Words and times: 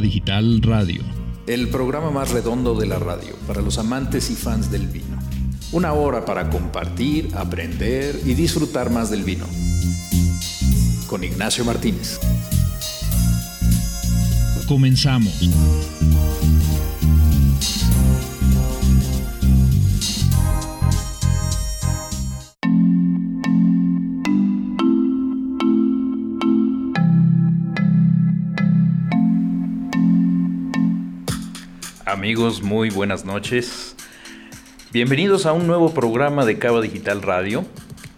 Digital 0.00 0.62
Radio. 0.62 1.02
El 1.46 1.68
programa 1.68 2.10
más 2.10 2.30
redondo 2.30 2.74
de 2.74 2.86
la 2.86 2.98
radio 2.98 3.34
para 3.46 3.60
los 3.60 3.78
amantes 3.78 4.30
y 4.30 4.34
fans 4.34 4.70
del 4.70 4.86
vino. 4.86 5.18
Una 5.72 5.92
hora 5.92 6.24
para 6.24 6.50
compartir, 6.50 7.28
aprender 7.34 8.20
y 8.24 8.34
disfrutar 8.34 8.90
más 8.90 9.10
del 9.10 9.24
vino. 9.24 9.46
Con 11.06 11.24
Ignacio 11.24 11.64
Martínez. 11.64 12.20
Comenzamos. 14.66 15.50
Amigos, 32.22 32.62
muy 32.62 32.88
buenas 32.88 33.24
noches. 33.24 33.96
Bienvenidos 34.92 35.44
a 35.44 35.52
un 35.52 35.66
nuevo 35.66 35.92
programa 35.92 36.44
de 36.44 36.56
Cava 36.56 36.80
Digital 36.80 37.20
Radio, 37.20 37.64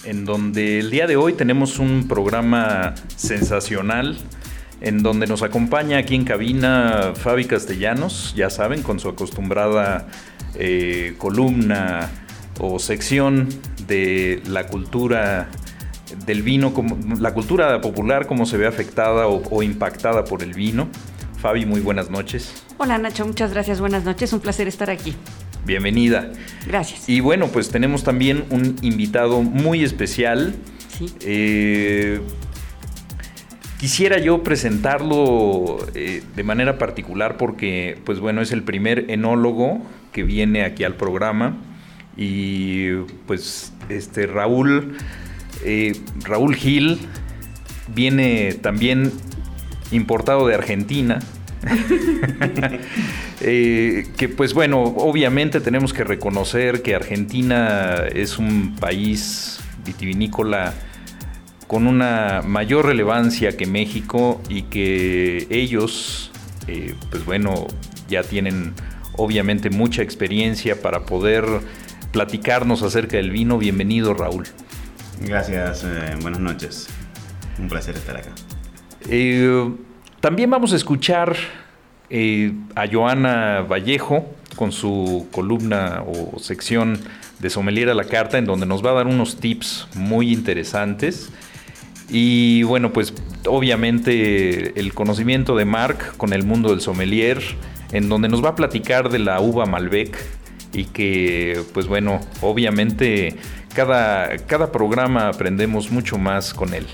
en 0.04 0.26
donde 0.26 0.78
el 0.78 0.90
día 0.90 1.06
de 1.06 1.16
hoy 1.16 1.32
tenemos 1.32 1.78
un 1.78 2.06
programa 2.06 2.94
sensacional, 3.16 4.18
en 4.82 5.02
donde 5.02 5.26
nos 5.26 5.42
acompaña 5.42 5.96
aquí 5.96 6.16
en 6.16 6.24
cabina 6.24 7.12
Fabi 7.14 7.46
Castellanos, 7.46 8.34
ya 8.36 8.50
saben, 8.50 8.82
con 8.82 9.00
su 9.00 9.08
acostumbrada 9.08 10.06
eh, 10.54 11.14
columna 11.16 12.10
o 12.60 12.78
sección 12.78 13.48
de 13.86 14.42
la 14.46 14.66
cultura 14.66 15.48
del 16.26 16.42
vino, 16.42 16.74
la 17.18 17.32
cultura 17.32 17.80
popular, 17.80 18.26
cómo 18.26 18.44
se 18.44 18.58
ve 18.58 18.66
afectada 18.66 19.28
o 19.28 19.62
impactada 19.62 20.26
por 20.26 20.42
el 20.42 20.52
vino. 20.52 20.88
Fabi, 21.38 21.64
muy 21.64 21.80
buenas 21.80 22.10
noches. 22.10 22.63
Hola 22.76 22.98
Nacho, 22.98 23.24
muchas 23.24 23.52
gracias, 23.52 23.78
buenas 23.78 24.04
noches, 24.04 24.32
un 24.32 24.40
placer 24.40 24.66
estar 24.66 24.90
aquí. 24.90 25.14
Bienvenida. 25.64 26.32
Gracias. 26.66 27.08
Y 27.08 27.20
bueno, 27.20 27.46
pues 27.46 27.70
tenemos 27.70 28.02
también 28.02 28.44
un 28.50 28.74
invitado 28.82 29.42
muy 29.42 29.84
especial. 29.84 30.56
Sí. 30.88 31.06
Eh, 31.20 32.20
quisiera 33.78 34.18
yo 34.18 34.42
presentarlo 34.42 35.86
eh, 35.94 36.24
de 36.34 36.42
manera 36.42 36.76
particular 36.76 37.36
porque, 37.36 37.96
pues 38.04 38.18
bueno, 38.18 38.42
es 38.42 38.50
el 38.50 38.64
primer 38.64 39.08
enólogo 39.08 39.80
que 40.12 40.24
viene 40.24 40.64
aquí 40.64 40.82
al 40.82 40.96
programa. 40.96 41.56
Y 42.16 42.90
pues 43.28 43.72
este 43.88 44.26
Raúl, 44.26 44.96
eh, 45.64 45.92
Raúl 46.24 46.56
Gil 46.56 46.98
viene 47.94 48.52
también 48.54 49.12
importado 49.92 50.48
de 50.48 50.56
Argentina. 50.56 51.20
eh, 53.40 54.06
que 54.16 54.28
pues 54.28 54.54
bueno, 54.54 54.82
obviamente 54.82 55.60
tenemos 55.60 55.92
que 55.92 56.04
reconocer 56.04 56.82
que 56.82 56.94
Argentina 56.94 58.04
es 58.12 58.38
un 58.38 58.76
país 58.76 59.60
vitivinícola 59.84 60.74
con 61.66 61.86
una 61.86 62.42
mayor 62.46 62.86
relevancia 62.86 63.56
que 63.56 63.66
México 63.66 64.40
y 64.48 64.62
que 64.62 65.46
ellos, 65.50 66.30
eh, 66.68 66.94
pues 67.10 67.24
bueno, 67.24 67.66
ya 68.08 68.22
tienen 68.22 68.74
obviamente 69.16 69.70
mucha 69.70 70.02
experiencia 70.02 70.80
para 70.80 71.06
poder 71.06 71.44
platicarnos 72.12 72.82
acerca 72.82 73.16
del 73.16 73.30
vino. 73.30 73.58
Bienvenido 73.58 74.14
Raúl. 74.14 74.46
Gracias, 75.20 75.84
eh, 75.84 76.16
buenas 76.20 76.40
noches. 76.40 76.88
Un 77.58 77.68
placer 77.68 77.96
estar 77.96 78.16
acá. 78.16 78.30
Eh, 79.08 79.70
también 80.24 80.48
vamos 80.48 80.72
a 80.72 80.76
escuchar 80.76 81.36
eh, 82.08 82.50
a 82.74 82.86
Joana 82.90 83.60
Vallejo 83.60 84.24
con 84.56 84.72
su 84.72 85.28
columna 85.30 86.02
o 86.06 86.38
sección 86.38 86.98
de 87.40 87.50
Sommelier 87.50 87.90
a 87.90 87.94
la 87.94 88.04
Carta, 88.04 88.38
en 88.38 88.46
donde 88.46 88.64
nos 88.64 88.82
va 88.82 88.92
a 88.92 88.94
dar 88.94 89.06
unos 89.06 89.36
tips 89.36 89.86
muy 89.94 90.32
interesantes. 90.32 91.30
Y 92.08 92.62
bueno, 92.62 92.90
pues 92.90 93.12
obviamente 93.46 94.80
el 94.80 94.94
conocimiento 94.94 95.56
de 95.56 95.66
Marc 95.66 96.16
con 96.16 96.32
el 96.32 96.42
mundo 96.42 96.70
del 96.70 96.80
sommelier, 96.80 97.42
en 97.92 98.08
donde 98.08 98.30
nos 98.30 98.42
va 98.42 98.48
a 98.48 98.54
platicar 98.54 99.10
de 99.10 99.18
la 99.18 99.42
uva 99.42 99.66
Malbec 99.66 100.16
y 100.72 100.86
que 100.86 101.60
pues 101.74 101.86
bueno, 101.86 102.22
obviamente 102.40 103.36
cada, 103.74 104.38
cada 104.46 104.72
programa 104.72 105.28
aprendemos 105.28 105.90
mucho 105.90 106.16
más 106.16 106.54
con 106.54 106.72
él. 106.72 106.86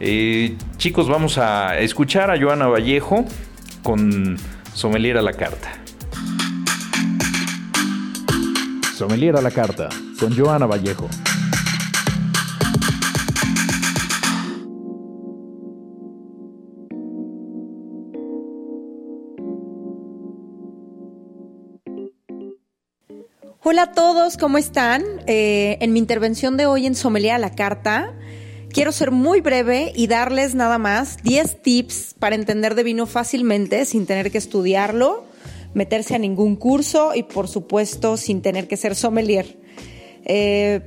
Eh, 0.00 0.56
chicos, 0.76 1.08
vamos 1.08 1.38
a 1.38 1.78
escuchar 1.78 2.30
a 2.30 2.38
Joana 2.38 2.66
Vallejo 2.66 3.24
con 3.82 4.36
Sommelier 4.72 5.16
a 5.18 5.22
la 5.22 5.32
Carta. 5.32 5.72
Sommelier 8.96 9.36
a 9.36 9.42
la 9.42 9.50
Carta 9.50 9.88
con 10.18 10.36
Joana 10.36 10.66
Vallejo. 10.66 11.08
Hola 23.66 23.82
a 23.82 23.92
todos, 23.92 24.36
¿cómo 24.36 24.58
están? 24.58 25.02
Eh, 25.26 25.78
en 25.80 25.92
mi 25.94 25.98
intervención 25.98 26.58
de 26.58 26.66
hoy 26.66 26.84
en 26.86 26.94
Sommelier 26.94 27.32
a 27.32 27.38
la 27.38 27.54
Carta, 27.54 28.12
quiero 28.74 28.90
ser 28.90 29.12
muy 29.12 29.40
breve 29.40 29.92
y 29.94 30.08
darles 30.08 30.56
nada 30.56 30.78
más 30.78 31.18
10 31.22 31.62
tips 31.62 32.16
para 32.18 32.34
entender 32.34 32.74
de 32.74 32.82
vino 32.82 33.06
fácilmente 33.06 33.84
sin 33.84 34.04
tener 34.04 34.32
que 34.32 34.38
estudiarlo, 34.38 35.24
meterse 35.74 36.16
a 36.16 36.18
ningún 36.18 36.56
curso 36.56 37.14
y 37.14 37.22
por 37.22 37.46
supuesto 37.46 38.16
sin 38.16 38.42
tener 38.42 38.66
que 38.66 38.76
ser 38.76 38.96
sommelier. 38.96 39.58
Eh, 40.24 40.80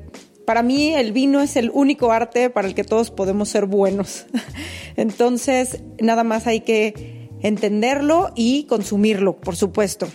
para 0.46 0.64
mí 0.64 0.94
el 0.94 1.14
vino 1.14 1.42
es 1.42 1.56
el 1.56 1.72
único 1.74 2.12
arte 2.12 2.50
para 2.50 2.68
el 2.68 2.76
que 2.76 2.84
todos 2.84 3.10
podemos 3.10 3.48
ser 3.50 3.66
buenos. 3.66 4.26
Entonces, 4.98 5.80
nada 6.00 6.26
más 6.26 6.46
hay 6.46 6.62
que 6.62 7.30
entenderlo 7.42 8.32
y 8.36 8.66
consumirlo, 8.66 9.40
por 9.40 9.56
supuesto. 9.56 10.10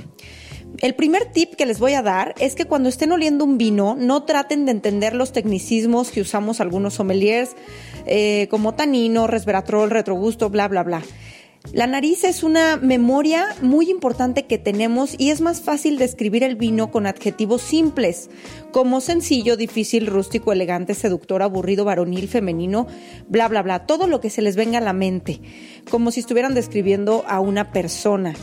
El 0.83 0.97
primer 0.97 1.27
tip 1.27 1.55
que 1.55 1.65
les 1.65 1.79
voy 1.79 1.95
a 1.95 2.03
dar 2.03 2.35
es 2.41 2.57
que 2.57 2.65
cuando 2.65 2.89
estén 2.89 3.13
oliendo 3.13 3.45
un 3.45 3.57
vino, 3.57 3.95
no 3.97 4.25
traten 4.25 4.65
de 4.65 4.73
entender 4.73 5.15
los 5.15 5.31
tecnicismos 5.31 6.11
que 6.11 6.21
usamos 6.21 6.61
algunos 6.61 6.95
sommeliers, 6.95 7.55
eh, 8.05 8.49
como 8.51 8.75
tanino, 8.75 9.29
resveratrol, 9.29 9.91
retrogusto, 9.91 10.51
bla, 10.51 10.67
bla, 10.67 10.83
bla. 10.83 11.03
La 11.73 11.87
nariz 11.87 12.25
es 12.25 12.43
una 12.43 12.79
memoria 12.79 13.47
muy 13.63 13.91
importante 13.93 14.47
que 14.47 14.59
tenemos 14.59 15.15
y 15.17 15.31
es 15.31 15.41
más 15.41 15.61
fácil 15.61 15.99
describir 15.99 16.43
el 16.43 16.57
vino 16.57 16.91
con 16.91 17.07
adjetivos 17.07 17.63
simples, 17.63 18.29
como 18.73 19.01
sencillo, 19.01 19.57
difícil, 19.57 20.09
rústico, 20.09 20.53
elegante, 20.53 20.95
seductor, 20.95 21.43
aburrido, 21.43 21.85
varonil, 21.85 22.27
femenino, 22.27 22.89
bla, 23.29 23.47
bla, 23.47 23.63
bla, 23.63 23.87
todo 23.87 24.09
lo 24.09 24.21
que 24.21 24.31
se 24.31 24.43
les 24.43 24.57
venga 24.57 24.79
a 24.79 24.83
la 24.83 24.93
mente, 24.93 25.41
como 25.89 26.11
si 26.11 26.19
estuvieran 26.19 26.55
describiendo 26.55 27.25
a 27.29 27.39
una 27.39 27.71
persona. 27.71 28.35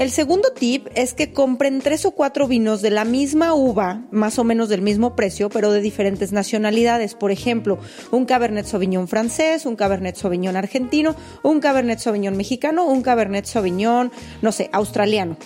El 0.00 0.10
segundo 0.10 0.48
tip 0.54 0.86
es 0.94 1.12
que 1.12 1.34
compren 1.34 1.82
tres 1.82 2.06
o 2.06 2.12
cuatro 2.12 2.48
vinos 2.48 2.80
de 2.80 2.88
la 2.88 3.04
misma 3.04 3.52
uva, 3.52 4.06
más 4.10 4.38
o 4.38 4.44
menos 4.44 4.70
del 4.70 4.80
mismo 4.80 5.14
precio, 5.14 5.50
pero 5.50 5.72
de 5.72 5.82
diferentes 5.82 6.32
nacionalidades. 6.32 7.14
Por 7.14 7.30
ejemplo, 7.30 7.78
un 8.10 8.24
Cabernet 8.24 8.64
Sauvignon 8.64 9.08
francés, 9.08 9.66
un 9.66 9.76
Cabernet 9.76 10.16
Sauvignon 10.16 10.56
argentino, 10.56 11.16
un 11.42 11.60
Cabernet 11.60 11.98
Sauvignon 11.98 12.34
mexicano, 12.34 12.86
un 12.86 13.02
Cabernet 13.02 13.44
Sauvignon, 13.44 14.10
no 14.40 14.52
sé, 14.52 14.70
australiano. 14.72 15.36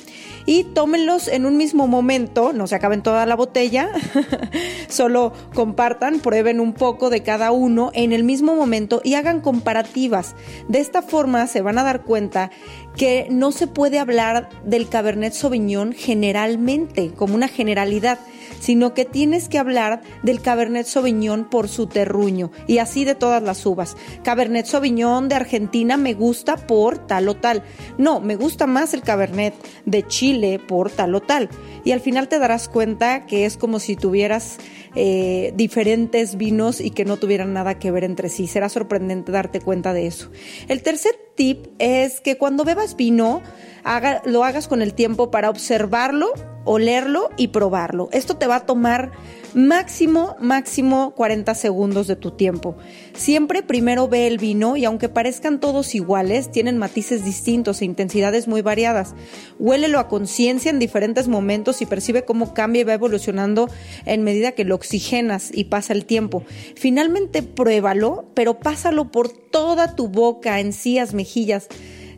Y 0.47 0.63
tómenlos 0.63 1.27
en 1.27 1.47
un 1.47 1.57
mismo 1.57 1.89
momento, 1.89 2.53
no 2.53 2.69
se 2.69 2.77
acaben 2.77 3.03
toda 3.03 3.27
la 3.27 3.35
botella, 3.35 3.91
solo 4.89 5.33
compartan, 5.53 6.21
prueben 6.21 6.61
un 6.61 6.75
poco 6.75 7.11
de 7.11 7.25
cada 7.25 7.51
uno 7.51 7.91
en 7.93 8.13
el 8.13 8.23
mismo 8.23 8.55
momento 8.55 9.01
y 9.03 9.15
hagan 9.15 9.41
comparativas. 9.41 10.37
De 10.69 10.79
esta 10.79 11.03
forma 11.03 11.49
se 11.49 11.61
van 11.61 11.79
a 11.79 11.83
dar 11.83 12.05
cuenta 12.05 12.53
que 12.97 13.27
no 13.31 13.53
se 13.53 13.67
puede 13.67 13.99
hablar 13.99 14.49
del 14.65 14.89
Cabernet 14.89 15.33
Sauvignon 15.33 15.93
generalmente, 15.93 17.11
como 17.11 17.35
una 17.35 17.49
generalidad, 17.49 18.19
sino 18.61 18.95
que 18.95 19.05
tienes 19.05 19.49
que 19.49 19.59
hablar 19.59 20.01
del 20.23 20.41
Cabernet 20.41 20.87
Sauvignon 20.87 21.45
por 21.49 21.69
su 21.69 21.87
terruño 21.87 22.51
y 22.67 22.79
así 22.79 23.05
de 23.05 23.15
todas 23.15 23.43
las 23.43 23.65
uvas. 23.67 23.97
Cabernet 24.23 24.67
Sauvignon 24.67 25.29
de 25.29 25.35
Argentina 25.35 25.97
me 25.97 26.15
gusta 26.15 26.57
por 26.57 26.99
tal 26.99 27.29
o 27.29 27.35
tal. 27.35 27.63
No, 27.99 28.21
me 28.21 28.37
gusta 28.37 28.67
más 28.67 28.95
el 28.95 29.03
Cabernet 29.03 29.55
de 29.87 30.07
Chile 30.07 30.61
por 30.67 30.91
tal 30.91 31.15
o 31.15 31.21
tal. 31.21 31.49
Y 31.85 31.93
al 31.93 32.01
final 32.01 32.29
te 32.29 32.39
darás 32.39 32.69
cuenta 32.69 33.27
que 33.27 33.45
es 33.45 33.57
como 33.57 33.79
si 33.79 33.97
tuvieras 33.97 34.57
eh, 34.95 35.53
diferentes 35.57 36.37
vinos 36.37 36.81
y 36.81 36.91
que 36.91 37.05
no 37.05 37.19
tuvieran 37.19 37.53
nada 37.53 37.79
que 37.79 37.91
ver 37.91 38.05
entre 38.05 38.29
sí. 38.29 38.47
Será 38.47 38.69
sorprendente 38.69 39.33
darte 39.33 39.61
cuenta 39.61 39.93
de 39.93 40.07
eso. 40.07 40.31
El 40.69 40.83
tercer 40.83 41.24
tip 41.35 41.67
es 41.79 42.21
que 42.21 42.39
cuando 42.39 42.65
bebas 42.65 42.97
vino, 42.97 43.43
haga, 43.85 44.23
lo 44.25 44.45
hagas 44.45 44.69
con 44.69 44.83
el 44.83 44.95
tiempo 44.95 45.31
para 45.31 45.51
observarlo 45.51 46.33
olerlo 46.65 47.31
y 47.37 47.49
probarlo. 47.49 48.09
Esto 48.13 48.37
te 48.37 48.47
va 48.47 48.57
a 48.57 48.67
tomar 48.67 49.13
máximo, 49.55 50.37
máximo 50.41 51.13
40 51.15 51.55
segundos 51.55 52.07
de 52.07 52.17
tu 52.17 52.33
tiempo. 52.33 52.77
Siempre 53.15 53.63
primero 53.63 54.09
ve 54.09 54.27
el 54.27 54.39
vino 54.39 54.77
y 54.77 54.85
aunque 54.85 55.09
parezcan 55.09 55.61
todos 55.61 55.95
iguales, 55.95 56.51
tienen 56.51 56.77
matices 56.77 57.25
distintos 57.25 57.81
e 57.81 57.85
intensidades 57.85 58.49
muy 58.49 58.63
variadas. 58.63 59.15
Huélelo 59.59 60.01
a 60.01 60.09
conciencia 60.09 60.71
en 60.71 60.81
diferentes 60.81 61.29
momentos 61.29 61.81
y 61.83 61.87
percibe 61.87 62.25
cómo 62.25 62.53
cambia 62.53 62.81
y 62.81 62.85
va 62.85 62.95
evolucionando 62.95 63.69
en 64.05 64.25
medida 64.25 64.53
que 64.53 64.65
lo 64.65 64.75
oxigenas 64.75 65.51
y 65.53 65.65
pasa 65.65 65.93
el 65.93 66.05
tiempo. 66.05 66.43
Finalmente 66.75 67.43
pruébalo, 67.43 68.25
pero 68.35 68.59
pásalo 68.59 69.11
por 69.11 69.29
toda 69.29 69.95
tu 69.95 70.09
boca, 70.09 70.59
encías, 70.59 71.15
mejillas 71.15 71.69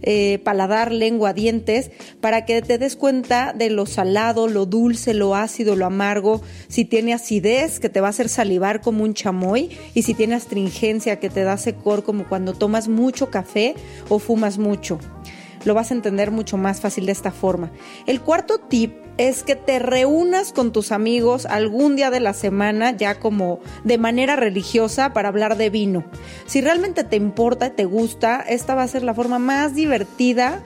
eh, 0.02 0.40
paladar, 0.44 0.92
lengua, 0.92 1.32
dientes, 1.32 1.90
para 2.20 2.44
que 2.44 2.62
te 2.62 2.78
des 2.78 2.96
cuenta 2.96 3.52
de 3.52 3.70
lo 3.70 3.86
salado, 3.86 4.48
lo 4.48 4.66
dulce, 4.66 5.14
lo 5.14 5.34
ácido, 5.34 5.76
lo 5.76 5.86
amargo, 5.86 6.42
si 6.68 6.84
tiene 6.84 7.14
acidez 7.14 7.80
que 7.80 7.88
te 7.88 8.00
va 8.00 8.08
a 8.08 8.10
hacer 8.10 8.28
salivar 8.28 8.80
como 8.80 9.04
un 9.04 9.14
chamoy. 9.14 9.70
Y 9.94 10.02
si 10.02 10.14
tiene 10.14 10.34
astringencia 10.34 11.18
que 11.18 11.30
te 11.30 11.42
da 11.42 11.56
secor 11.56 12.02
como 12.02 12.28
cuando 12.28 12.52
tomas 12.52 12.88
mucho 12.88 13.30
café 13.30 13.74
o 14.08 14.18
fumas 14.18 14.58
mucho. 14.58 14.98
Lo 15.64 15.74
vas 15.74 15.90
a 15.90 15.94
entender 15.94 16.30
mucho 16.30 16.56
más 16.56 16.80
fácil 16.80 17.06
de 17.06 17.12
esta 17.12 17.32
forma. 17.32 17.72
El 18.06 18.20
cuarto 18.20 18.58
tip 18.58 19.05
es 19.18 19.42
que 19.42 19.56
te 19.56 19.78
reúnas 19.78 20.52
con 20.52 20.72
tus 20.72 20.92
amigos 20.92 21.46
algún 21.46 21.96
día 21.96 22.10
de 22.10 22.20
la 22.20 22.34
semana, 22.34 22.90
ya 22.90 23.18
como 23.18 23.60
de 23.84 23.98
manera 23.98 24.36
religiosa, 24.36 25.12
para 25.12 25.28
hablar 25.28 25.56
de 25.56 25.70
vino. 25.70 26.04
Si 26.46 26.60
realmente 26.60 27.04
te 27.04 27.16
importa 27.16 27.68
y 27.68 27.70
te 27.70 27.84
gusta, 27.84 28.40
esta 28.40 28.74
va 28.74 28.82
a 28.82 28.88
ser 28.88 29.02
la 29.02 29.14
forma 29.14 29.38
más 29.38 29.74
divertida 29.74 30.62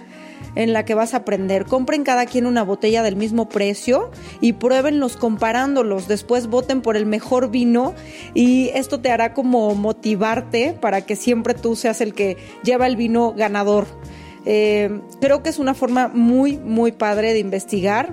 en 0.55 0.73
la 0.73 0.85
que 0.85 0.95
vas 0.95 1.15
a 1.15 1.19
aprender. 1.19 1.65
Compren 1.65 2.03
cada 2.03 2.27
quien 2.27 2.47
una 2.47 2.63
botella 2.63 3.03
del 3.03 3.17
mismo 3.17 3.49
precio 3.49 4.11
y 4.41 4.55
pruébenlos 4.55 5.17
comparándolos. 5.17 6.09
Después 6.09 6.49
voten 6.49 6.83
por 6.83 6.97
el 6.97 7.07
mejor 7.07 7.51
vino 7.51 7.95
y 8.35 8.71
esto 8.75 9.01
te 9.01 9.11
hará 9.11 9.33
como 9.33 9.75
motivarte 9.75 10.77
para 10.81 11.03
que 11.03 11.17
siempre 11.17 11.55
tú 11.55 11.77
seas 11.77 12.01
el 12.01 12.15
que 12.15 12.37
lleva 12.65 12.87
el 12.87 12.97
vino 12.97 13.33
ganador. 13.33 13.87
Eh, 14.47 15.01
creo 15.21 15.43
que 15.43 15.51
es 15.51 15.59
una 15.59 15.75
forma 15.75 16.09
muy, 16.09 16.57
muy 16.57 16.93
padre 16.93 17.33
de 17.33 17.39
investigar 17.39 18.13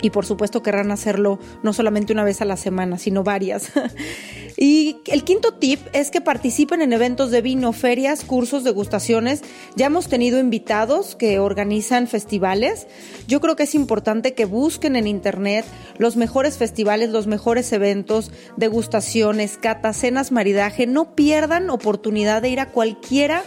y 0.00 0.10
por 0.10 0.24
supuesto 0.24 0.62
querrán 0.62 0.90
hacerlo 0.90 1.38
no 1.62 1.72
solamente 1.72 2.12
una 2.12 2.24
vez 2.24 2.40
a 2.40 2.44
la 2.44 2.56
semana, 2.56 2.98
sino 2.98 3.24
varias. 3.24 3.72
y 4.56 4.98
el 5.06 5.24
quinto 5.24 5.54
tip 5.54 5.80
es 5.92 6.10
que 6.10 6.20
participen 6.20 6.82
en 6.82 6.92
eventos 6.92 7.30
de 7.30 7.42
vino, 7.42 7.72
ferias, 7.72 8.24
cursos, 8.24 8.64
degustaciones. 8.64 9.42
Ya 9.74 9.86
hemos 9.86 10.08
tenido 10.08 10.38
invitados 10.38 11.16
que 11.16 11.38
organizan 11.38 12.06
festivales. 12.06 12.86
Yo 13.26 13.40
creo 13.40 13.56
que 13.56 13.64
es 13.64 13.74
importante 13.74 14.34
que 14.34 14.44
busquen 14.44 14.94
en 14.94 15.06
internet 15.06 15.64
los 15.98 16.16
mejores 16.16 16.58
festivales, 16.58 17.10
los 17.10 17.26
mejores 17.26 17.72
eventos, 17.72 18.30
degustaciones, 18.56 19.58
catas, 19.58 19.96
cenas, 19.96 20.30
maridaje. 20.30 20.86
No 20.86 21.16
pierdan 21.16 21.70
oportunidad 21.70 22.42
de 22.42 22.50
ir 22.50 22.60
a 22.60 22.70
cualquiera 22.70 23.42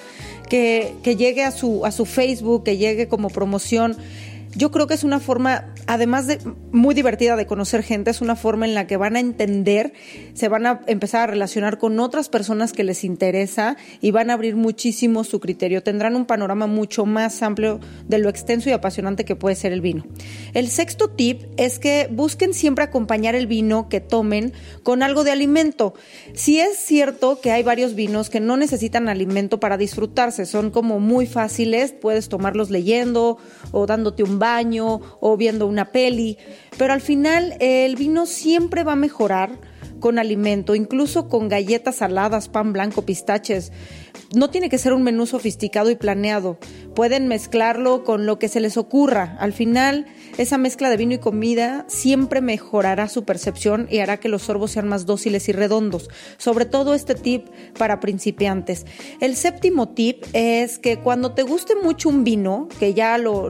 que, 0.52 1.16
llegue 1.18 1.46
a 1.46 1.52
su, 1.52 1.86
a 1.86 1.92
su 1.92 2.06
Facebook, 2.06 2.66
que 2.66 2.76
llegue 2.76 3.08
como 3.08 3.30
promoción 3.30 3.96
yo 4.54 4.72
creo 4.72 4.88
que 4.88 4.94
es 4.94 5.04
una 5.04 5.20
forma, 5.20 5.66
además 5.92 6.26
de 6.26 6.40
muy 6.72 6.96
divertida 6.96 7.36
de 7.36 7.46
conocer 7.46 7.84
gente, 7.84 8.12
es 8.12 8.22
una 8.22 8.38
forma 8.38 8.66
en 8.66 8.74
la 8.74 8.88
que 8.88 8.96
van 8.96 9.18
a 9.18 9.20
entender, 9.20 9.92
se 10.34 10.48
van 10.48 10.66
a 10.66 10.80
empezar 10.88 11.24
a 11.24 11.28
relacionar 11.28 11.80
con 11.80 12.00
otras 12.00 12.30
personas 12.30 12.72
que 12.72 12.86
les 12.86 13.04
interesa 13.04 13.76
y 14.00 14.12
van 14.12 14.30
a 14.30 14.34
abrir 14.36 14.56
muchísimo 14.56 15.26
su 15.26 15.42
criterio. 15.42 15.84
Tendrán 15.84 16.16
un 16.16 16.26
panorama 16.26 16.66
mucho 16.66 17.06
más 17.06 17.44
amplio 17.44 17.82
de 18.08 18.20
lo 18.20 18.30
extenso 18.30 18.70
y 18.70 18.72
apasionante 18.72 19.26
que 19.26 19.36
puede 19.36 19.56
ser 19.56 19.74
el 19.74 19.82
vino. 19.82 20.06
El 20.54 20.70
sexto 20.70 21.10
tip 21.10 21.42
es 21.58 21.78
que 21.78 22.08
busquen 22.10 22.54
siempre 22.54 22.86
acompañar 22.86 23.36
el 23.36 23.48
vino 23.48 23.90
que 23.90 24.00
tomen 24.00 24.54
con 24.84 25.04
algo 25.04 25.26
de 25.26 25.32
alimento. 25.32 25.94
Si 26.34 26.58
es 26.62 26.78
cierto 26.78 27.42
que 27.42 27.52
hay 27.52 27.64
varios 27.64 27.96
vinos 27.96 28.30
que 28.30 28.40
no 28.40 28.56
necesitan 28.56 29.10
alimento 29.10 29.60
para 29.60 29.76
disfrutarse, 29.76 30.46
son 30.46 30.72
como 30.72 31.02
muy 31.02 31.26
fáciles, 31.26 31.92
puedes 31.92 32.30
tomarlos 32.30 32.70
leyendo 32.70 33.40
o 33.74 33.86
dándote 33.86 34.24
un 34.24 34.40
baño 34.40 35.02
o 35.20 35.36
viendo 35.36 35.68
una 35.68 35.81
peli, 35.86 36.38
pero 36.78 36.94
al 36.94 37.02
final 37.02 37.56
el 37.60 37.96
vino 37.96 38.26
siempre 38.26 38.84
va 38.84 38.94
a 38.94 38.98
mejorar 38.98 39.58
con 40.00 40.20
alimento, 40.20 40.76
incluso 40.76 41.30
con 41.30 41.48
galletas 41.48 41.98
saladas, 41.98 42.50
pan 42.50 42.74
blanco, 42.74 43.04
pistaches. 43.04 43.72
No 44.36 44.50
tiene 44.50 44.70
que 44.70 44.78
ser 44.78 44.94
un 44.94 45.04
menú 45.04 45.26
sofisticado 45.26 45.90
y 45.90 45.96
planeado. 45.96 46.58
Pueden 46.96 47.28
mezclarlo 47.28 48.04
con 48.04 48.26
lo 48.26 48.40
que 48.40 48.50
se 48.50 48.60
les 48.60 48.78
ocurra. 48.78 49.38
Al 49.40 49.54
final, 49.54 50.06
esa 50.38 50.58
mezcla 50.58 50.90
de 50.90 50.98
vino 50.98 51.14
y 51.14 51.20
comida 51.20 51.86
siempre 51.88 52.42
mejorará 52.42 53.08
su 53.08 53.24
percepción 53.24 53.88
y 53.90 54.00
hará 54.00 54.18
que 54.18 54.30
los 54.30 54.44
sorbos 54.44 54.72
sean 54.72 54.88
más 54.88 55.06
dóciles 55.06 55.48
y 55.50 55.52
redondos. 55.52 56.10
Sobre 56.38 56.66
todo 56.66 56.94
este 56.94 57.16
tip 57.16 57.48
para 57.78 58.00
principiantes. 58.00 58.86
El 59.20 59.36
séptimo 59.36 59.90
tip 59.90 60.24
es 60.34 60.80
que 60.80 60.98
cuando 61.00 61.34
te 61.34 61.44
guste 61.44 61.76
mucho 61.76 62.10
un 62.10 62.24
vino, 62.24 62.68
que 62.80 62.94
ya 62.94 63.18
lo, 63.18 63.50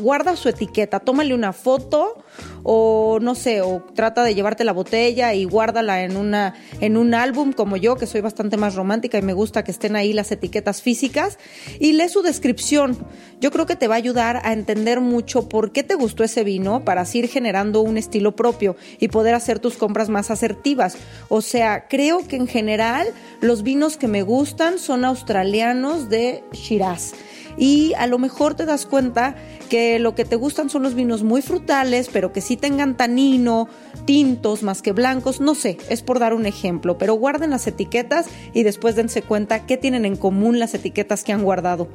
guarda 0.00 0.36
su 0.36 0.48
etiqueta, 0.48 1.00
tómale 1.00 1.34
una 1.34 1.52
foto 1.52 2.24
o 2.70 3.18
no 3.18 3.34
sé, 3.34 3.62
o 3.62 3.82
trata 3.94 4.22
de 4.22 4.34
llevarte 4.34 4.62
la 4.62 4.74
botella 4.74 5.32
y 5.32 5.44
guárdala 5.44 6.02
en 6.04 6.18
una 6.18 6.52
en 6.82 6.98
un 6.98 7.14
álbum 7.14 7.54
como 7.54 7.78
yo, 7.78 7.96
que 7.96 8.06
soy 8.06 8.20
bastante 8.20 8.58
más 8.58 8.74
romántica 8.74 9.16
y 9.16 9.22
me 9.22 9.32
gusta 9.32 9.64
que 9.64 9.70
estén 9.70 9.96
ahí 9.96 10.12
las 10.12 10.30
etiquetas 10.32 10.82
físicas 10.82 11.38
y 11.80 11.92
lee 11.92 12.10
su 12.10 12.20
descripción. 12.20 12.98
Yo 13.40 13.50
creo 13.52 13.64
que 13.64 13.74
te 13.74 13.88
va 13.88 13.94
a 13.94 13.96
ayudar 13.96 14.42
a 14.44 14.52
entender 14.52 15.00
mucho 15.00 15.48
por 15.48 15.72
qué 15.72 15.82
te 15.82 15.94
gustó 15.94 16.24
ese 16.24 16.44
vino 16.44 16.84
para 16.84 17.00
así 17.00 17.20
ir 17.20 17.28
generando 17.28 17.80
un 17.80 17.96
estilo 17.96 18.36
propio 18.36 18.76
y 19.00 19.08
poder 19.08 19.34
hacer 19.34 19.60
tus 19.60 19.78
compras 19.78 20.10
más 20.10 20.30
asertivas. 20.30 20.98
O 21.30 21.40
sea, 21.40 21.88
creo 21.88 22.28
que 22.28 22.36
en 22.36 22.48
general 22.48 23.06
los 23.40 23.62
vinos 23.62 23.96
que 23.96 24.08
me 24.08 24.20
gustan 24.20 24.78
son 24.78 25.06
australianos 25.06 26.10
de 26.10 26.44
Shiraz 26.52 27.14
y 27.58 27.92
a 27.94 28.06
lo 28.06 28.18
mejor 28.18 28.54
te 28.54 28.64
das 28.64 28.86
cuenta 28.86 29.34
que 29.68 29.98
lo 29.98 30.14
que 30.14 30.24
te 30.24 30.36
gustan 30.36 30.70
son 30.70 30.84
los 30.84 30.94
vinos 30.94 31.24
muy 31.24 31.42
frutales, 31.42 32.08
pero 32.12 32.32
que 32.32 32.40
sí 32.40 32.56
tengan 32.56 32.96
tanino, 32.96 33.68
tintos 34.04 34.62
más 34.62 34.80
que 34.80 34.92
blancos, 34.92 35.40
no 35.40 35.54
sé, 35.54 35.76
es 35.90 36.02
por 36.02 36.20
dar 36.20 36.34
un 36.34 36.46
ejemplo, 36.46 36.96
pero 36.96 37.14
guarden 37.14 37.50
las 37.50 37.66
etiquetas 37.66 38.26
y 38.54 38.62
después 38.62 38.94
dense 38.94 39.22
cuenta 39.22 39.66
qué 39.66 39.76
tienen 39.76 40.04
en 40.04 40.16
común 40.16 40.58
las 40.58 40.74
etiquetas 40.74 41.24
que 41.24 41.32
han 41.32 41.42
guardado. 41.42 41.88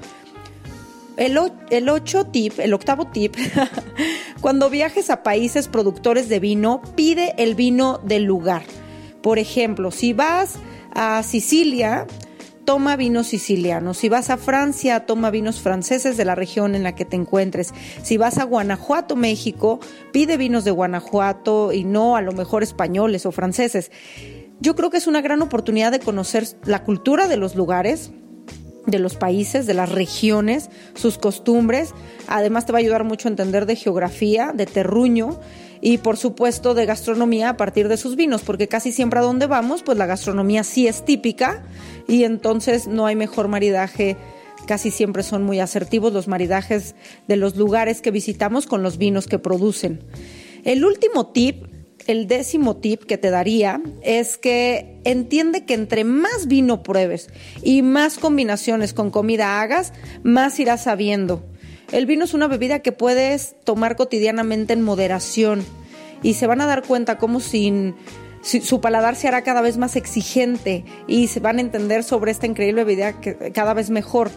El, 1.15 1.39
el 1.69 1.89
ocho 1.89 2.25
tip, 2.25 2.60
el 2.60 2.74
octavo 2.74 3.07
tip, 3.07 3.36
cuando 4.42 4.69
viajes 4.69 5.10
a 5.10 5.24
países 5.24 5.68
productores 5.68 6.27
de 6.27 6.39
vino, 6.39 6.81
pide 6.95 7.36
el 7.38 7.56
vino 7.56 8.00
del 8.04 8.24
lugar. 8.24 8.63
Por 9.21 9.39
ejemplo, 9.39 9.92
si 9.92 10.12
vas 10.12 10.56
a 10.94 11.24
Sicilia, 11.24 12.07
toma 12.65 12.95
vinos 12.95 13.27
sicilianos. 13.27 13.98
Si 13.98 14.10
vas 14.10 14.30
a 14.30 14.38
Francia, 14.38 15.06
toma 15.06 15.31
vinos 15.31 15.62
franceses 15.62 16.17
de 16.17 16.25
la 16.25 16.36
región 16.36 16.75
en 16.75 16.84
la 16.84 16.96
que 16.96 17.05
te 17.05 17.15
encuentres. 17.15 17.74
Si 18.01 18.17
vas 18.17 18.38
a 18.38 18.43
Guanajuato, 18.43 19.15
México, 19.15 19.79
pide 20.12 20.38
vinos 20.38 20.63
de 20.63 20.72
Guanajuato 20.72 21.72
y 21.74 21.84
no 21.84 22.15
a 22.15 22.22
lo 22.22 22.32
mejor 22.32 22.63
españoles 22.63 23.25
o 23.25 23.32
franceses. 23.32 23.91
Yo 24.60 24.75
creo 24.75 24.89
que 24.89 24.98
es 24.98 25.08
una 25.08 25.22
gran 25.22 25.41
oportunidad 25.41 25.91
de 25.91 26.00
conocer 26.00 26.48
la 26.65 26.84
cultura 26.84 27.27
de 27.27 27.38
los 27.38 27.55
lugares, 27.55 28.12
de 28.86 29.00
los 29.00 29.15
países, 29.15 29.65
de 29.65 29.74
las 29.74 29.91
regiones, 29.91 30.70
sus 30.93 31.17
costumbres. 31.17 31.93
Además 32.27 32.65
te 32.65 32.72
va 32.72 32.79
a 32.79 32.82
ayudar 32.82 33.03
mucho 33.03 33.27
a 33.27 33.32
entender 33.32 33.65
de 33.65 33.75
geografía, 33.75 34.51
de 34.53 34.65
terruño 34.65 35.39
y 35.82 35.98
por 35.98 36.15
supuesto 36.15 36.74
de 36.74 36.86
gastronomía 36.86 37.50
a 37.50 37.58
partir 37.58 37.89
de 37.89 37.98
sus 37.98 38.15
vinos, 38.15 38.41
porque 38.41 38.70
casi 38.70 38.93
siempre 38.93 39.20
a 39.20 39.24
donde 39.24 39.48
vamos, 39.48 39.84
pues 39.84 39.98
la 39.98 40.05
gastronomía 40.05 40.63
sí 40.63 40.88
es 40.88 41.03
típica 41.03 41.62
y 42.07 42.24
entonces 42.24 42.88
no 42.88 43.05
hay 43.05 43.15
mejor 43.15 43.48
maridaje. 43.48 44.17
Casi 44.67 44.91
siempre 44.91 45.24
son 45.24 45.43
muy 45.43 45.60
asertivos 45.60 46.13
los 46.13 46.27
maridajes 46.27 46.95
de 47.27 47.36
los 47.36 47.55
lugares 47.57 48.01
que 48.01 48.12
visitamos 48.12 48.65
con 48.65 48.81
los 48.81 48.98
vinos 48.98 49.27
que 49.27 49.39
producen. 49.39 50.00
El 50.63 50.86
último 50.86 51.27
tip 51.27 51.65
el 52.07 52.27
décimo 52.27 52.77
tip 52.77 53.03
que 53.03 53.17
te 53.17 53.29
daría 53.29 53.81
es 54.01 54.38
que 54.38 55.00
entiende 55.05 55.65
que 55.65 55.74
entre 55.74 56.03
más 56.03 56.48
vino 56.48 56.83
pruebes 56.83 57.29
y 57.62 57.81
más 57.81 58.17
combinaciones 58.17 58.93
con 58.93 59.10
comida 59.10 59.62
hagas, 59.62 59.93
más 60.24 60.60
irás 60.60 60.83
sabiendo. 60.83 61.43
El 61.91 62.05
vino 62.05 62.25
es 62.25 62.33
una 62.33 62.48
bebida 62.48 62.79
que 62.79 62.91
puedes 62.91 63.55
tomar 63.63 63.95
cotidianamente 63.95 64.74
en 64.74 64.81
moderación 64.81 65.63
y 66.24 66.33
se 66.33 66.48
van 66.48 66.62
a 66.62 66.65
dar 66.65 66.83
cuenta 66.83 67.17
como 67.17 67.39
sin 67.39 67.95
su 68.43 68.81
paladar 68.81 69.15
se 69.15 69.27
hará 69.27 69.41
cada 69.41 69.62
vez 69.62 69.77
más 69.77 69.95
exigente 69.95 70.83
y 71.07 71.27
se 71.27 71.39
van 71.39 71.57
a 71.57 71.62
entender 71.62 72.03
sobre 72.03 72.31
esta 72.31 72.45
increíble 72.45 72.85
que 73.21 73.51
cada 73.53 73.73
vez 73.73 73.89
mejor. 73.89 74.29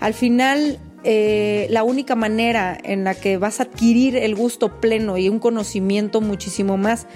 Al 0.00 0.14
final 0.14 0.78
eh, 1.04 1.66
la 1.70 1.84
única 1.84 2.14
manera 2.14 2.76
en 2.82 3.04
la 3.04 3.14
que 3.14 3.36
vas 3.36 3.60
a 3.60 3.64
adquirir 3.64 4.16
el 4.16 4.34
gusto 4.34 4.80
pleno 4.80 5.16
y 5.16 5.28
un 5.28 5.38
conocimiento 5.38 6.20
muchísimo 6.20 6.76
más 6.76 7.06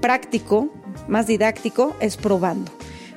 práctico, 0.00 0.68
más 1.08 1.26
didáctico, 1.26 1.96
es 2.00 2.16
probando. 2.16 2.72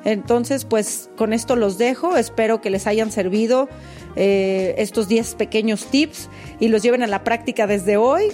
Entonces, 0.05 0.63
pues 0.63 1.09
con 1.17 1.33
esto 1.33 1.57
los 1.57 1.77
dejo. 1.77 2.15
Espero 2.15 2.61
que 2.61 2.69
les 2.69 2.87
hayan 2.87 3.11
servido 3.11 3.67
eh, 4.15 4.75
estos 4.77 5.09
10 5.09 5.35
pequeños 5.35 5.85
tips 5.87 6.29
y 6.61 6.69
los 6.69 6.81
lleven 6.81 7.03
a 7.03 7.07
la 7.07 7.25
práctica 7.25 7.67
desde 7.67 7.97
hoy. 7.97 8.31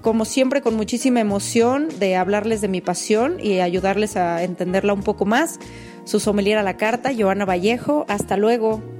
Como 0.00 0.24
siempre 0.24 0.62
con 0.62 0.74
muchísima 0.74 1.20
emoción 1.20 1.88
de 1.98 2.16
hablarles 2.16 2.60
de 2.60 2.68
mi 2.68 2.80
pasión 2.80 3.36
y 3.40 3.60
ayudarles 3.60 4.16
a 4.16 4.42
entenderla 4.42 4.92
un 4.92 5.02
poco 5.02 5.26
más. 5.26 5.58
Su 6.04 6.20
sommelier 6.20 6.58
a 6.58 6.62
la 6.62 6.76
carta, 6.76 7.12
Joana 7.16 7.44
Vallejo. 7.44 8.06
Hasta 8.08 8.36
luego. 8.36 8.99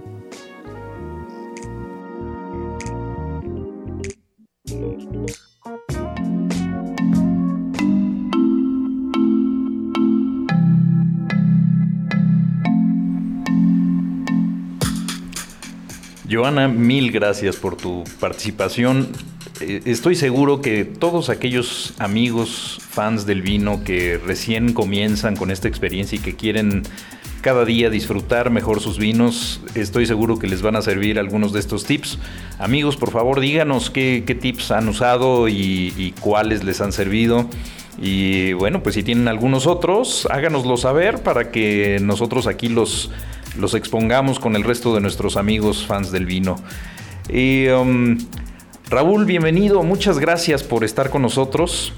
Joana, 16.31 16.69
mil 16.69 17.11
gracias 17.11 17.57
por 17.57 17.77
tu 17.77 18.05
participación. 18.21 19.09
Eh, 19.61 19.83
estoy 19.87 20.15
seguro 20.15 20.61
que 20.61 20.85
todos 20.85 21.29
aquellos 21.29 21.93
amigos 21.99 22.79
fans 22.89 23.27
del 23.27 23.43
vino 23.43 23.83
que 23.83 24.17
recién 24.17 24.73
comienzan 24.73 25.35
con 25.35 25.51
esta 25.51 25.67
experiencia 25.67 26.17
y 26.17 26.21
que 26.21 26.37
quieren 26.37 26.85
cada 27.41 27.65
día 27.65 27.91
disfrutar 27.91 28.51
mejor 28.51 28.81
sus 28.81 28.97
vinos, 28.99 29.61
estoy 29.75 30.07
seguro 30.07 30.39
que 30.39 30.47
les 30.47 30.63
van 30.63 30.77
a 30.77 30.83
servir 30.83 31.19
algunos 31.19 31.53
de 31.53 31.59
estos 31.59 31.85
tips. 31.85 32.19
Amigos, 32.61 32.97
por 32.97 33.11
favor, 33.11 33.41
díganos 33.41 33.91
qué, 33.91 34.23
tips 34.41 34.71
han 34.71 34.89
usado 34.89 35.49
y, 35.49 35.93
y 35.97 36.13
cuáles 36.21 36.63
les 36.63 36.81
han 36.81 36.93
servido. 36.93 37.49
Y 38.01 38.53
bueno, 38.53 38.85
pues 38.85 38.95
si 38.95 39.03
tienen 39.03 39.27
algunos 39.27 39.67
otros, 39.67 40.29
háganoslo 40.31 40.77
saber 40.77 41.23
para 41.23 41.51
que 41.51 41.99
nosotros 42.01 42.47
aquí 42.47 42.69
los 42.69 43.11
los 43.59 43.75
expongamos 43.75 44.39
con 44.39 44.57
el 44.57 44.65
resto 44.65 44.95
de 44.95 45.01
nuestros 45.01 45.37
amigos 45.37 45.87
fans 45.87 46.11
del 46.11 46.27
vino. 46.27 46.57
Y, 47.29 47.69
um, 47.69 48.19
Raúl, 48.89 49.25
bienvenido, 49.25 49.83
muchas 49.83 50.19
gracias 50.19 50.63
por 50.63 50.85
estar 50.85 51.11
con 51.11 51.23
nosotros. 51.23 51.93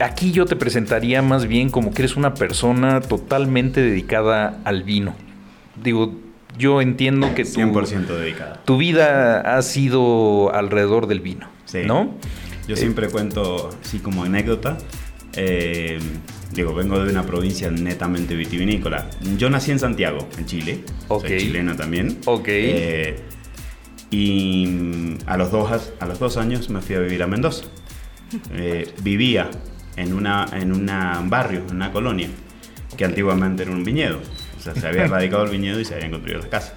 aquí 0.00 0.32
yo 0.32 0.46
te 0.46 0.56
presentaría 0.56 1.22
más 1.22 1.46
bien 1.46 1.70
como 1.70 1.92
que 1.92 2.02
eres 2.02 2.16
una 2.16 2.34
persona 2.34 3.00
totalmente 3.00 3.80
dedicada 3.80 4.60
al 4.64 4.82
vino. 4.82 5.14
Digo, 5.82 6.14
yo 6.58 6.80
entiendo 6.80 7.34
que 7.34 7.44
tu, 7.44 7.60
100% 7.60 8.06
dedicada. 8.06 8.62
tu 8.64 8.76
vida 8.76 9.56
ha 9.56 9.62
sido 9.62 10.52
alrededor 10.54 11.06
del 11.06 11.20
vino, 11.20 11.48
¿no? 11.86 12.14
Yo 12.68 12.76
siempre 12.76 13.08
cuento, 13.08 13.70
así 13.82 13.98
como 13.98 14.22
anécdota, 14.24 14.78
eh, 15.34 15.98
digo, 16.52 16.74
vengo 16.74 17.02
de 17.02 17.10
una 17.10 17.24
provincia 17.24 17.70
netamente 17.70 18.34
vitivinícola. 18.34 19.08
Yo 19.38 19.50
nací 19.50 19.70
en 19.70 19.78
Santiago, 19.78 20.28
en 20.38 20.46
Chile. 20.46 20.80
Soy 21.08 21.38
chileno 21.38 21.74
también. 21.76 22.18
Ok. 22.26 22.48
Eh, 22.48 23.16
y 24.10 24.66
mm, 24.66 25.18
a 25.26 25.36
los, 25.36 25.50
dos, 25.50 25.92
a 25.98 26.06
los 26.06 26.18
dos 26.18 26.36
años 26.36 26.68
me 26.68 26.80
fui 26.80 26.96
a 26.96 27.00
vivir 27.00 27.22
a 27.22 27.26
Mendoza. 27.26 27.64
Eh, 28.54 28.90
vivía 29.02 29.50
en, 29.96 30.14
una, 30.14 30.46
en 30.54 30.72
un 30.72 30.86
barrio, 31.28 31.64
en 31.68 31.76
una 31.76 31.92
colonia, 31.92 32.28
que 32.96 33.04
antiguamente 33.04 33.64
era 33.64 33.72
un 33.72 33.84
viñedo. 33.84 34.20
O 34.56 34.60
sea, 34.60 34.74
se 34.74 34.86
había 34.86 35.02
erradicado 35.04 35.44
el 35.44 35.50
viñedo 35.50 35.78
y 35.78 35.84
se 35.84 35.96
habían 35.96 36.12
construido 36.12 36.40
las 36.40 36.48
casas. 36.48 36.74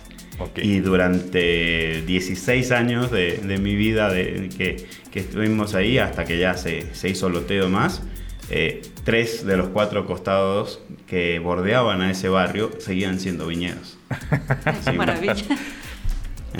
Y 0.58 0.80
durante 0.80 2.02
16 2.02 2.72
años 2.72 3.10
de, 3.10 3.58
mi 3.62 3.74
vida 3.78 4.12
de, 4.12 4.50
que, 4.58 4.86
que, 5.12 5.22
estuvimos 5.22 5.76
ahí, 5.76 5.98
hasta 5.98 6.26
que 6.26 6.38
ya 6.38 6.56
se, 6.56 6.94
se 6.94 7.08
hizo 7.08 7.30
loteo 7.30 7.70
más, 7.70 8.02
eh, 8.50 8.82
tres 9.04 9.46
de 9.46 9.58
los 9.58 9.70
cuatro 9.70 10.06
costados 10.06 10.80
que 11.08 11.40
bordeaban 11.40 12.02
a 12.02 12.12
ese 12.12 12.30
barrio 12.30 12.72
seguían 12.80 13.20
siendo 13.20 13.48
viñedos. 13.48 13.98
Qué 14.86 14.92
maravilla. 14.92 15.36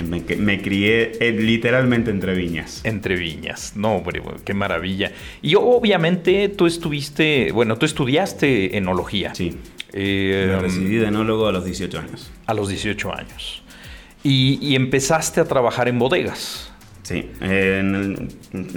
Me, 0.04 0.60
crié 0.60 1.12
eh, 1.20 1.32
literalmente 1.32 2.10
entre 2.10 2.34
viñas. 2.34 2.82
Entre 2.84 3.16
viñas, 3.16 3.72
no, 3.76 3.96
hombre, 3.96 4.20
qué 4.44 4.52
maravilla. 4.52 5.12
Y 5.40 5.54
obviamente 5.54 6.50
tú 6.50 6.66
estuviste, 6.66 7.50
bueno, 7.52 7.78
tú 7.78 7.86
estudiaste 7.86 8.76
enología. 8.76 9.34
Sí. 9.34 9.56
Eh, 9.94 10.48
me 10.50 10.58
recibí 10.58 10.96
de 10.96 11.06
enólogo 11.06 11.46
a 11.46 11.52
los 11.52 11.64
18 11.64 11.98
años. 11.98 12.30
A 12.44 12.52
los 12.52 12.68
18 12.68 13.10
años. 13.10 13.62
y 14.22 14.74
empezaste 14.74 15.40
a 15.40 15.44
trabajar 15.46 15.88
en 15.88 15.98
bodegas. 15.98 16.70
Sí, 17.06 17.30
en 17.40 18.28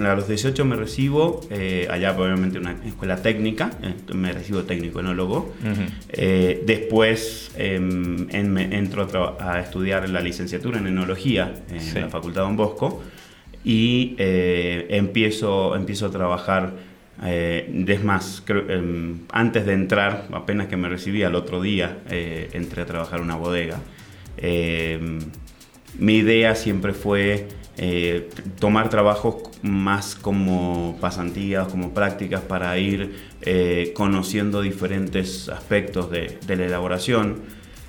a 0.05 0.13
los 0.13 0.27
18 0.27 0.63
me 0.63 0.75
recibo, 0.75 1.41
eh, 1.49 1.87
allá 1.89 2.15
obviamente 2.15 2.59
una 2.59 2.75
escuela 2.85 3.23
técnica, 3.23 3.71
eh, 3.81 3.95
me 4.13 4.31
recibo 4.31 4.65
técnico 4.65 4.99
enólogo. 4.99 5.55
Eh, 6.09 6.61
después 6.63 7.49
em, 7.57 8.27
entro 8.29 9.07
a, 9.39 9.59
estudiar 9.59 10.07
la 10.09 10.21
licenciatura 10.21 10.77
en 10.77 10.85
enología 10.85 11.55
en 11.71 12.01
la 12.01 12.09
Facultad 12.09 12.43
Don 12.43 12.55
Bosco 12.55 13.01
y 13.63 14.13
empiezo, 14.19 15.75
empiezo 15.75 16.05
a 16.05 16.11
trabajar, 16.11 16.73
es 17.25 18.03
más, 18.03 18.43
em, 18.47 19.21
antes 19.31 19.65
de 19.65 19.73
entrar, 19.73 20.27
apenas 20.33 20.67
que 20.67 20.77
me 20.77 20.87
recibí 20.87 21.23
al 21.23 21.33
otro 21.33 21.63
día, 21.63 21.97
entré 22.07 22.83
a 22.83 22.85
trabajar 22.85 23.21
en 23.21 23.25
una 23.25 23.37
bodega. 23.37 23.79
Em, 24.37 25.17
mi 25.97 26.17
idea 26.17 26.53
siempre 26.53 26.93
fue 26.93 27.47
eh, 27.81 28.29
tomar 28.59 28.89
trabajos 28.89 29.35
más 29.61 30.15
como 30.15 30.97
pasantías, 30.99 31.69
como 31.69 31.93
prácticas 31.93 32.41
para 32.41 32.77
ir 32.77 33.15
eh, 33.41 33.93
conociendo 33.95 34.61
diferentes 34.61 35.47
aspectos 35.47 36.11
de, 36.11 36.37
de 36.45 36.55
la 36.57 36.65
elaboración 36.65 37.37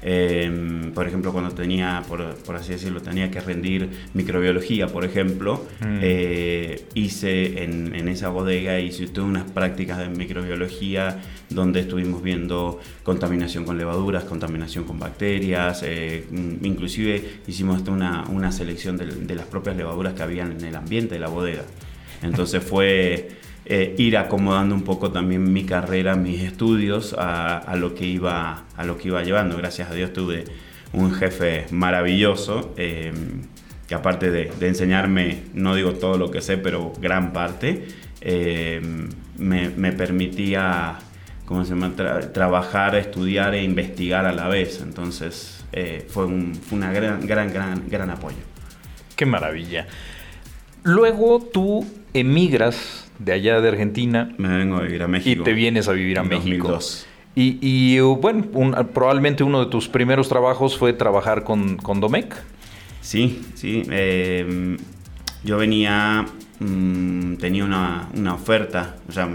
Em, 0.03 0.93
por 0.93 1.07
ejemplo, 1.07 1.33
cuando 1.33 1.51
tenía, 1.53 2.03
por, 2.09 2.57
así 2.57 2.73
decirlo, 2.73 3.03
tenía 3.03 3.31
que 3.31 3.41
rendir 3.41 3.91
microbiología, 4.15 4.87
por 4.87 5.05
ejemplo, 5.05 5.67
mm. 5.81 5.99
eh, 6.01 6.85
hice 6.95 7.65
en, 7.65 8.09
esa 8.09 8.31
bodega, 8.31 8.81
hice 8.81 9.07
todas 9.09 9.29
unas 9.29 9.51
prácticas 9.51 9.99
de 9.99 10.09
microbiología 10.09 11.21
donde 11.51 11.81
estuvimos 11.81 12.23
viendo 12.23 12.81
contaminación 13.03 13.65
con 13.65 13.77
levaduras, 13.77 14.25
contaminación 14.25 14.85
con 14.85 14.99
bacterias, 14.99 15.83
eh, 15.85 16.25
mm, 16.31 16.65
inclusive 16.65 17.23
hicimos 17.47 17.87
una, 17.89 18.25
una 18.29 18.53
selección 18.53 18.97
de, 18.97 19.07
de 19.07 19.35
las 19.35 19.47
propias 19.47 19.77
levaduras 19.77 20.15
que 20.15 20.23
habían 20.23 20.53
en 20.53 20.65
el 20.65 20.77
ambiente 20.77 21.15
de 21.15 21.21
la 21.21 21.29
bodega. 21.29 21.65
Entonces 22.23 22.63
fue 22.63 23.29
eh, 23.73 23.95
ir 23.99 24.17
acomodando 24.17 24.75
un 24.75 24.83
poco 24.83 25.13
también 25.13 25.53
mi 25.53 25.63
carrera, 25.63 26.17
mis 26.17 26.41
estudios 26.41 27.15
a, 27.17 27.73
lo 27.77 27.95
que 27.95 28.05
iba, 28.05 28.65
a 28.77 28.85
lo 28.85 28.99
que 28.99 29.07
iba 29.07 29.23
llevando. 29.23 29.57
Gracias 29.57 29.89
a 29.89 29.95
Dios 29.95 30.13
tuve 30.13 30.43
un 30.93 31.13
jefe 31.15 31.67
maravilloso 31.71 32.75
eh, 32.77 33.13
que 33.87 33.95
aparte 33.95 34.33
de, 34.33 34.51
enseñarme, 34.61 35.45
no 35.55 35.77
digo 35.77 35.93
todo 35.93 36.19
lo 36.19 36.33
que 36.33 36.41
sé, 36.41 36.59
pero 36.59 36.93
gran 37.01 37.33
parte, 37.33 37.87
eh, 38.21 38.81
me, 39.39 39.93
permitía 39.93 40.99
¿cómo 41.45 41.65
se 41.65 41.71
llama? 41.71 41.93
trabajar, 42.33 42.97
estudiar 42.97 43.55
e 43.55 43.63
investigar 43.63 44.27
a 44.27 44.33
la 44.33 44.49
vez. 44.49 44.81
Entonces 44.83 45.65
fue 46.09 46.27
un 46.27 46.61
una 46.73 46.93
gran, 46.93 47.25
gran, 47.25 47.53
gran, 47.53 47.89
gran 47.89 48.11
apoyo. 48.11 48.43
Qué 49.15 49.27
maravilla. 49.27 49.87
Luego 50.83 51.39
tú 51.41 51.87
emigras 52.13 53.10
de 53.21 53.33
allá 53.33 53.61
de 53.61 53.69
Argentina. 53.69 54.35
Me 54.39 54.49
vengo 54.49 54.77
a 54.77 54.83
vivir 54.83 55.03
a 55.03 55.09
México. 55.09 55.43
Y 55.43 55.45
te 55.45 55.53
vienes 55.53 55.87
a 55.89 55.93
vivir 55.93 56.19
a 56.19 56.25
México. 56.25 56.79
Y, 57.37 57.59
y 57.61 58.01
bueno, 58.01 58.47
probablemente 58.93 59.45
uno 59.45 59.65
de 59.65 59.71
tus 59.71 59.89
primeros 59.89 60.29
trabajos 60.29 60.77
fue 60.77 60.93
trabajar 60.93 61.45
con, 61.45 61.77
con 61.77 62.01
Domec. 62.01 62.35
Sí, 63.01 63.41
sí. 63.55 63.83
Em, 63.91 64.77
yo 65.45 65.57
venía, 65.57 66.27
mm, 66.59 67.37
tenía 67.37 67.65
una, 67.65 68.09
una, 68.15 68.35
oferta, 68.35 68.97
o 69.09 69.13
sea, 69.13 69.29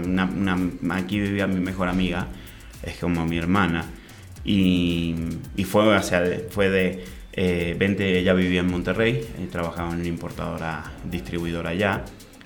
aquí 0.90 1.18
vivía 1.18 1.46
mi 1.46 1.58
mejor 1.58 1.88
amiga, 1.88 2.28
es 2.82 2.96
como 2.98 3.24
mi 3.26 3.38
hermana, 3.38 3.84
y, 4.44 5.14
y 5.56 5.64
fue, 5.64 5.96
o 5.96 6.02
sea, 6.02 6.22
fue 6.50 6.70
de, 6.70 7.04
eh, 7.32 7.74
vente, 7.78 8.18
ella 8.18 8.32
vivía 8.34 8.60
en 8.60 8.70
Monterrey, 8.70 9.14
eh, 9.38 9.48
trabajaba 9.50 9.92
en 9.92 10.00
una 10.00 10.08
importadora 10.08 10.84
distribuidora 11.10 11.70
allá, 11.70 12.04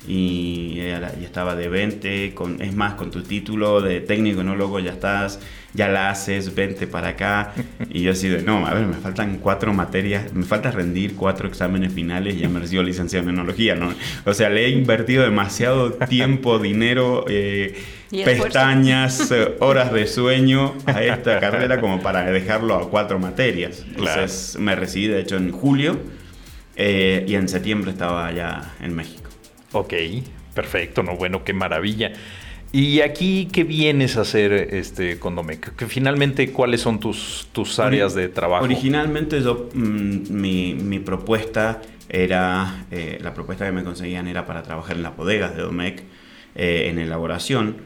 y, 0.08 0.80
estaba 1.22 1.54
de 1.54 1.68
20, 1.68 2.34
con, 2.34 2.60
es 2.60 2.74
más, 2.74 2.94
con 2.94 3.10
tu 3.10 3.22
título 3.22 3.80
de 3.80 4.00
técnico 4.00 4.40
enólogo 4.40 4.80
ya 4.80 4.92
estás, 4.92 5.40
ya 5.74 5.88
la 5.88 6.10
haces, 6.10 6.54
vente 6.54 6.86
para 6.86 7.08
acá. 7.08 7.52
Y 7.92 8.02
yo 8.02 8.12
así 8.12 8.28
de, 8.28 8.42
no, 8.42 8.66
a 8.66 8.74
ver, 8.74 8.86
me 8.86 8.94
faltan 8.94 9.38
cuatro 9.38 9.72
materias, 9.72 10.32
me 10.32 10.44
falta 10.44 10.70
rendir 10.70 11.16
cuatro 11.16 11.48
exámenes 11.48 11.92
finales 11.92 12.34
y 12.36 12.38
ya 12.38 12.48
me 12.48 12.60
recibo 12.60 12.82
licenciado 12.82 13.28
en 13.28 13.34
enología, 13.34 13.74
¿no? 13.74 13.92
O 14.24 14.32
sea, 14.32 14.48
le 14.48 14.66
he 14.66 14.70
invertido 14.70 15.24
demasiado 15.24 15.92
tiempo, 15.92 16.58
dinero, 16.60 17.24
eh, 17.28 17.76
pestañas, 18.10 19.30
eh, 19.32 19.56
horas 19.58 19.92
de 19.92 20.06
sueño 20.06 20.74
a 20.86 21.02
esta 21.02 21.40
carrera 21.40 21.80
como 21.80 22.00
para 22.00 22.24
dejarlo 22.30 22.76
a 22.76 22.88
cuatro 22.88 23.18
materias. 23.18 23.84
Entonces 23.88 24.56
me 24.58 24.76
recibí, 24.76 25.08
de 25.08 25.20
hecho, 25.20 25.36
en 25.36 25.50
julio 25.50 25.98
eh, 26.76 27.24
y 27.26 27.34
en 27.34 27.48
septiembre 27.48 27.90
estaba 27.90 28.32
ya 28.32 28.74
en 28.80 28.94
México. 28.94 29.19
Ok, 29.72 29.94
perfecto, 30.54 31.02
no, 31.02 31.16
bueno, 31.16 31.44
qué 31.44 31.52
maravilla. 31.52 32.12
¿Y 32.72 33.00
aquí 33.00 33.48
qué 33.52 33.64
vienes 33.64 34.16
a 34.16 34.20
hacer 34.20 34.52
este, 34.52 35.18
con 35.18 35.34
Domec? 35.34 35.74
Que 35.74 35.86
finalmente, 35.86 36.52
¿cuáles 36.52 36.80
son 36.80 37.00
tus, 37.00 37.48
tus 37.52 37.80
áreas 37.80 38.14
de 38.14 38.28
trabajo? 38.28 38.64
Originalmente 38.64 39.42
yo, 39.42 39.68
mm, 39.74 40.32
mi, 40.32 40.74
mi, 40.74 41.00
propuesta 41.00 41.82
era, 42.08 42.86
la 43.20 43.34
propuesta 43.34 43.66
que 43.66 43.72
me 43.72 43.82
conseguían 43.82 44.28
era 44.28 44.46
para 44.46 44.62
trabajar 44.62 44.96
en 44.96 45.02
las 45.02 45.16
bodegas 45.16 45.56
de 45.56 45.62
Domecq 45.62 46.02
en 46.54 46.98
elaboración, 46.98 47.76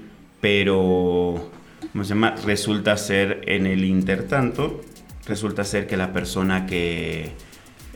pero 0.40 1.50
¿cómo 1.92 2.04
se 2.04 2.10
llama? 2.10 2.34
resulta 2.44 2.96
ser 2.96 3.42
en 3.46 3.66
el 3.66 3.84
intertanto, 3.84 4.82
resulta 5.26 5.64
ser 5.64 5.86
que 5.86 5.96
la 5.96 6.12
persona 6.12 6.66
que, 6.66 7.32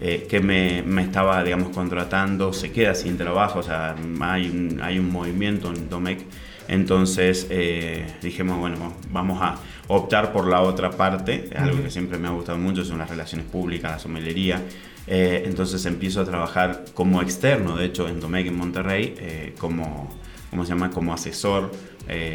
que 0.01 0.41
me, 0.41 0.83
me, 0.83 1.03
estaba, 1.03 1.43
digamos, 1.43 1.71
contratando 1.71 2.53
se 2.53 2.71
queda 2.71 2.95
sin 2.95 3.19
trabajo, 3.19 3.59
o 3.59 3.63
sea, 3.63 3.97
hay 4.21 4.49
un, 4.49 4.81
hay 4.81 4.99
un 4.99 5.11
movimiento 5.11 5.69
en 5.69 5.91
Domecq 5.91 6.21
entonces 6.69 7.47
eh, 7.49 8.07
dijimos, 8.23 8.59
bueno, 8.59 8.95
vamos 9.11 9.41
a 9.41 9.57
optar 9.89 10.33
por 10.33 10.47
la 10.47 10.61
otra 10.61 10.91
parte, 10.91 11.49
algo 11.57 11.83
que 11.83 11.91
siempre 11.91 12.19
me 12.19 12.29
ha 12.29 12.31
gustado 12.31 12.59
mucho, 12.59 12.85
son 12.85 12.99
las 12.99 13.09
relaciones 13.09 13.47
públicas, 13.47 13.91
la 13.91 13.99
somelería. 13.99 14.63
Eh, 15.07 15.45
entonces 15.47 15.87
empiezo 15.87 16.21
a 16.21 16.27
trabajar 16.27 16.85
como 16.93 17.23
externo, 17.23 17.75
de 17.75 17.87
hecho, 17.87 18.07
en 18.07 18.21
Domecq, 18.21 18.49
en 18.49 18.57
Monterrey, 18.57 19.15
eh, 19.19 19.55
como, 19.59 20.15
¿cómo 20.51 20.65
se 20.65 20.69
llama? 20.69 20.91
Como 20.91 21.15
asesor, 21.15 21.73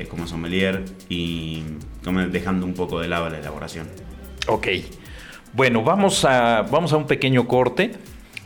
como 0.08 0.28
sommelier 0.28 0.86
y 1.10 1.64
dejando 2.30 2.68
un 2.68 2.76
poco 2.76 3.00
de 3.00 3.08
lado 3.08 3.28
la 3.30 3.40
elaboración. 3.40 3.88
Ok. 4.48 4.68
Bueno, 5.54 5.84
vamos 5.84 6.26
a, 6.26 6.64
vamos 6.64 6.94
a 6.94 6.98
un 6.98 7.06
pequeño 7.06 7.48
corte 7.48 7.92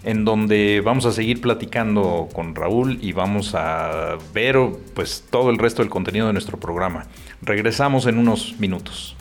en 0.03 0.25
donde 0.25 0.81
vamos 0.83 1.05
a 1.05 1.13
seguir 1.13 1.39
platicando 1.39 2.27
con 2.33 2.53
Raúl 2.53 2.99
y 3.01 3.13
vamos 3.13 3.55
a 3.55 4.17
ver 4.33 4.57
pues 4.93 5.23
todo 5.29 5.49
el 5.49 5.57
resto 5.57 5.81
del 5.81 5.89
contenido 5.89 6.27
de 6.27 6.33
nuestro 6.33 6.59
programa. 6.59 7.05
Regresamos 7.41 8.07
en 8.07 8.17
unos 8.17 8.55
minutos. 8.59 9.15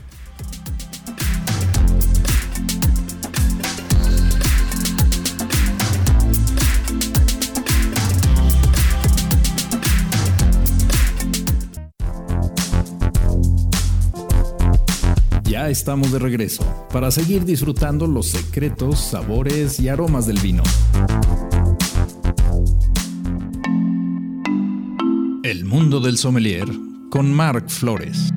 Estamos 15.69 16.13
de 16.13 16.21
regreso 16.21 16.65
para 16.93 17.11
seguir 17.11 17.45
disfrutando 17.45 18.07
los 18.07 18.27
secretos, 18.27 19.01
sabores 19.01 19.81
y 19.81 19.89
aromas 19.89 20.27
del 20.27 20.39
vino. 20.39 20.63
El 25.43 25.65
mundo 25.65 25.99
del 25.99 26.19
sommelier 26.19 26.69
con 27.11 27.33
Marc 27.33 27.69
Flores. 27.69 28.33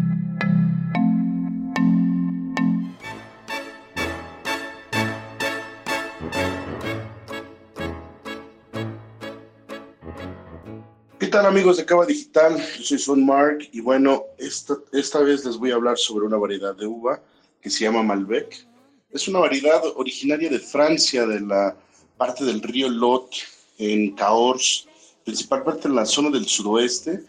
Tal 11.40 11.46
amigos 11.46 11.78
de 11.78 11.86
Cava 11.86 12.06
Digital? 12.06 12.58
Yo 12.80 12.84
soy 12.84 13.00
Son 13.00 13.26
Mark 13.26 13.60
y 13.72 13.80
bueno, 13.80 14.26
esta, 14.38 14.76
esta 14.92 15.20
vez 15.20 15.46
les 15.46 15.56
voy 15.56 15.72
a 15.72 15.76
hablar 15.76 15.98
sobre 15.98 16.26
una 16.26 16.36
variedad 16.36 16.76
de 16.76 16.86
uva 16.86 17.24
que 17.62 17.70
se 17.70 17.86
llama 17.86 18.04
Malbec. 18.04 18.68
Es 19.10 19.26
una 19.30 19.40
variedad 19.40 19.82
originaria 19.96 20.50
de 20.50 20.60
Francia, 20.60 21.26
de 21.26 21.40
la 21.40 21.78
parte 22.18 22.44
del 22.44 22.62
río 22.62 22.90
Lot, 22.90 23.30
en 23.78 24.16
Cahors, 24.16 24.86
principalmente 25.24 25.88
en 25.88 25.96
la 25.96 26.06
zona 26.06 26.30
del 26.30 26.46
suroeste, 26.46 27.24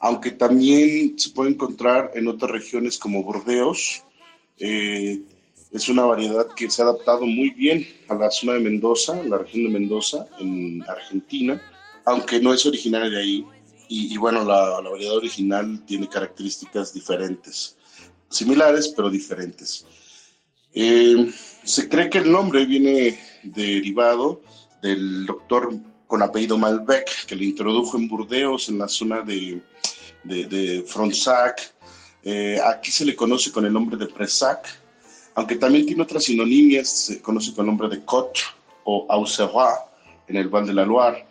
aunque 0.00 0.32
también 0.32 1.16
se 1.16 1.30
puede 1.30 1.50
encontrar 1.50 2.10
en 2.16 2.26
otras 2.26 2.50
regiones 2.50 2.98
como 2.98 3.22
Burdeos. 3.22 4.02
Eh, 4.58 5.22
es 5.70 5.88
una 5.88 6.06
variedad 6.06 6.48
que 6.56 6.68
se 6.68 6.82
ha 6.82 6.86
adaptado 6.86 7.24
muy 7.24 7.50
bien 7.50 7.86
a 8.08 8.16
la 8.16 8.32
zona 8.32 8.54
de 8.54 8.60
Mendoza, 8.60 9.22
la 9.22 9.38
región 9.38 9.62
de 9.66 9.78
Mendoza, 9.78 10.26
en 10.40 10.82
Argentina 10.88 11.62
aunque 12.04 12.40
no 12.40 12.52
es 12.52 12.64
originaria 12.66 13.10
de 13.10 13.18
ahí. 13.18 13.46
Y, 13.88 14.16
bueno, 14.16 14.44
la, 14.44 14.80
variedad 14.80 15.14
original 15.14 15.84
tiene 15.86 16.08
características 16.08 16.92
diferentes, 16.92 17.76
similares 18.28 18.88
pero 18.88 19.08
diferentes. 19.08 19.86
Eh, 20.72 21.30
se 21.62 21.88
cree 21.88 22.10
que 22.10 22.18
el 22.18 22.32
nombre 22.32 22.64
viene 22.64 23.20
derivado 23.44 24.40
del 24.82 25.26
doctor 25.26 25.72
con 26.06 26.22
apellido 26.22 26.58
Malbec, 26.58 27.26
que 27.26 27.36
le 27.36 27.44
introdujo 27.44 27.96
en 27.96 28.08
Burdeos, 28.08 28.68
en 28.68 28.78
la 28.78 28.88
zona 28.88 29.20
de, 29.20 29.62
de, 30.24 30.84
Fronsac. 30.86 31.74
Eh, 32.22 32.58
aquí 32.64 32.90
se 32.90 33.04
le 33.04 33.14
conoce 33.14 33.52
con 33.52 33.64
el 33.64 33.72
nombre 33.72 33.96
de 33.96 34.06
Presac, 34.06 34.66
aunque 35.34 35.56
también 35.56 35.86
tiene 35.86 36.02
otras 36.02 36.24
sinonimias, 36.24 36.88
se 36.88 37.22
conoce 37.22 37.52
con 37.52 37.64
el 37.64 37.66
nombre 37.66 37.88
de 37.88 38.04
Cote 38.04 38.40
o 38.84 39.06
Auxerrois 39.08 39.78
en 40.26 40.36
el 40.36 40.48
Val 40.48 40.66
de 40.66 40.74
la 40.74 40.84
Loire. 40.84 41.26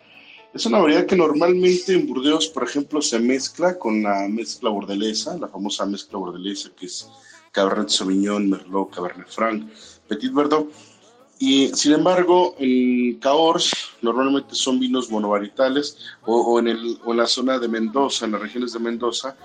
Es 0.54 0.66
una 0.66 0.78
variedad 0.78 1.06
que 1.06 1.16
normalmente 1.16 1.94
en 1.94 2.06
Burdeos, 2.06 2.46
por 2.46 2.62
ejemplo, 2.62 3.02
se 3.02 3.18
mezcla 3.18 3.76
con 3.76 4.04
la 4.04 4.28
mezcla 4.28 4.70
bordelesa, 4.70 5.36
la 5.36 5.48
famosa 5.48 5.84
mezcla 5.84 6.16
bordelesa 6.16 6.70
que 6.76 6.86
es 6.86 7.10
Cabernet 7.50 7.88
Sauvignon, 7.88 8.48
Merlot, 8.48 8.94
Cabernet 8.94 9.26
Franc, 9.26 9.68
Petit 10.06 10.32
Verdot. 10.32 10.70
Y 11.40 11.74
sin 11.74 11.94
embargo, 11.94 12.54
en 12.60 13.18
Cahors 13.18 13.72
normalmente 14.00 14.54
son 14.54 14.78
vinos 14.78 15.10
monovarietales 15.10 15.98
o, 16.24 16.60
en 16.60 16.68
o 17.04 17.10
en 17.10 17.16
la 17.16 17.26
zona 17.26 17.58
de 17.58 17.66
Mendoza, 17.66 18.24
en 18.24 18.32
las 18.32 18.40
regiones 18.40 18.72
de 18.74 18.78
Mendoza, 18.78 19.36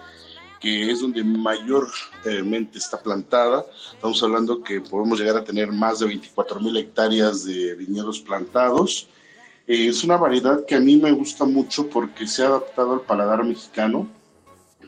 que 0.62 0.92
es 0.92 1.02
donde 1.02 1.24
mayormente 1.24 2.78
está 2.78 3.02
plantada. 3.02 3.66
Estamos 3.96 4.22
hablando 4.22 4.62
que 4.62 4.80
podemos 4.80 5.20
llegar 5.20 5.38
a 5.38 5.44
tener 5.44 5.72
más 5.72 6.02
de 6.02 6.06
24 6.06 6.60
mil 6.60 6.78
hectáreas 6.78 7.46
de 7.46 7.74
viñedos 7.74 8.20
plantados 8.20 9.08
eh, 9.70 9.88
es 9.88 10.04
una 10.04 10.18
variedad 10.18 10.66
que 10.66 10.74
a 10.74 10.80
mí 10.80 10.98
me 10.98 11.12
gusta 11.12 11.46
mucho 11.46 11.88
porque 11.92 12.26
se 12.26 12.42
ha 12.42 12.48
adaptado 12.48 12.94
al 12.94 13.02
paladar 13.02 13.44
mexicano. 13.44 14.10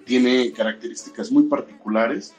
Tiene 0.06 0.52
características 0.52 1.32
muy 1.32 1.44
particulares, 1.44 2.34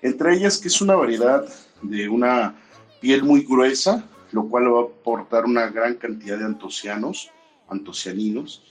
entre 0.00 0.34
ellas 0.34 0.56
que 0.56 0.68
es 0.68 0.80
una 0.80 0.94
variedad 0.94 1.46
de 1.82 2.08
una 2.08 2.56
piel 3.02 3.22
muy 3.22 3.44
gruesa, 3.44 4.02
lo 4.32 4.48
cual 4.48 4.74
va 4.74 4.80
a 4.80 4.84
aportar 4.84 5.44
una 5.44 5.66
gran 5.66 5.96
cantidad 5.96 6.38
de 6.38 6.46
antocianos, 6.46 7.30
antocianinos. 7.68 8.62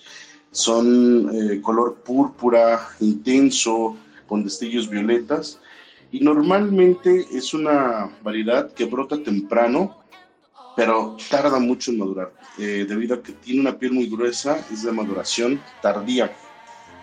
Son 0.50 1.30
eh, 1.34 1.62
color 1.62 1.98
púrpura, 2.04 2.90
intenso, 3.00 3.96
con 4.28 4.44
destellos 4.44 4.90
violetas. 4.90 5.60
Y 6.12 6.20
normalmente 6.22 7.28
es 7.32 7.54
una 7.54 8.10
variedad 8.24 8.74
que 8.74 8.86
brota 8.86 9.22
temprano, 9.22 10.03
pero 10.76 11.18
tarda 11.30 11.60
mucho 11.60 11.92
en 11.92 12.00
madurar, 12.00 12.34
eh, 12.58 12.86
debido 12.88 13.16
a 13.16 13.24
que 13.24 13.34
tiene 13.34 13.62
una 13.62 13.78
piel 13.78 13.94
muy 13.94 14.08
gruesa, 14.08 14.66
es 14.72 14.84
de 14.84 14.92
maduración 14.92 15.62
tardía. 15.82 16.36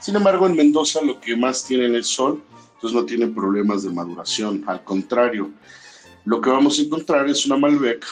Sin 0.01 0.17
embargo, 0.17 0.47
en 0.47 0.57
Mendoza 0.57 1.03
lo 1.03 1.21
que 1.21 1.37
más 1.37 1.65
tiene 1.65 1.99
es 1.99 2.07
sol, 2.07 2.43
entonces 2.75 2.99
no 2.99 3.05
tiene 3.05 3.27
problemas 3.29 3.83
de 3.83 3.91
maduración, 3.91 4.65
al 4.67 4.83
contrario. 4.83 5.51
Lo 6.25 6.41
que 6.41 6.51
vamos 6.51 6.79
a 6.79 6.83
encontrar 6.83 7.29
es 7.29 7.45
una 7.47 7.57
Malbec, 7.57 8.07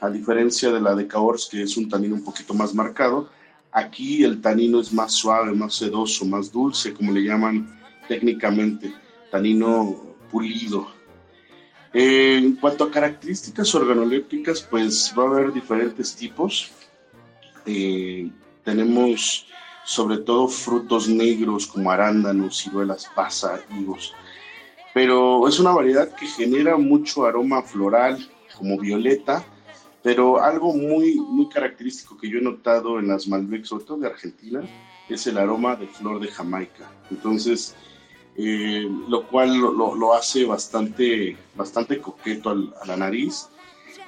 a 0.00 0.08
diferencia 0.08 0.70
de 0.70 0.80
la 0.80 0.94
de 0.94 1.06
Cahors, 1.06 1.48
que 1.50 1.62
es 1.62 1.76
un 1.76 1.88
tanino 1.88 2.14
un 2.14 2.24
poquito 2.24 2.54
más 2.54 2.74
marcado. 2.74 3.28
Aquí 3.70 4.24
el 4.24 4.40
tanino 4.40 4.80
es 4.80 4.92
más 4.92 5.12
suave, 5.12 5.52
más 5.52 5.74
sedoso, 5.74 6.24
más 6.24 6.52
dulce, 6.52 6.92
como 6.92 7.12
le 7.12 7.22
llaman 7.22 7.80
técnicamente, 8.08 8.92
tanino 9.30 10.16
pulido. 10.30 10.88
En 11.94 12.56
cuanto 12.56 12.84
a 12.84 12.90
características 12.90 13.74
organolépticas, 13.74 14.62
pues 14.62 15.12
va 15.18 15.24
a 15.24 15.26
haber 15.26 15.52
diferentes 15.52 16.14
tipos. 16.16 16.70
Eh, 17.66 18.30
tenemos 18.64 19.46
sobre 19.84 20.18
todo 20.18 20.48
frutos 20.48 21.08
negros 21.08 21.66
como 21.66 21.90
arándanos, 21.90 22.58
ciruelas, 22.58 23.10
pasa, 23.14 23.60
higos. 23.78 24.14
Pero 24.94 25.48
es 25.48 25.58
una 25.58 25.72
variedad 25.72 26.14
que 26.14 26.26
genera 26.26 26.76
mucho 26.76 27.24
aroma 27.24 27.62
floral, 27.62 28.26
como 28.56 28.78
violeta, 28.78 29.44
pero 30.02 30.42
algo 30.42 30.74
muy, 30.74 31.14
muy 31.16 31.48
característico 31.48 32.16
que 32.16 32.28
yo 32.28 32.38
he 32.38 32.42
notado 32.42 32.98
en 32.98 33.08
las 33.08 33.26
Malbec, 33.26 33.64
sobre 33.64 33.84
todo 33.84 33.98
de 33.98 34.08
Argentina, 34.08 34.62
es 35.08 35.26
el 35.26 35.38
aroma 35.38 35.76
de 35.76 35.86
flor 35.86 36.20
de 36.20 36.28
Jamaica. 36.28 36.90
Entonces, 37.10 37.74
eh, 38.36 38.88
lo 39.08 39.26
cual 39.26 39.56
lo, 39.58 40.14
hace 40.14 40.44
bastante, 40.44 41.36
bastante 41.54 42.00
coqueto 42.00 42.50
a 42.50 42.86
la 42.86 42.96
nariz. 42.96 43.48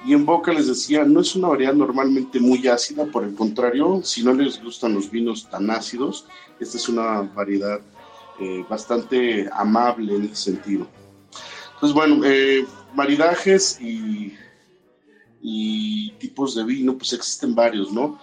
Y 0.05 0.13
en 0.13 0.25
boca 0.25 0.53
les 0.53 0.67
decía, 0.67 1.03
no 1.03 1.21
es 1.21 1.35
una 1.35 1.47
variedad 1.47 1.73
normalmente 1.73 2.39
muy 2.39 2.67
ácida, 2.67 3.05
por 3.05 3.23
el 3.23 3.33
contrario, 3.33 4.01
si 4.03 4.23
no 4.23 4.33
les 4.33 4.61
gustan 4.63 4.93
los 4.93 5.09
vinos 5.09 5.49
tan 5.49 5.69
ácidos, 5.71 6.27
esta 6.59 6.77
es 6.77 6.87
una 6.89 7.21
variedad 7.21 7.81
eh, 8.39 8.63
bastante 8.69 9.49
amable 9.51 10.15
en 10.15 10.23
ese 10.25 10.35
sentido. 10.35 10.87
Entonces, 11.73 11.93
bueno, 11.95 12.23
eh, 12.23 12.65
maridajes 12.93 13.79
y, 13.81 14.33
y 15.41 16.11
tipos 16.19 16.55
de 16.55 16.63
vino, 16.63 16.97
pues 16.97 17.13
existen 17.13 17.55
varios, 17.55 17.91
¿no? 17.91 18.19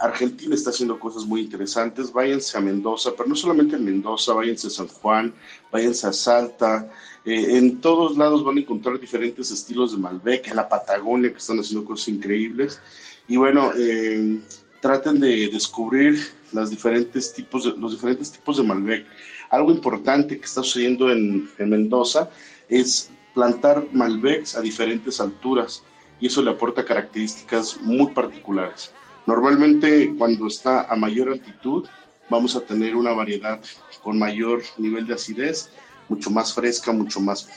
Argentina 0.00 0.54
está 0.54 0.70
haciendo 0.70 0.98
cosas 0.98 1.24
muy 1.24 1.42
interesantes. 1.42 2.12
Váyanse 2.12 2.56
a 2.56 2.60
Mendoza, 2.60 3.12
pero 3.16 3.28
no 3.28 3.34
solamente 3.34 3.76
en 3.76 3.84
Mendoza, 3.84 4.34
váyanse 4.34 4.66
a 4.66 4.70
San 4.70 4.88
Juan, 4.88 5.34
váyanse 5.70 6.06
a 6.06 6.12
Salta. 6.12 6.90
Eh, 7.24 7.56
en 7.58 7.80
todos 7.80 8.16
lados 8.16 8.44
van 8.44 8.56
a 8.56 8.60
encontrar 8.60 8.98
diferentes 8.98 9.50
estilos 9.50 9.92
de 9.92 9.98
Malbec, 9.98 10.48
en 10.48 10.56
la 10.56 10.68
Patagonia 10.68 11.30
que 11.30 11.38
están 11.38 11.58
haciendo 11.58 11.86
cosas 11.86 12.08
increíbles. 12.08 12.80
Y 13.28 13.36
bueno, 13.36 13.72
eh, 13.76 14.40
traten 14.80 15.20
de 15.20 15.48
descubrir 15.48 16.18
las 16.52 16.70
diferentes 16.70 17.32
tipos 17.32 17.64
de, 17.64 17.78
los 17.78 17.92
diferentes 17.92 18.32
tipos 18.32 18.56
de 18.56 18.64
Malbec. 18.64 19.06
Algo 19.50 19.70
importante 19.70 20.38
que 20.38 20.44
está 20.44 20.62
sucediendo 20.62 21.10
en, 21.10 21.48
en 21.58 21.70
Mendoza 21.70 22.30
es 22.68 23.10
plantar 23.34 23.86
Malbecs 23.92 24.56
a 24.56 24.60
diferentes 24.60 25.20
alturas 25.20 25.82
y 26.20 26.26
eso 26.26 26.42
le 26.42 26.50
aporta 26.50 26.84
características 26.84 27.80
muy 27.80 28.12
particulares. 28.12 28.92
Normalmente 29.26 30.14
cuando 30.18 30.46
está 30.46 30.82
a 30.82 30.96
mayor 30.96 31.30
altitud 31.30 31.86
vamos 32.28 32.56
a 32.56 32.60
tener 32.60 32.96
una 32.96 33.12
variedad 33.12 33.60
con 34.02 34.18
mayor 34.18 34.62
nivel 34.78 35.06
de 35.06 35.14
acidez, 35.14 35.70
mucho 36.08 36.30
más 36.30 36.54
fresca, 36.54 36.92
mucho 36.92 37.20
más 37.20 37.48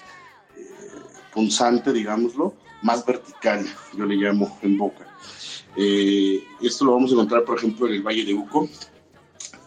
eh, 0.56 0.62
punzante, 1.34 1.92
digámoslo, 1.92 2.54
más 2.82 3.06
vertical, 3.06 3.66
yo 3.98 4.06
le 4.06 4.16
llamo 4.16 4.58
en 4.62 4.78
boca. 4.78 5.08
Eh, 5.76 6.44
esto 6.62 6.86
lo 6.86 6.94
vamos 6.94 7.12
a 7.12 7.14
encontrar, 7.16 7.44
por 7.44 7.58
ejemplo, 7.58 7.88
en 7.88 7.94
el 7.94 8.04
Valle 8.04 8.26
de 8.26 8.34
Uco, 8.34 8.70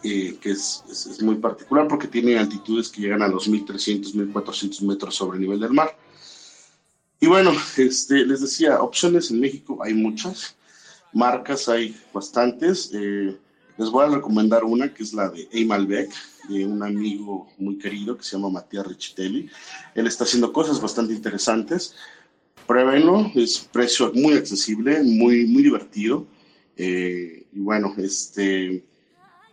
eh, 0.03 0.37
que 0.41 0.51
es, 0.51 0.83
es, 0.89 1.21
muy 1.21 1.35
particular 1.35 1.87
porque 1.87 2.07
tiene 2.07 2.37
altitudes 2.37 2.89
que 2.89 3.01
llegan 3.01 3.21
a 3.21 3.27
los 3.27 3.47
1300, 3.47 4.15
1400 4.15 4.81
metros 4.83 5.15
sobre 5.15 5.37
el 5.37 5.41
nivel 5.41 5.59
del 5.59 5.73
mar. 5.73 5.95
Y 7.19 7.27
bueno, 7.27 7.51
este, 7.77 8.25
les 8.25 8.41
decía, 8.41 8.81
opciones 8.81 9.29
en 9.29 9.41
México 9.41 9.79
hay 9.83 9.93
muchas, 9.93 10.55
marcas 11.13 11.69
hay 11.69 11.95
bastantes. 12.13 12.91
Eh, 12.93 13.37
les 13.77 13.89
voy 13.89 14.05
a 14.05 14.15
recomendar 14.15 14.63
una 14.63 14.93
que 14.93 15.03
es 15.03 15.13
la 15.13 15.29
de 15.29 15.65
Malbec, 15.65 16.11
de 16.49 16.65
un 16.65 16.83
amigo 16.83 17.47
muy 17.57 17.77
querido 17.77 18.17
que 18.17 18.23
se 18.23 18.35
llama 18.35 18.49
Matías 18.49 18.85
Richitelli. 18.85 19.49
Él 19.95 20.07
está 20.07 20.25
haciendo 20.25 20.51
cosas 20.51 20.81
bastante 20.81 21.13
interesantes. 21.13 21.95
Pruébenlo, 22.67 23.31
es 23.35 23.59
precio 23.71 24.11
muy 24.13 24.33
accesible, 24.33 25.01
muy, 25.03 25.45
muy 25.45 25.63
divertido. 25.63 26.27
Eh, 26.75 27.45
y 27.53 27.59
bueno, 27.59 27.93
este, 27.97 28.83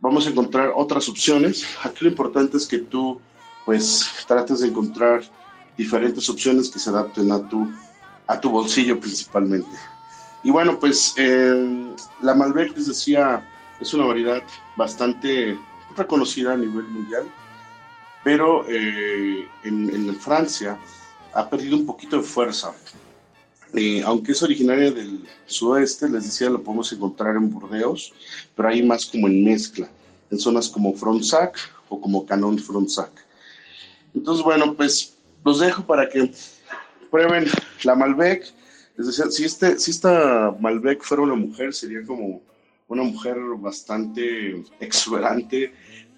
vamos 0.00 0.26
a 0.26 0.30
encontrar 0.30 0.72
otras 0.74 1.08
opciones. 1.08 1.64
Aquí 1.82 1.98
lo 2.04 2.10
importante 2.10 2.56
es 2.56 2.66
que 2.66 2.78
tú, 2.78 3.20
pues, 3.64 4.06
trates 4.26 4.60
de 4.60 4.68
encontrar 4.68 5.22
diferentes 5.76 6.28
opciones 6.28 6.68
que 6.68 6.78
se 6.78 6.90
adapten 6.90 7.30
a 7.30 7.48
tu, 7.48 7.70
a 8.26 8.40
tu 8.40 8.50
bolsillo 8.50 8.98
principalmente. 8.98 9.68
Y 10.46 10.50
bueno, 10.52 10.78
pues 10.78 11.12
eh, 11.16 11.92
la 12.22 12.32
Malbec, 12.32 12.76
les 12.76 12.87
decía, 12.87 13.44
es 13.80 13.92
una 13.94 14.04
variedad 14.04 14.40
bastante 14.76 15.59
reconocida 15.96 16.52
a 16.52 16.56
nivel 16.56 16.85
mundial, 16.85 17.24
pero 18.22 18.64
eh, 18.68 19.48
en, 19.64 20.14
Francia 20.20 20.78
ha 21.35 21.50
perdido 21.50 21.76
un 21.76 21.85
poquito 21.85 22.18
de 22.18 22.22
fuerza. 22.22 22.72
Eh, 23.74 24.04
aunque 24.04 24.30
es 24.30 24.42
originaria 24.44 24.92
del 24.92 25.28
sudoeste, 25.46 26.09
les 26.09 26.26
decía, 26.26 26.48
lo 26.48 26.62
podemos 26.62 26.92
encontrar 26.92 27.35
en 27.35 27.50
Burdeos, 27.50 28.12
pero 28.54 28.68
hay 28.68 28.85
más 28.85 29.04
como 29.04 29.26
en 29.26 29.42
mezcla, 29.42 29.90
en 30.30 30.38
zonas 30.38 30.68
como 30.68 30.94
Fronsac 30.94 31.59
o 31.88 32.00
como 32.00 32.24
Canon 32.24 32.56
Fronsac. 32.56 33.11
Entonces, 34.14 34.44
bueno, 34.44 34.74
pues 34.74 35.12
los 35.44 35.59
dejo 35.59 35.85
para 35.85 36.09
que 36.09 36.32
prueben 37.11 37.46
la 37.82 37.96
Malbec. 37.96 38.54
Les 38.96 39.06
decía, 39.06 39.30
si, 39.30 39.44
este, 39.44 39.78
si 39.78 39.90
esta 39.90 40.56
Malbec 40.59 41.02
fuera 41.02 41.22
una 41.22 41.35
mujer, 41.35 41.74
sería 41.74 42.02
como 42.04 42.42
una 42.88 43.02
mujer 43.02 43.37
bastante 43.59 44.62
exuberante, 44.80 45.72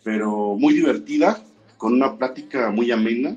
pero 0.04 0.54
muy 0.56 0.74
divertida, 0.74 1.42
con 1.76 1.94
una 1.94 2.16
plática 2.16 2.70
muy 2.70 2.90
amena. 2.90 3.36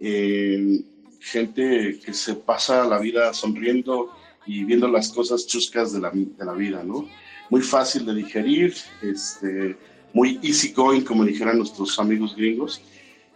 Eh, 0.00 0.80
gente 1.20 1.98
que 2.04 2.12
se 2.14 2.34
pasa 2.34 2.84
la 2.84 2.98
vida 2.98 3.32
sonriendo 3.34 4.10
y 4.46 4.64
viendo 4.64 4.88
las 4.88 5.10
cosas 5.10 5.46
chuscas 5.46 5.92
de 5.92 6.00
la, 6.00 6.10
de 6.10 6.44
la 6.44 6.52
vida, 6.52 6.82
¿no? 6.82 7.08
Muy 7.50 7.60
fácil 7.62 8.04
de 8.06 8.14
digerir, 8.14 8.74
este, 9.02 9.76
muy 10.12 10.38
easy 10.42 10.72
going, 10.72 11.02
como 11.02 11.24
dijeran 11.24 11.58
nuestros 11.58 11.98
amigos 11.98 12.36
gringos. 12.36 12.80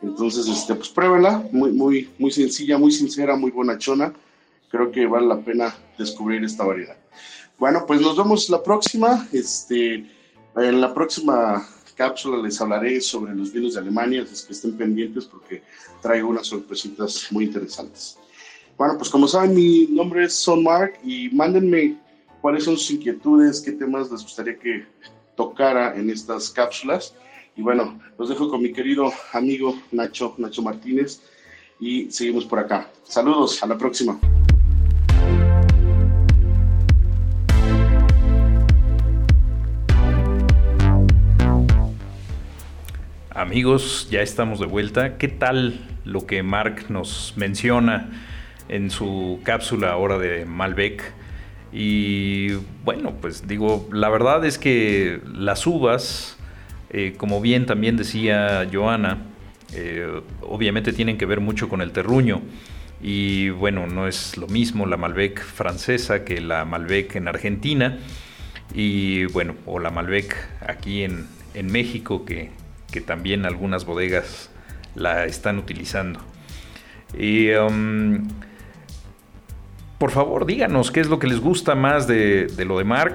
Entonces, 0.03 0.47
este, 0.49 0.75
pues 0.75 0.89
pruébela, 0.89 1.47
muy, 1.53 1.71
muy, 1.73 2.09
muy 2.19 2.31
sencilla, 2.31 2.79
muy 2.79 2.93
sincera, 2.93 3.37
muy 3.37 3.51
bonachona. 3.51 4.13
Creo 4.73 4.91
que 4.91 5.07
vale 5.07 5.27
la 5.27 5.39
pena 5.39 5.77
descubrir 5.99 6.43
esta 6.43 6.65
variedad. 6.65 6.97
Bueno, 7.59 7.85
pues 7.87 8.01
nos 8.01 8.17
vemos 8.17 8.49
la 8.49 8.63
próxima. 8.63 9.29
Este, 9.31 10.07
en 10.57 10.81
la 10.81 10.95
próxima 10.95 11.69
cápsula 11.95 12.39
les 12.43 12.59
hablaré 12.59 12.99
sobre 13.03 13.35
los 13.35 13.53
vinos 13.53 13.75
de 13.75 13.81
Alemania, 13.81 14.23
así 14.23 14.47
que 14.47 14.55
estén 14.55 14.77
pendientes 14.77 15.27
porque 15.27 15.63
traigo 16.01 16.31
unas 16.31 16.47
sorpresitas 16.47 17.29
muy 17.31 17.45
interesantes. 17.45 18.19
Bueno, 18.79 18.97
pues 18.97 19.11
como 19.11 19.29
saben, 19.29 19.55
mi 19.55 19.89
nombre 19.91 20.25
es 20.25 20.33
Son 20.33 20.65
Mark 20.65 20.99
y 21.05 21.29
mándenme 21.29 21.99
cuáles 22.41 22.65
son 22.65 22.79
sus 22.79 22.93
inquietudes, 22.93 23.61
qué 23.61 23.73
temas 23.73 24.11
les 24.11 24.23
gustaría 24.23 24.59
que 24.59 24.87
tocara 25.37 25.95
en 25.95 26.09
estas 26.09 26.49
cápsulas. 26.49 27.15
Y 27.57 27.61
bueno, 27.61 28.01
los 28.19 28.31
dejo 28.31 28.49
con 28.49 28.63
mi 28.63 28.73
querido 28.73 29.13
amigo 29.35 29.79
Nacho, 29.91 30.35
Nacho 30.39 30.63
Martínez, 30.63 31.21
y 31.79 32.11
seguimos 32.11 32.47
por 32.47 32.59
acá. 32.59 32.91
Saludos, 33.05 33.63
a 33.63 33.67
la 33.67 33.77
próxima. 33.77 34.19
Amigos, 43.43 44.09
ya 44.09 44.23
estamos 44.23 44.61
de 44.61 44.67
vuelta. 44.67 45.19
¿Qué 45.19 45.27
tal 45.27 45.81
lo 46.05 46.27
que 46.27 46.45
Mark 46.45 46.87
nos 46.91 47.35
menciona 47.37 48.09
en 48.69 48.89
su 48.89 49.41
cápsula 49.43 49.91
ahora 49.91 50.17
de 50.17 50.45
Malbec? 50.45 51.03
Y 51.73 52.53
bueno, 52.85 53.15
pues 53.21 53.49
digo, 53.49 53.89
la 53.93 54.09
verdad 54.11 54.45
es 54.45 54.59
que 54.59 55.21
las 55.35 55.67
uvas 55.67 56.39
eh, 56.93 57.15
como 57.17 57.41
bien 57.41 57.65
también 57.65 57.97
decía 57.97 58.69
Joana, 58.71 59.19
eh, 59.73 60.21
obviamente 60.43 60.93
tienen 60.93 61.17
que 61.17 61.25
ver 61.25 61.41
mucho 61.41 61.69
con 61.69 61.81
el 61.81 61.91
terruño. 61.91 62.43
Y 63.03 63.49
bueno, 63.49 63.89
no 63.89 64.07
es 64.07 64.37
lo 64.37 64.47
mismo 64.47 64.87
la 64.87 64.97
Malbec 64.97 65.43
francesa 65.43 66.25
que 66.25 66.41
la 66.41 66.65
Malbec 66.65 67.17
en 67.17 67.27
Argentina. 67.27 67.99
Y 68.73 69.25
bueno, 69.27 69.57
o 69.67 69.81
la 69.81 69.91
Malbec 69.91 70.37
aquí 70.65 71.03
en, 71.03 71.27
México, 71.65 72.25
que, 72.25 72.51
también 73.01 73.47
algunas 73.47 73.85
bodegas 73.85 74.51
la 74.95 75.25
están 75.25 75.59
utilizando. 75.59 76.21
Y, 77.19 77.51
um, 77.53 78.29
por 79.99 80.11
favor, 80.11 80.47
díganos 80.47 80.91
qué 80.91 81.01
es 81.01 81.09
lo 81.09 81.19
que 81.19 81.27
les 81.27 81.41
gusta 81.41 81.75
más 81.75 82.07
de, 82.07 82.47
de 82.47 82.65
lo 82.65 82.79
de 82.79 82.85
Mark. 82.85 83.15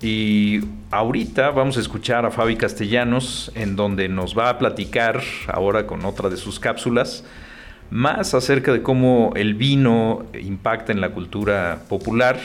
Y 0.00 0.60
ahorita 0.90 1.50
vamos 1.50 1.76
a 1.76 1.80
escuchar 1.80 2.26
a 2.26 2.30
Fabi 2.30 2.56
Castellanos, 2.56 3.50
en 3.54 3.76
donde 3.76 4.08
nos 4.08 4.36
va 4.36 4.50
a 4.50 4.58
platicar, 4.58 5.22
ahora 5.46 5.86
con 5.86 6.04
otra 6.04 6.28
de 6.28 6.36
sus 6.36 6.60
cápsulas, 6.60 7.24
más 7.90 8.34
acerca 8.34 8.72
de 8.72 8.82
cómo 8.82 9.32
el 9.36 9.54
vino 9.54 10.26
impacta 10.38 10.92
en 10.92 11.00
la 11.00 11.10
cultura 11.10 11.84
popular, 11.88 12.38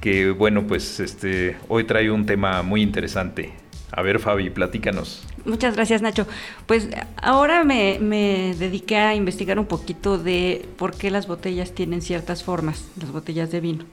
que 0.00 0.30
bueno, 0.30 0.66
pues 0.66 1.00
este, 1.00 1.56
hoy 1.68 1.84
trae 1.84 2.10
un 2.10 2.24
tema 2.24 2.62
muy 2.62 2.82
interesante. 2.82 3.52
A 3.92 4.02
ver, 4.02 4.18
Fabi, 4.18 4.50
platícanos. 4.50 5.22
Muchas 5.44 5.76
gracias, 5.76 6.02
Nacho. 6.02 6.26
Pues 6.66 6.88
ahora 7.16 7.64
me, 7.64 7.98
me, 8.00 8.54
dediqué 8.58 8.96
a 8.96 9.14
investigar 9.14 9.58
un 9.58 9.66
poquito 9.66 10.18
de 10.18 10.66
por 10.76 10.96
qué 10.96 11.10
las 11.10 11.28
botellas 11.28 11.72
tienen 11.72 12.02
ciertas 12.02 12.42
formas, 12.42 12.88
las 13.00 13.12
botellas 13.12 13.50
de 13.50 13.60
vino. 13.60 13.84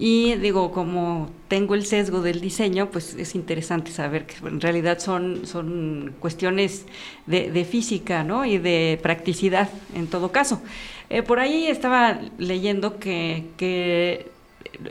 Y 0.00 0.36
digo, 0.36 0.70
como 0.70 1.28
tengo 1.48 1.74
el 1.74 1.84
sesgo 1.84 2.22
del 2.22 2.40
diseño, 2.40 2.88
pues 2.90 3.14
es 3.14 3.34
interesante 3.34 3.90
saber 3.90 4.26
que 4.26 4.46
en 4.46 4.60
realidad 4.60 5.00
son, 5.00 5.44
son 5.44 6.14
cuestiones 6.20 6.86
de, 7.26 7.64
física 7.64 8.22
¿no? 8.22 8.44
y 8.44 8.58
de 8.58 9.00
practicidad 9.02 9.68
en 9.96 10.06
todo 10.06 10.30
caso. 10.30 10.62
Eh, 11.10 11.24
por 11.24 11.40
ahí 11.40 11.66
estaba 11.66 12.20
leyendo 12.38 13.00
que, 13.00 14.30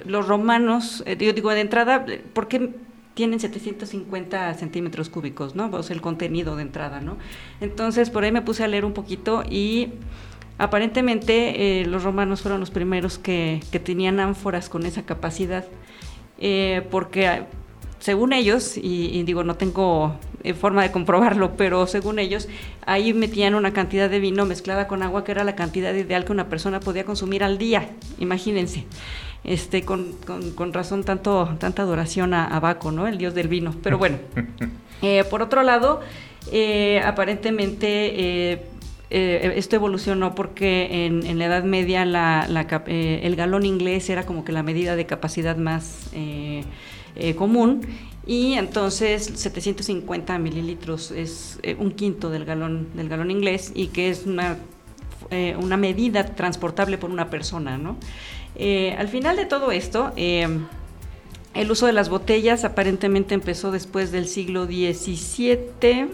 los 0.05 0.27
romanos, 0.27 1.03
eh, 1.05 1.15
yo 1.17 1.31
digo 1.31 1.51
de 1.51 1.61
entrada, 1.61 2.05
¿por 2.33 2.49
qué 2.49 2.71
tienen 3.17 3.39
750 3.39 4.53
centímetros 4.53 5.09
cúbicos, 5.09 5.55
¿no? 5.55 5.65
O 5.65 5.81
el 5.89 6.01
contenido 6.01 6.55
de 6.55 6.61
entrada, 6.61 7.01
¿no? 7.01 7.17
Entonces 7.61 8.11
por 8.11 8.23
ahí 8.23 8.31
me 8.31 8.43
puse 8.43 8.63
a 8.63 8.67
leer 8.67 8.85
un 8.85 8.93
poquito 8.93 9.43
y 9.49 9.89
Aparentemente 10.59 11.81
eh, 11.81 11.85
los 11.85 12.03
romanos 12.03 12.41
fueron 12.41 12.59
los 12.59 12.71
primeros 12.71 13.19
que, 13.19 13.61
tenían 13.83 14.19
ánforas 14.19 14.69
con 14.69 14.87
esa 14.87 15.03
capacidad, 15.03 15.65
eh, 16.39 16.81
porque 16.89 17.43
según 17.99 18.33
ellos, 18.33 18.75
y, 18.75 19.21
digo, 19.21 19.43
no 19.43 19.55
tengo 19.55 20.15
eh, 20.43 20.55
forma 20.55 20.81
de 20.81 20.91
comprobarlo, 20.91 21.55
pero 21.57 21.85
según 21.85 22.17
ellos, 22.17 22.47
ahí 22.87 23.13
metían 23.13 23.53
una 23.53 23.71
cantidad 23.71 24.09
de 24.09 24.19
vino 24.19 24.47
mezclada 24.47 24.87
con 24.87 25.03
agua 25.03 25.23
que 25.23 25.31
era 25.31 25.43
la 25.43 25.55
cantidad 25.55 25.93
ideal 25.93 26.25
que 26.25 26.31
una 26.31 26.49
persona 26.49 26.79
podía 26.79 27.05
consumir 27.05 27.43
al 27.43 27.59
día, 27.59 27.91
imagínense. 28.17 28.85
Este, 29.43 29.83
con, 29.83 30.13
con, 30.55 30.73
razón 30.73 31.03
tanto, 31.03 31.55
tanta 31.59 31.83
adoración 31.83 32.33
a, 32.33 32.59
Baco, 32.59 32.91
¿no? 32.91 33.07
El 33.07 33.17
dios 33.17 33.33
del 33.33 33.47
vino. 33.47 33.73
Pero 33.81 33.97
bueno, 33.97 34.17
eh, 35.01 35.23
por 35.29 35.41
otro 35.41 35.63
lado, 35.63 36.01
eh, 36.51 37.01
aparentemente 37.05 38.67
esto 39.09 39.75
evolucionó 39.77 40.35
porque 40.35 41.05
en, 41.05 41.39
la 41.39 41.45
Edad 41.45 41.63
Media 41.63 42.03
el 42.03 43.35
galón 43.37 43.65
inglés 43.65 44.09
era 44.09 44.25
como 44.25 44.43
que 44.43 44.51
la 44.51 44.63
medida 44.63 44.97
de 44.97 45.05
capacidad 45.05 45.55
más 45.55 46.09
común 47.37 47.81
y 48.27 48.55
entonces 48.55 49.31
750 49.35 50.37
mililitros 50.37 51.11
es 51.11 51.59
eh, 51.63 51.77
un 51.79 51.91
quinto 51.91 52.29
del 52.29 52.43
galón, 52.43 52.89
del 52.93 53.07
galón 53.07 53.31
inglés 53.31 53.71
y 53.73 53.87
que 53.87 54.09
es 54.09 54.25
una, 54.25 54.57
eh, 55.31 55.55
una 55.57 55.77
medida 55.77 56.25
transportable 56.35 56.97
por 56.97 57.09
una 57.09 57.29
persona. 57.29 57.77
¿no? 57.77 57.95
Eh, 58.57 58.95
al 58.97 59.07
final 59.07 59.37
de 59.37 59.45
todo 59.45 59.71
esto, 59.71 60.11
el 60.15 61.71
uso 61.71 61.85
de 61.85 61.93
las 61.93 62.09
botellas 62.09 62.65
aparentemente 62.65 63.35
empezó 63.35 63.71
después 63.71 64.11
del 64.11 64.27
siglo 64.27 64.65
XVII 64.65 66.07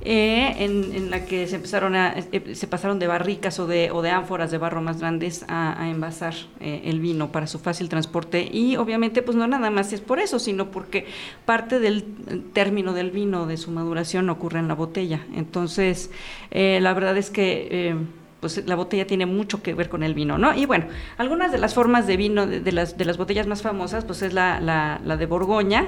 eh, 0.00 0.54
en, 0.58 1.10
la 1.10 1.24
que 1.24 1.46
se 1.48 1.56
empezaron 1.56 1.96
a, 1.96 2.14
eh, 2.16 2.54
se 2.54 2.66
pasaron 2.68 2.98
de 2.98 3.08
barricas 3.08 3.58
o 3.58 3.66
de, 3.66 3.90
ánforas 4.10 4.50
de 4.50 4.58
barro 4.58 4.80
más 4.80 5.00
grandes 5.00 5.44
a, 5.48 5.88
envasar 5.88 6.34
el 6.60 7.00
vino 7.00 7.32
para 7.32 7.46
su 7.46 7.58
fácil 7.58 7.88
transporte 7.88 8.48
y 8.52 8.76
obviamente 8.76 9.22
pues 9.22 9.36
no 9.36 9.48
nada 9.48 9.70
más 9.70 9.92
es 9.92 10.02
por 10.02 10.20
eso, 10.20 10.38
sino 10.38 10.70
porque 10.70 11.06
parte 11.46 11.80
del 11.80 12.04
término 12.52 12.92
del 12.92 13.10
vino, 13.10 13.46
de 13.46 13.56
su 13.56 13.70
maduración 13.70 14.28
ocurre 14.28 14.58
en 14.60 14.68
la 14.68 14.74
botella. 14.74 15.26
Entonces, 15.34 16.10
la 16.50 16.92
verdad 16.94 17.16
es 17.16 17.30
que 17.30 17.96
pues 18.40 18.64
la 18.66 18.76
botella 18.76 19.06
tiene 19.06 19.26
mucho 19.26 19.62
que 19.62 19.74
ver 19.74 19.88
con 19.88 20.02
el 20.02 20.14
vino, 20.14 20.38
¿no? 20.38 20.54
Y 20.54 20.66
bueno, 20.66 20.86
algunas 21.16 21.50
de 21.50 21.58
las 21.58 21.74
formas 21.74 22.06
de 22.06 22.16
vino 22.16 22.46
de, 22.46 22.72
las, 22.72 22.96
de 22.96 23.04
las 23.04 23.16
botellas 23.16 23.46
más 23.46 23.62
famosas, 23.62 24.04
pues 24.04 24.22
es 24.22 24.32
la, 24.32 24.60
la, 24.60 25.16
de 25.16 25.26
Borgoña, 25.26 25.86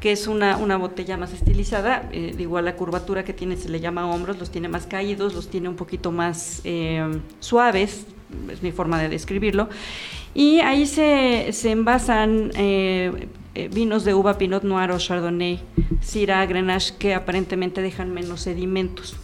que 0.00 0.12
es 0.12 0.28
una, 0.28 0.56
una 0.58 0.76
botella 0.76 1.16
más 1.16 1.32
estilizada, 1.32 2.08
eh, 2.12 2.34
igual 2.38 2.66
la 2.66 2.76
curvatura 2.76 3.24
que 3.24 3.32
tiene 3.32 3.56
se 3.56 3.68
le 3.68 3.80
llama 3.80 4.08
hombros, 4.08 4.38
los 4.38 4.50
tiene 4.50 4.68
más 4.68 4.86
caídos, 4.86 5.34
los 5.34 5.50
tiene 5.50 5.68
un 5.68 5.74
poquito 5.74 6.12
más 6.12 6.60
eh, 6.62 7.20
suaves, 7.40 8.06
es 8.52 8.62
mi 8.62 8.70
forma 8.70 9.00
de 9.00 9.08
describirlo, 9.08 9.68
y 10.34 10.60
ahí 10.60 10.86
se, 10.86 11.52
se 11.52 11.72
envasan 11.72 12.52
eh, 12.54 13.28
vinos 13.72 14.04
de 14.04 14.14
uva 14.14 14.38
Pinot 14.38 14.62
Noir 14.62 14.92
o 14.92 14.98
Chardonnay, 14.98 15.58
Syrah, 16.00 16.46
Grenache, 16.46 16.94
que 16.96 17.14
aparentemente 17.14 17.82
dejan 17.82 18.14
menos 18.14 18.42
sedimentos. 18.42 19.16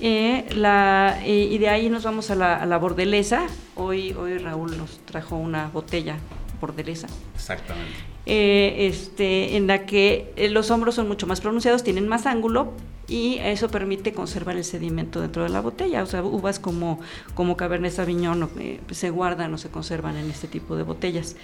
Eh, 0.00 0.46
la, 0.54 1.20
eh, 1.24 1.48
y 1.50 1.58
de 1.58 1.68
ahí 1.68 1.88
nos 1.88 2.04
vamos 2.04 2.30
a 2.30 2.34
la, 2.34 2.56
a 2.56 2.66
la, 2.66 2.78
bordelesa. 2.78 3.46
Hoy, 3.76 4.12
hoy 4.12 4.38
Raúl 4.38 4.76
nos 4.76 4.98
trajo 5.00 5.36
una 5.36 5.68
botella 5.68 6.16
bordelesa. 6.60 7.06
Exactamente. 7.34 7.92
Eh, 8.26 8.86
este, 8.88 9.56
en 9.56 9.66
la 9.66 9.86
que 9.86 10.32
los 10.50 10.70
hombros 10.70 10.94
son 10.94 11.08
mucho 11.08 11.26
más 11.26 11.40
pronunciados, 11.40 11.84
tienen 11.84 12.08
más 12.08 12.26
ángulo 12.26 12.72
y 13.06 13.36
eso 13.40 13.68
permite 13.68 14.14
conservar 14.14 14.56
el 14.56 14.64
sedimento 14.64 15.20
dentro 15.20 15.42
de 15.42 15.50
la 15.50 15.60
botella. 15.60 16.02
O 16.02 16.06
sea, 16.06 16.22
uvas 16.22 16.58
como, 16.58 17.00
como 17.34 17.56
Cabernet 17.56 17.92
Sauvignon 17.92 18.48
se 18.90 19.10
guardan 19.10 19.52
o 19.54 19.58
se 19.58 19.68
conservan 19.68 20.16
en 20.16 20.30
este 20.30 20.48
tipo 20.48 20.74
de 20.74 20.82
botellas. 20.82 21.36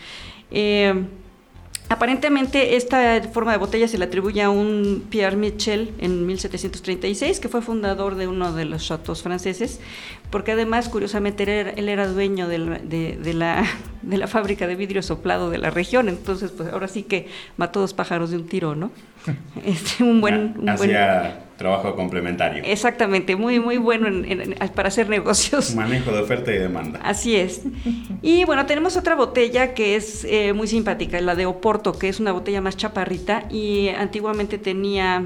Aparentemente 1.91 2.77
esta 2.77 3.21
forma 3.33 3.51
de 3.51 3.59
botella 3.59 3.89
se 3.89 3.99
le 3.99 4.05
atribuye 4.05 4.41
a 4.43 4.49
un 4.49 5.05
Pierre 5.11 5.37
Michel 5.37 5.93
en 5.99 6.25
1736, 6.25 7.41
que 7.41 7.49
fue 7.49 7.63
fundador 7.63 8.15
de 8.15 8.29
uno 8.29 8.53
de 8.53 8.65
los 8.65 8.87
chateaux 8.87 9.21
franceses, 9.21 9.81
porque 10.31 10.53
además, 10.53 10.89
curiosamente, 10.89 11.43
él 11.43 11.89
era, 11.89 12.07
dueño 12.07 12.47
de, 12.47 12.59
la, 13.35 13.65
de 14.03 14.19
la 14.19 14.27
fábrica 14.29 14.69
de 14.69 14.77
vidrio 14.77 15.03
soplado 15.03 15.51
de 15.51 15.59
la 15.59 15.71
región, 15.71 16.09
entonces 16.09 16.53
pues 16.53 16.73
ahora 16.73 16.87
sí 16.87 17.03
que 17.03 17.27
mató 17.57 17.81
dos 17.81 17.93
pájaros 17.93 18.31
de 18.31 18.37
un 18.37 18.47
tiro, 18.47 18.77
¿no? 18.77 18.93
Este, 19.65 20.05
un 20.05 20.21
buen... 20.21 20.55
Un 20.61 20.69
Hacía 20.69 21.50
trabajo 21.61 21.95
complementario. 21.95 22.63
Exactamente, 22.65 23.37
muy, 23.37 23.61
muy 23.61 23.77
bueno 23.77 24.09
para 24.75 24.89
hacer 24.89 25.11
negocios. 25.11 25.75
Manejo 25.77 26.11
de 26.11 26.21
oferta 26.21 26.51
y 26.55 26.59
demanda. 26.59 27.01
Así 27.03 27.37
es. 27.37 27.61
Y 28.23 28.47
bueno, 28.47 28.65
tenemos 28.65 28.97
otra 28.97 29.15
botella 29.15 29.75
que 29.75 29.95
es 29.95 30.25
eh, 30.25 30.55
muy 30.55 30.69
simpática, 30.69 31.21
la 31.21 31.35
de 31.35 31.45
Oporto, 31.45 31.99
que 31.99 32.09
es 32.09 32.19
una 32.19 32.33
botella 32.33 32.63
más 32.63 32.79
chaparrita 32.79 33.45
y 33.51 33.89
antiguamente 33.91 34.57
tenía 34.57 35.23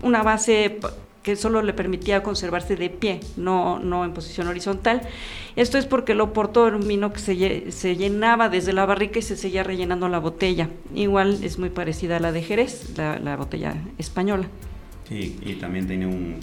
una 0.00 0.22
base 0.22 0.78
que 1.22 1.36
solo 1.36 1.60
le 1.60 1.74
permitía 1.74 2.22
conservarse 2.22 2.74
de 2.74 2.88
pie, 2.88 3.20
no, 3.36 3.78
no 3.78 4.06
en 4.06 4.14
posición 4.14 4.48
horizontal. 4.48 5.02
Esto 5.54 5.76
es 5.76 5.84
porque 5.84 6.12
el 6.12 6.22
oporto 6.22 6.66
era 6.66 6.78
un 6.78 6.88
vino 6.88 7.12
que 7.12 7.18
se, 7.18 7.72
se, 7.72 7.96
llenaba 7.96 8.48
desde 8.48 8.72
la 8.72 8.86
barrica 8.86 9.18
y 9.18 9.22
se 9.22 9.36
seguía 9.36 9.62
rellenando 9.62 10.08
la 10.08 10.18
botella. 10.18 10.70
Igual 10.94 11.44
es 11.44 11.58
muy 11.58 11.68
parecida 11.68 12.16
a 12.16 12.20
la 12.20 12.32
de 12.32 12.42
Jerez, 12.42 12.96
la, 12.96 13.36
botella 13.36 13.74
española. 13.98 14.46
Sí, 15.08 15.38
y 15.42 15.54
también 15.54 15.86
tiene 15.86 16.06
un, 16.06 16.36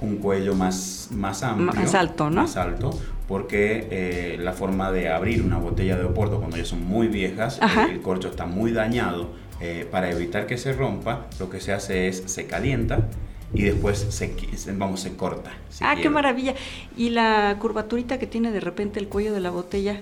un, 0.00 0.16
cuello 0.18 0.54
más, 0.54 1.08
más 1.12 1.42
amplio. 1.42 1.72
Más 1.72 1.94
alto, 1.94 2.30
¿no? 2.30 2.42
Más 2.42 2.56
alto, 2.56 2.90
porque 3.26 3.88
eh, 3.90 4.38
la 4.40 4.52
forma 4.52 4.92
de 4.92 5.08
abrir 5.08 5.42
una 5.42 5.58
botella 5.58 5.96
de 5.96 6.04
oporto 6.04 6.38
cuando 6.38 6.56
ya 6.56 6.64
son 6.64 6.84
muy 6.84 7.08
viejas, 7.08 7.60
el 7.90 8.00
corcho 8.00 8.28
está 8.28 8.46
muy 8.46 8.72
dañado. 8.72 9.48
Eh, 9.60 9.88
para 9.90 10.08
evitar 10.10 10.46
que 10.46 10.56
se 10.56 10.72
rompa, 10.72 11.26
lo 11.40 11.50
que 11.50 11.60
se 11.60 11.72
hace 11.72 12.06
es 12.06 12.22
se 12.26 12.46
calienta 12.46 13.08
y 13.52 13.62
después 13.62 13.98
se, 13.98 14.32
vamos, 14.74 15.00
se 15.00 15.16
corta. 15.16 15.50
ah, 15.80 15.96
qué 16.00 16.08
maravilla. 16.08 16.54
¿Y 16.96 17.10
la 17.10 17.56
curvaturita 17.58 18.18
que 18.18 18.28
tiene 18.28 18.52
de 18.52 18.60
repente 18.60 19.00
el 19.00 19.08
cuello 19.08 19.32
de 19.32 19.40
la 19.40 19.50
botella? 19.50 20.00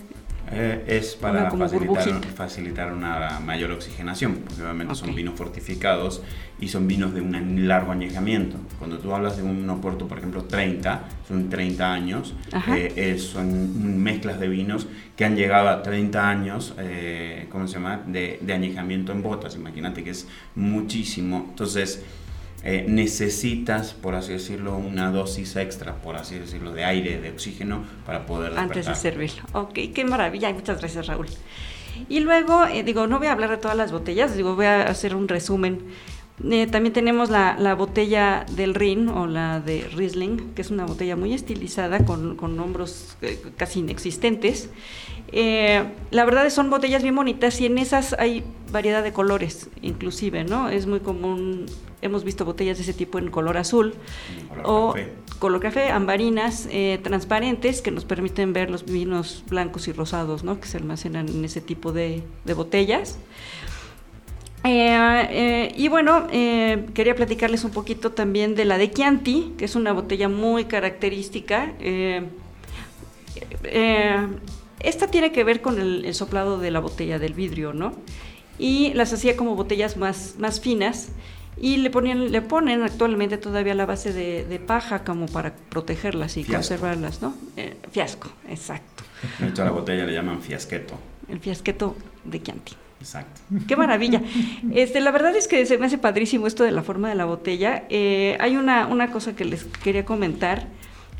Eh, 0.52 0.84
es 0.86 1.16
para 1.16 1.50
facilitar, 1.50 2.24
facilitar, 2.34 2.92
una 2.92 3.40
mayor 3.40 3.72
oxigenación, 3.72 4.42
porque 4.44 4.62
obviamente 4.62 4.94
son 4.94 5.14
vinos 5.14 5.34
fortificados 5.34 6.22
y 6.60 6.68
son 6.68 6.86
vinos 6.86 7.12
de 7.14 7.20
un 7.20 7.66
largo 7.66 7.90
añejamiento. 7.90 8.56
Cuando 8.78 8.98
tú 8.98 9.12
hablas 9.12 9.36
de 9.36 9.42
un 9.42 9.68
Oporto, 9.68 10.06
por 10.06 10.18
ejemplo, 10.18 10.44
30, 10.44 11.02
son 11.26 11.50
30 11.50 11.92
años, 11.92 12.34
eh, 12.68 13.18
son 13.18 14.02
mezclas 14.02 14.38
de 14.38 14.48
vinos 14.48 14.86
que 15.16 15.24
han 15.24 15.36
llegado 15.36 15.68
a 15.68 15.82
30 15.82 16.28
años, 16.28 16.74
eh, 16.78 17.48
¿cómo 17.50 17.66
se 17.66 17.74
llama?, 17.74 18.02
de, 18.06 18.38
de 18.40 18.52
añejamiento 18.52 19.12
en 19.12 19.22
botas. 19.22 19.56
Imagínate 19.56 20.04
que 20.04 20.10
es 20.10 20.28
muchísimo. 20.54 21.46
Entonces, 21.50 22.04
eh, 22.68 22.84
necesitas, 22.88 23.94
por 23.94 24.16
así 24.16 24.32
decirlo, 24.32 24.76
una 24.76 25.12
dosis 25.12 25.54
extra, 25.54 25.94
por 25.94 26.16
así 26.16 26.36
decirlo, 26.36 26.72
de 26.72 26.84
aire, 26.84 27.20
de 27.20 27.30
oxígeno 27.30 27.84
para 28.04 28.26
poder 28.26 28.54
despertar. 28.54 28.76
Antes 28.76 28.86
de 28.86 28.94
servirlo. 28.96 29.44
Ok, 29.52 29.78
qué 29.94 30.04
maravilla. 30.04 30.52
Muchas 30.52 30.80
gracias, 30.80 31.06
Raúl. 31.06 31.28
Y 32.08 32.18
luego, 32.18 32.66
eh, 32.66 32.82
digo, 32.82 33.06
no 33.06 33.18
voy 33.18 33.28
a 33.28 33.32
hablar 33.32 33.50
de 33.50 33.58
todas 33.58 33.76
las 33.76 33.92
botellas, 33.92 34.34
digo, 34.36 34.56
voy 34.56 34.66
a 34.66 34.82
hacer 34.82 35.14
un 35.14 35.28
resumen. 35.28 35.78
Eh, 36.44 36.66
también 36.66 36.92
tenemos 36.92 37.30
la, 37.30 37.56
la, 37.58 37.74
botella 37.74 38.44
del 38.52 38.74
Rin 38.74 39.08
o 39.08 39.26
la 39.26 39.60
de 39.60 39.88
Riesling, 39.94 40.54
que 40.54 40.62
es 40.62 40.70
una 40.70 40.84
botella 40.84 41.16
muy 41.16 41.32
estilizada 41.32 42.04
con, 42.04 42.36
con 42.36 42.58
hombros 42.60 43.16
casi 43.56 43.80
inexistentes. 43.80 44.68
la 45.32 46.24
verdad 46.24 46.46
es 46.46 46.52
son 46.52 46.68
botellas 46.68 47.02
bien 47.02 47.16
bonitas 47.16 47.60
y 47.60 47.66
en 47.66 47.78
esas 47.78 48.14
hay 48.18 48.44
variedad 48.70 49.02
de 49.02 49.12
colores, 49.12 49.70
inclusive, 49.80 50.44
¿no? 50.44 50.68
Es 50.68 50.86
muy 50.86 51.00
común 51.00 51.66
hemos 52.02 52.24
visto 52.24 52.44
botellas 52.44 52.78
de 52.78 52.82
ese 52.82 52.92
tipo 52.92 53.18
en 53.18 53.30
color 53.30 53.56
azul 53.56 53.94
o 54.64 54.94
color 55.38 55.60
café, 55.60 55.90
ambarinas 55.90 56.68
eh, 56.70 56.98
transparentes 57.02 57.82
que 57.82 57.90
nos 57.90 58.04
permiten 58.04 58.52
ver 58.52 58.70
los 58.70 58.84
vinos 58.84 59.44
blancos 59.48 59.88
y 59.88 59.92
rosados 59.92 60.44
¿no? 60.44 60.60
que 60.60 60.66
se 60.66 60.78
almacenan 60.78 61.28
en 61.28 61.44
ese 61.44 61.60
tipo 61.60 61.92
de, 61.92 62.22
botellas. 62.54 63.18
Eh, 64.66 65.28
eh, 65.30 65.72
y 65.76 65.88
bueno, 65.88 66.26
quería 66.28 67.14
platicarles 67.14 67.64
un 67.64 67.70
poquito 67.70 68.12
también 68.12 68.54
de 68.54 68.64
la 68.64 68.78
de 68.78 68.90
Chianti, 68.90 69.54
que 69.56 69.64
es 69.64 69.76
una 69.76 69.92
botella 69.92 70.28
muy 70.28 70.64
característica. 70.64 71.72
esta 74.80 75.06
tiene 75.08 75.32
que 75.32 75.44
ver 75.44 75.60
con 75.60 75.80
el, 75.80 76.04
el, 76.04 76.14
soplado 76.14 76.58
de 76.58 76.70
la 76.70 76.80
botella 76.80 77.18
del 77.18 77.34
vidrio, 77.34 77.72
¿no? 77.72 77.94
Y 78.58 78.92
las 78.94 79.12
hacía 79.12 79.36
como 79.36 79.54
botellas 79.54 79.96
más, 79.96 80.36
más 80.38 80.60
finas 80.60 81.10
y 81.58 81.78
le 81.78 81.90
ponían 81.90 82.30
le 82.30 82.42
ponen 82.42 82.82
actualmente 82.82 83.38
todavía 83.38 83.74
la 83.74 83.86
base 83.86 84.12
de, 84.12 84.58
paja 84.58 85.04
como 85.04 85.26
para 85.26 85.54
protegerlas 85.70 86.36
y 86.36 86.44
conservarlas, 86.44 87.22
¿no? 87.22 87.34
Eh, 87.56 87.76
fiasco, 87.90 88.30
exacto. 88.48 89.04
De 89.38 89.48
hecho 89.48 89.62
a 89.62 89.64
la 89.64 89.70
botella 89.70 90.04
le 90.04 90.12
llaman 90.12 90.42
fiasqueto. 90.42 90.98
El 91.28 91.40
fiasqueto 91.40 91.96
de 92.24 92.42
Chianti. 92.42 92.72
Exacto. 93.00 93.40
Qué 93.68 93.76
maravilla. 93.76 94.22
Este, 94.72 95.00
la 95.00 95.10
verdad 95.10 95.36
es 95.36 95.48
que 95.48 95.64
se 95.66 95.78
me 95.78 95.86
hace 95.86 95.98
padrísimo 95.98 96.46
esto 96.46 96.64
de 96.64 96.72
la 96.72 96.82
forma 96.82 97.08
de 97.08 97.14
la 97.14 97.24
botella. 97.24 97.84
Eh, 97.88 98.36
hay 98.40 98.56
una, 98.56 98.86
una 98.86 99.10
cosa 99.10 99.36
que 99.36 99.44
les 99.44 99.64
quería 99.64 100.04
comentar, 100.04 100.66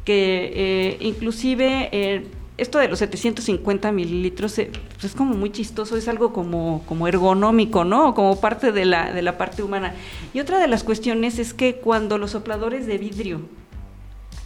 que 0.05 0.53
eh, 0.55 0.97
inclusive 1.01 2.25
esto 2.59 2.79
de 2.79 2.89
los 2.89 2.99
750 3.01 3.93
mililitros 3.93 4.59
eh, 4.59 4.71
pues 4.93 5.05
es 5.05 5.15
como 5.15 5.35
muy 5.35 5.51
chistoso, 5.51 5.97
es 5.97 6.09
algo 6.09 6.33
como, 6.33 6.83
como 6.87 7.07
ergonómico, 7.07 7.85
¿no? 7.85 8.15
Como 8.15 8.41
parte 8.41 8.73
de 8.73 8.85
la, 8.85 9.12
de 9.12 9.23
la 9.23 9.37
parte 9.37 9.62
humana. 9.62 9.95
Y 10.33 10.41
otra 10.41 10.59
de 10.59 10.67
las 10.67 10.83
cuestiones 10.83 11.39
es 11.39 11.53
que 11.53 11.77
cuando 11.77 12.19
los 12.19 12.31
sopladores 12.31 12.87
de 12.87 12.99
vidrio 12.99 13.41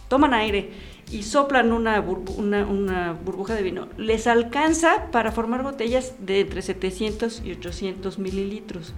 toman 0.09 0.33
aire 0.33 0.71
y 1.11 1.23
soplan 1.23 1.73
una, 1.73 1.99
una, 1.99 3.13
burbuja 3.13 3.53
de 3.53 3.63
vino, 3.63 3.87
les 3.97 4.27
alcanza 4.27 5.07
para 5.11 5.31
formar 5.31 5.61
botellas 5.61 6.13
de 6.19 6.41
entre 6.41 6.61
700 6.61 7.41
y 7.43 7.51
800 7.51 8.17
mililitros. 8.17 8.93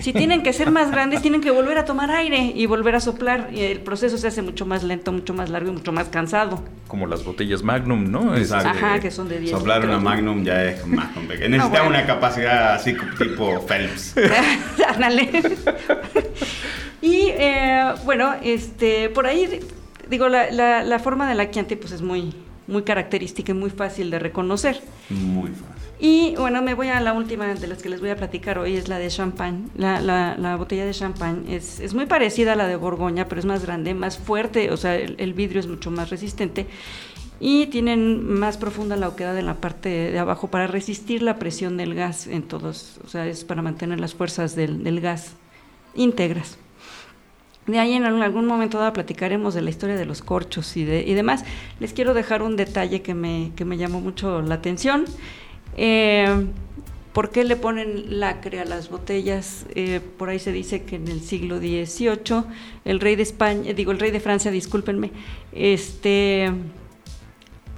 Si 0.00 0.12
tienen 0.12 0.42
que 0.42 0.52
ser 0.52 0.70
más 0.70 0.90
grandes, 0.90 1.22
tienen 1.22 1.40
que 1.40 1.50
volver 1.50 1.78
a 1.78 1.84
tomar 1.84 2.10
aire 2.10 2.52
y 2.54 2.66
volver 2.66 2.94
a 2.94 3.00
soplar. 3.00 3.50
Y 3.52 3.60
el 3.60 3.80
proceso 3.80 4.16
se 4.16 4.28
hace 4.28 4.42
mucho 4.42 4.64
más 4.64 4.82
lento, 4.82 5.12
mucho 5.12 5.34
más 5.34 5.50
largo 5.50 5.70
y 5.70 5.74
mucho 5.74 5.92
más 5.92 6.08
cansado. 6.08 6.62
Como 6.88 7.06
las 7.06 7.24
botellas 7.24 7.62
Magnum, 7.62 8.10
¿no? 8.10 8.36
Exacto. 8.36 8.70
Ajá, 8.70 8.98
que 8.98 9.10
son 9.10 9.28
de 9.28 9.40
10 9.40 9.50
Soplar 9.50 9.84
una 9.84 10.00
Magnum 10.00 10.42
ya 10.42 10.64
es 10.64 10.86
más 10.86 11.08
complicado. 11.14 11.50
Necesita 11.50 11.82
una 11.82 12.06
capacidad 12.06 12.74
así 12.74 12.96
tipo 13.18 13.60
Phelps. 13.66 14.14
y 17.02 17.26
eh, 17.28 17.92
bueno, 18.04 18.34
este, 18.42 19.10
por 19.10 19.26
ahí 19.26 19.60
digo, 20.10 20.28
la, 20.28 20.50
la, 20.50 20.82
la, 20.82 20.98
forma 20.98 21.28
de 21.28 21.34
la 21.34 21.50
Chianti 21.50 21.76
pues 21.76 21.92
es 21.92 22.02
muy, 22.02 22.34
muy 22.66 22.82
característica 22.82 23.52
y 23.52 23.54
muy 23.54 23.70
fácil 23.70 24.10
de 24.10 24.18
reconocer. 24.18 24.82
Muy 25.08 25.50
fácil. 25.50 25.80
Y 26.02 26.34
bueno, 26.36 26.62
me 26.62 26.72
voy 26.72 26.88
a 26.88 26.98
la 27.00 27.12
última 27.12 27.46
de 27.46 27.66
las 27.66 27.82
que 27.82 27.90
les 27.90 28.00
voy 28.00 28.08
a 28.08 28.16
platicar 28.16 28.58
hoy, 28.58 28.74
es 28.74 28.88
la 28.88 28.98
de 28.98 29.08
champán. 29.08 29.70
La, 29.76 30.00
la, 30.00 30.34
la 30.38 30.56
botella 30.56 30.86
de 30.86 30.94
champán 30.94 31.44
es, 31.46 31.78
es, 31.78 31.92
muy 31.92 32.06
parecida 32.06 32.54
a 32.54 32.56
la 32.56 32.66
de 32.66 32.76
Borgoña, 32.76 33.28
pero 33.28 33.38
es 33.38 33.44
más 33.44 33.66
grande, 33.66 33.92
más 33.92 34.16
fuerte, 34.16 34.70
o 34.70 34.78
sea, 34.78 34.94
el, 34.96 35.34
vidrio 35.34 35.60
es 35.60 35.66
mucho 35.66 35.90
más 35.90 36.08
resistente 36.08 36.66
y 37.38 37.66
tienen 37.66 38.24
más 38.24 38.56
profunda 38.56 38.96
la 38.96 39.08
oquedad 39.08 39.38
en 39.38 39.44
la 39.44 39.60
parte 39.60 39.90
de 40.10 40.18
abajo 40.18 40.48
para 40.48 40.66
resistir 40.66 41.22
la 41.22 41.38
presión 41.38 41.76
del 41.76 41.94
gas 41.94 42.26
en 42.26 42.44
todos, 42.44 42.98
o 43.04 43.08
sea, 43.08 43.26
es 43.26 43.44
para 43.44 43.60
mantener 43.60 44.00
las 44.00 44.14
fuerzas 44.14 44.56
del, 44.56 44.82
del 44.82 45.00
gas 45.02 45.34
íntegras. 45.94 46.58
De 47.66 47.78
ahí 47.78 47.94
en 47.94 48.04
algún 48.04 48.46
momento 48.46 48.78
dado 48.78 48.92
platicaremos 48.92 49.54
de 49.54 49.62
la 49.62 49.70
historia 49.70 49.96
de 49.96 50.06
los 50.06 50.22
corchos 50.22 50.76
y, 50.76 50.84
de, 50.84 51.02
y 51.02 51.14
demás. 51.14 51.44
Les 51.78 51.92
quiero 51.92 52.14
dejar 52.14 52.42
un 52.42 52.56
detalle 52.56 53.02
que 53.02 53.14
me, 53.14 53.52
que 53.54 53.64
me 53.64 53.76
llamó 53.76 54.00
mucho 54.00 54.42
la 54.42 54.56
atención. 54.56 55.04
Eh, 55.76 56.46
¿Por 57.12 57.30
qué 57.30 57.42
le 57.42 57.56
ponen 57.56 58.20
lacre 58.20 58.60
a 58.60 58.64
las 58.64 58.88
botellas? 58.88 59.66
Eh, 59.74 60.00
por 60.16 60.28
ahí 60.28 60.38
se 60.38 60.52
dice 60.52 60.84
que 60.84 60.96
en 60.96 61.08
el 61.08 61.20
siglo 61.20 61.58
XVIII 61.58 62.44
el 62.84 63.00
rey 63.00 63.16
de 63.16 63.24
España, 63.24 63.72
digo 63.72 63.90
el 63.90 63.98
rey 63.98 64.12
de 64.12 64.20
Francia, 64.20 64.52
discúlpenme, 64.52 65.10
este 65.52 66.52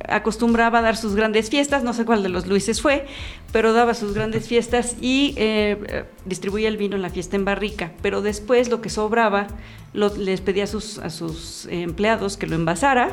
acostumbraba 0.08 0.80
a 0.80 0.82
dar 0.82 0.96
sus 0.96 1.14
grandes 1.14 1.50
fiestas, 1.50 1.84
no 1.84 1.92
sé 1.92 2.04
cuál 2.04 2.22
de 2.22 2.28
los 2.28 2.46
Luises 2.46 2.80
fue, 2.80 3.06
pero 3.52 3.72
daba 3.72 3.94
sus 3.94 4.14
grandes 4.14 4.48
fiestas 4.48 4.96
y 5.00 5.34
eh, 5.36 6.04
distribuía 6.24 6.68
el 6.68 6.76
vino 6.76 6.96
en 6.96 7.02
la 7.02 7.10
fiesta 7.10 7.36
en 7.36 7.44
barrica. 7.44 7.92
Pero 8.02 8.22
después 8.22 8.68
lo 8.70 8.80
que 8.80 8.90
sobraba 8.90 9.48
les 9.92 10.40
pedía 10.40 10.64
a 10.64 10.66
sus, 10.66 10.98
a 10.98 11.10
sus 11.10 11.66
empleados 11.70 12.36
que 12.36 12.46
lo 12.46 12.54
envasara, 12.54 13.10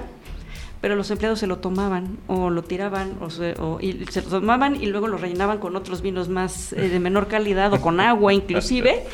pero 0.81 0.95
los 0.95 1.11
empleados 1.11 1.39
se 1.39 1.47
lo 1.47 1.57
tomaban 1.57 2.17
o 2.27 2.49
lo 2.49 2.63
tiraban 2.63 3.17
o 3.21 3.29
se, 3.29 3.55
y 3.81 4.05
se 4.05 4.21
lo 4.21 4.29
tomaban 4.29 4.81
y 4.81 4.85
luego 4.85 5.07
lo 5.07 5.17
rellenaban 5.17 5.59
con 5.59 5.75
otros 5.75 6.01
vinos 6.01 6.29
más 6.29 6.73
eh, 6.73 6.87
de 6.87 6.99
menor 6.99 7.27
calidad 7.27 7.73
o 7.73 7.81
con 7.81 7.99
agua 7.99 8.33
inclusive. 8.33 9.03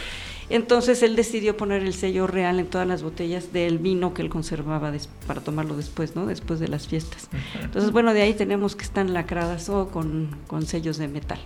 Entonces 0.49 1.01
él 1.03 1.15
decidió 1.15 1.57
poner 1.57 1.81
el 1.81 1.93
sello 1.93 2.27
real 2.27 2.59
en 2.59 2.67
todas 2.67 2.87
las 2.87 3.03
botellas 3.03 3.51
del 3.51 3.79
vino 3.79 4.13
que 4.13 4.21
él 4.21 4.29
conservaba 4.29 4.93
para 5.27 5.41
tomarlo 5.41 5.75
después, 5.75 6.15
¿no? 6.15 6.25
Después 6.25 6.59
de 6.59 6.67
las 6.67 6.87
fiestas. 6.87 7.29
Entonces, 7.61 7.91
bueno, 7.91 8.13
de 8.13 8.21
ahí 8.21 8.33
tenemos 8.33 8.75
que 8.75 8.83
están 8.83 9.13
lacradas 9.13 9.69
o 9.69 9.89
con, 9.89 10.29
sellos 10.65 10.97
de 10.97 11.07
metal. 11.07 11.39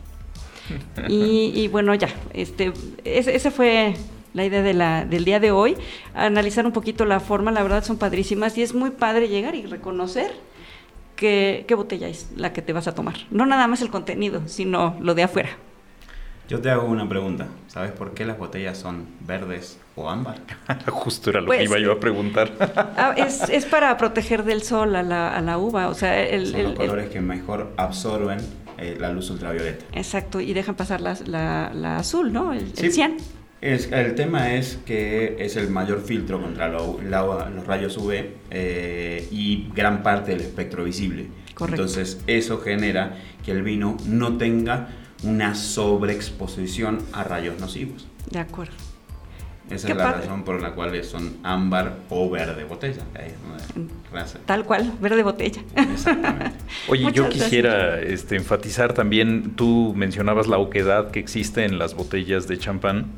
Y, 1.07 1.67
bueno, 1.69 1.95
ya, 1.95 2.09
este, 2.33 2.73
esa 3.03 3.51
fue 3.51 3.95
la 4.33 4.45
idea 4.45 4.61
de 4.61 4.73
la, 4.73 5.05
del 5.05 5.25
día 5.25 5.39
de 5.39 5.51
hoy, 5.51 5.75
analizar 6.13 6.65
un 6.65 6.71
poquito 6.71 7.05
la 7.05 7.19
forma, 7.19 7.51
la 7.51 7.63
verdad 7.63 7.83
son 7.83 7.97
padrísimas 7.97 8.55
y 8.57 8.61
es 8.61 8.75
muy 8.75 8.91
padre 8.91 9.27
llegar 9.27 9.55
y 9.55 9.65
reconocer 9.65 10.31
qué 11.15 11.73
botella 11.75 12.07
es 12.07 12.29
la 12.35 12.53
que 12.53 12.61
te 12.61 12.71
vas 12.71 12.87
a 12.87 12.93
tomar. 12.93 13.15
No 13.31 13.45
nada 13.45 13.67
más 13.67 13.81
el 13.81 13.89
contenido, 13.89 14.43
sino 14.45 14.95
lo 15.01 15.15
de 15.15 15.23
afuera. 15.23 15.49
Yo 16.49 16.59
te 16.59 16.71
hago 16.71 16.87
una 16.87 17.07
pregunta. 17.07 17.47
¿Sabes 17.67 17.91
por 17.91 18.15
qué 18.15 18.25
las 18.25 18.39
botellas 18.39 18.75
son 18.75 19.05
verdes 19.27 19.77
o 19.95 20.09
ámbar? 20.09 20.39
Justo 20.87 21.29
era 21.29 21.41
lo 21.41 21.51
que 21.51 21.57
pues, 21.57 21.69
iba 21.69 21.77
yo 21.77 21.91
a 21.91 21.99
preguntar. 21.99 22.51
Ah, 22.75 23.13
es, 23.15 23.65
para 23.65 23.95
proteger 23.97 24.43
del 24.43 24.63
sol 24.63 24.95
a 24.95 25.03
la, 25.03 25.57
uva. 25.59 25.89
O 25.89 25.93
sea, 25.93 26.19
el, 26.27 26.47
son 26.47 26.63
los 26.63 26.73
colores 26.73 27.09
que 27.09 27.21
mejor 27.21 27.71
absorben 27.77 28.39
eh, 28.79 28.97
la 28.99 29.13
luz 29.13 29.29
ultravioleta. 29.29 29.85
Exacto, 29.93 30.41
y 30.41 30.53
dejan 30.53 30.73
pasar 30.73 31.01
la, 31.01 31.13
la, 31.71 31.97
azul, 31.97 32.33
¿no? 32.33 32.51
El, 32.51 32.73
cian. 32.91 33.17
Es, 33.61 33.91
el 33.91 34.15
tema 34.15 34.55
es 34.55 34.79
que 34.87 35.35
es 35.37 35.55
el 35.55 35.69
mayor 35.69 36.01
filtro 36.01 36.41
contra 36.41 36.67
los 36.67 37.67
rayos 37.67 37.95
UV 37.95 38.25
eh, 38.49 39.27
y 39.29 39.69
gran 39.75 40.01
parte 40.01 40.31
del 40.31 40.41
espectro 40.41 40.83
visible. 40.83 41.27
Correcto. 41.53 41.83
Entonces 41.83 42.23
eso 42.25 42.59
genera 42.59 43.19
que 43.45 43.51
el 43.51 43.61
vino 43.61 43.97
no 44.07 44.37
tenga 44.37 44.87
una 45.23 45.55
sobreexposición 45.55 46.99
a 47.13 47.23
rayos 47.23 47.59
nocivos. 47.59 48.07
De 48.29 48.39
acuerdo. 48.39 48.73
Esa 49.69 49.89
es 49.89 49.95
la 49.95 50.13
razón 50.13 50.43
por 50.43 50.61
la 50.61 50.71
cual 50.71 51.03
son 51.03 51.37
ámbar 51.43 51.97
o 52.09 52.29
verde 52.29 52.63
botella. 52.63 53.03
Tal 54.45 54.65
cual, 54.65 54.93
verde 54.99 55.21
botella. 55.21 55.61
Exactamente. 55.75 56.55
Oye, 56.87 57.11
yo 57.11 57.29
quisiera 57.29 58.01
este, 58.01 58.35
enfatizar 58.35 58.93
también, 58.93 59.51
tú 59.55 59.93
mencionabas 59.95 60.47
la 60.47 60.57
oquedad 60.57 61.11
que 61.11 61.19
existe 61.19 61.65
en 61.65 61.77
las 61.77 61.93
botellas 61.93 62.47
de 62.47 62.57
champán, 62.57 63.11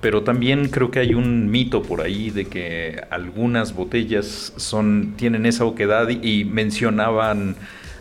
pero 0.00 0.24
también 0.24 0.68
creo 0.68 0.90
que 0.90 0.98
hay 0.98 1.14
un 1.14 1.48
mito 1.50 1.82
por 1.82 2.00
ahí 2.00 2.30
de 2.30 2.46
que 2.46 3.00
algunas 3.10 3.72
botellas 3.74 4.52
son, 4.56 5.14
tienen 5.16 5.46
esa 5.46 5.64
oquedad 5.64 6.08
y 6.08 6.44
mencionaban 6.44 7.54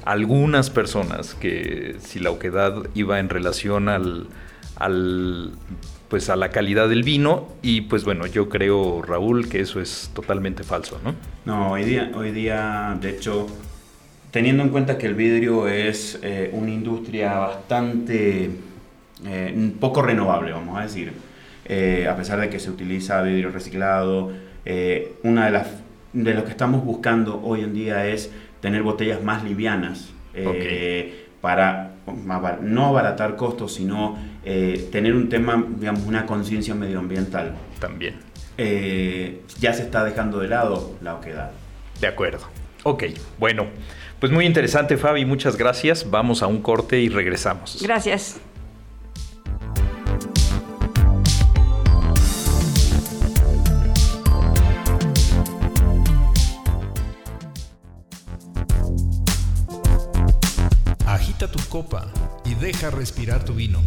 algunas 0.05 0.69
personas 0.69 1.35
que 1.35 1.95
si 1.99 2.19
la 2.19 2.31
oquedad 2.31 2.75
iba 2.93 3.19
en 3.19 3.29
relación 3.29 3.89
al, 3.89 4.27
al 4.75 5.53
pues 6.13 6.29
a 6.29 6.35
la 6.35 6.49
calidad 6.49 6.89
del 6.89 7.03
vino 7.03 7.47
y 7.61 7.81
pues 7.81 8.05
bueno, 8.05 8.27
yo 8.27 8.47
creo 8.47 9.01
Raúl 9.01 9.49
que 9.49 9.61
eso 9.61 9.81
es 9.81 10.11
totalmente 10.13 10.63
falso, 10.63 10.99
¿no? 11.03 11.15
No, 11.45 11.71
hoy 11.71 11.85
día, 11.85 12.11
hoy 12.13 12.31
día 12.31 12.95
de 13.01 13.09
hecho, 13.09 13.47
teniendo 14.29 14.61
en 14.61 14.69
cuenta 14.69 14.97
que 14.97 15.07
el 15.07 15.15
vidrio 15.15 15.67
es 15.67 16.19
eh, 16.21 16.51
una 16.53 16.69
industria 16.69 17.33
bastante 17.39 18.51
eh, 19.25 19.71
poco 19.79 20.01
renovable, 20.01 20.51
vamos 20.51 20.77
a 20.77 20.83
decir, 20.83 21.13
eh, 21.65 22.07
a 22.07 22.15
pesar 22.15 22.39
de 22.39 22.49
que 22.49 22.59
se 22.59 22.69
utiliza 22.69 23.21
vidrio 23.23 23.49
reciclado, 23.49 24.31
una 25.23 25.45
de 25.45 25.51
las 25.51 25.67
de 26.13 26.35
lo 26.35 26.45
que 26.45 26.51
estamos 26.51 26.85
buscando 26.85 27.41
hoy 27.43 27.61
en 27.61 27.73
día 27.73 28.05
es 28.07 28.31
tener 28.63 28.81
botellas 28.81 29.21
más 29.21 29.43
livianas 29.43 30.09
eh, 30.33 31.25
para 31.41 31.95
no 32.61 32.85
abaratar 32.85 33.35
costos, 33.35 33.73
sino 33.73 34.17
eh, 34.45 34.87
tener 34.89 35.13
un 35.13 35.27
tema, 35.27 35.61
digamos, 35.77 36.03
una 36.05 36.25
conciencia 36.25 36.73
medioambiental. 36.73 37.55
También. 37.81 38.15
Eh, 38.57 39.41
ya 39.59 39.73
se 39.73 39.81
está 39.83 40.05
dejando 40.05 40.39
de 40.39 40.47
lado 40.47 40.95
la 41.01 41.15
oquedad. 41.15 41.51
De 41.99 42.07
acuerdo. 42.07 42.47
Ok, 42.83 43.03
bueno, 43.37 43.67
pues 44.21 44.31
muy 44.31 44.45
interesante 44.45 44.95
Fabi, 44.95 45.25
muchas 45.25 45.57
gracias. 45.57 46.09
Vamos 46.09 46.41
a 46.41 46.47
un 46.47 46.61
corte 46.61 47.01
y 47.01 47.09
regresamos. 47.09 47.81
Gracias. 47.83 48.39
Deja 62.83 62.97
respirar 62.97 63.45
tu 63.45 63.53
vino. 63.53 63.79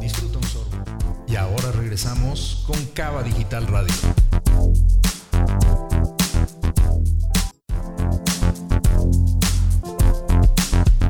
Disfruta 0.00 0.38
un 0.38 0.44
sorbo. 0.44 1.24
Y 1.28 1.36
ahora 1.36 1.70
regresamos 1.72 2.64
con 2.66 2.84
Cava 2.94 3.22
Digital 3.22 3.66
Radio. 3.68 3.94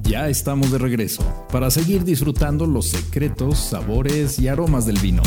Ya 0.03 0.29
estamos 0.29 0.71
de 0.71 0.79
regreso 0.79 1.23
para 1.51 1.71
seguir 1.71 2.05
disfrutando 2.05 2.67
los 2.67 2.89
secretos, 2.89 3.59
sabores 3.59 4.39
y 4.39 4.49
aromas 4.49 4.85
del 4.85 4.99
vino. 4.99 5.23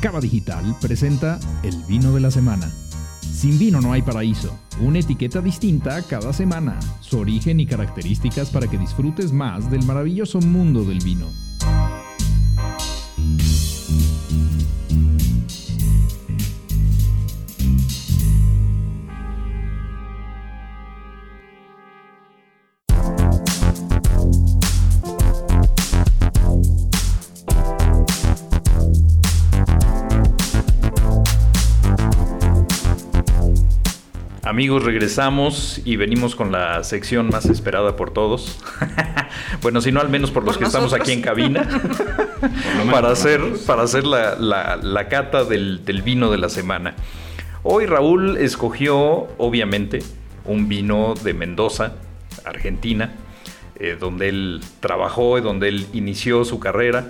Cava 0.00 0.20
Digital 0.20 0.76
presenta 0.80 1.40
el 1.64 1.76
vino 1.88 2.14
de 2.14 2.20
la 2.20 2.30
semana. 2.30 2.70
Sin 3.20 3.58
vino 3.58 3.80
no 3.80 3.92
hay 3.92 4.02
paraíso. 4.02 4.56
Una 4.80 5.00
etiqueta 5.00 5.40
distinta 5.40 6.02
cada 6.02 6.32
semana. 6.32 6.78
Su 7.00 7.18
origen 7.18 7.58
y 7.58 7.66
características 7.66 8.50
para 8.50 8.68
que 8.68 8.78
disfrutes 8.78 9.32
más 9.32 9.68
del 9.72 9.84
maravilloso 9.84 10.40
mundo 10.40 10.84
del 10.84 11.00
vino. 11.00 11.26
Amigos, 34.58 34.82
regresamos 34.82 35.80
y 35.84 35.94
venimos 35.94 36.34
con 36.34 36.50
la 36.50 36.82
sección 36.82 37.28
más 37.28 37.44
esperada 37.44 37.94
por 37.94 38.10
todos. 38.10 38.58
bueno, 39.62 39.80
si 39.80 39.92
no, 39.92 40.00
al 40.00 40.08
menos 40.08 40.32
por 40.32 40.42
los 40.42 40.56
Por 40.56 40.64
que 40.64 40.66
estamos 40.66 40.92
aquí 40.92 41.12
en 41.12 41.22
cabina. 41.22 41.64
para 42.90 43.12
hacer, 43.12 43.40
para 43.68 43.82
hacer 43.82 44.02
la, 44.02 44.34
la- 44.34 44.74
la 44.74 45.06
cata 45.06 45.44
del, 45.44 45.84
del 45.84 46.02
vino 46.02 46.28
de 46.32 46.38
la 46.38 46.48
semana. 46.48 46.96
Hoy 47.62 47.86
Raúl 47.86 48.36
escogió, 48.36 49.28
obviamente, 49.38 50.00
un 50.44 50.68
vino 50.68 51.14
de 51.22 51.34
Mendoza, 51.34 51.92
Argentina, 52.44 53.12
eh, 53.76 53.96
donde 54.00 54.28
él 54.28 54.60
trabajó 54.80 55.38
y 55.38 55.40
donde 55.40 55.68
él 55.68 55.86
inició 55.92 56.44
su 56.44 56.58
carrera. 56.58 57.06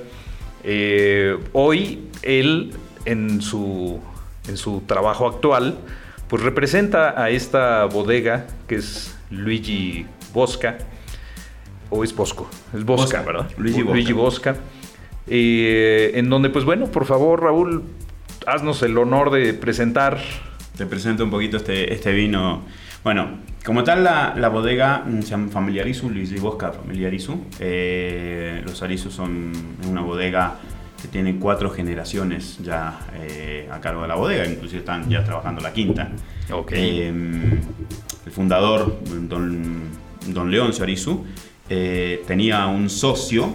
Eh, 0.64 1.38
hoy 1.54 2.10
él, 2.20 2.74
en 3.06 3.40
su, 3.40 4.00
en 4.48 4.58
su 4.58 4.82
trabajo 4.82 5.26
actual, 5.26 5.78
pues 6.28 6.42
representa 6.42 7.20
a 7.20 7.30
esta 7.30 7.84
bodega 7.86 8.46
que 8.66 8.76
es 8.76 9.16
Luigi 9.30 10.06
Bosca. 10.32 10.78
¿O 11.90 12.04
es 12.04 12.14
Bosco? 12.14 12.48
Es 12.74 12.84
Bosca, 12.84 13.20
Bosca, 13.20 13.22
¿verdad? 13.22 13.50
Luigi 13.56 14.12
Bosca. 14.12 14.52
Bosca. 14.52 14.56
Eh, 15.26 16.12
en 16.14 16.28
donde, 16.28 16.50
pues 16.50 16.64
bueno, 16.64 16.86
por 16.86 17.06
favor, 17.06 17.42
Raúl, 17.42 17.84
haznos 18.46 18.82
el 18.82 18.96
honor 18.98 19.30
de 19.30 19.54
presentar. 19.54 20.18
Te 20.76 20.86
presento 20.86 21.24
un 21.24 21.30
poquito 21.30 21.56
este, 21.56 21.92
este 21.92 22.12
vino. 22.12 22.62
Bueno, 23.04 23.38
como 23.64 23.84
tal, 23.84 24.04
la, 24.04 24.34
la 24.36 24.48
bodega 24.48 25.04
mm, 25.06 25.22
se 25.22 25.30
llama 25.30 25.50
Familiarisu, 25.50 26.10
Luis 26.10 26.30
y 26.32 26.38
Bosca 26.38 26.72
Familiarisu. 26.72 27.42
Eh, 27.60 28.62
los 28.64 28.82
Arisu 28.82 29.10
son 29.10 29.52
una 29.88 30.02
bodega 30.02 30.56
que 31.00 31.08
tiene 31.08 31.38
cuatro 31.38 31.70
generaciones 31.70 32.58
ya 32.58 33.00
eh, 33.14 33.68
a 33.70 33.80
cargo 33.80 34.02
de 34.02 34.08
la 34.08 34.16
bodega, 34.16 34.46
inclusive 34.46 34.80
están 34.80 35.08
ya 35.08 35.22
trabajando 35.24 35.60
la 35.60 35.72
quinta. 35.72 36.10
Eh, 36.72 37.08
el 38.26 38.32
fundador, 38.32 38.98
don, 39.28 39.90
don 40.26 40.50
Leoncio 40.50 40.82
Arisu, 40.82 41.24
eh, 41.68 42.22
tenía 42.26 42.66
un 42.66 42.90
socio 42.90 43.54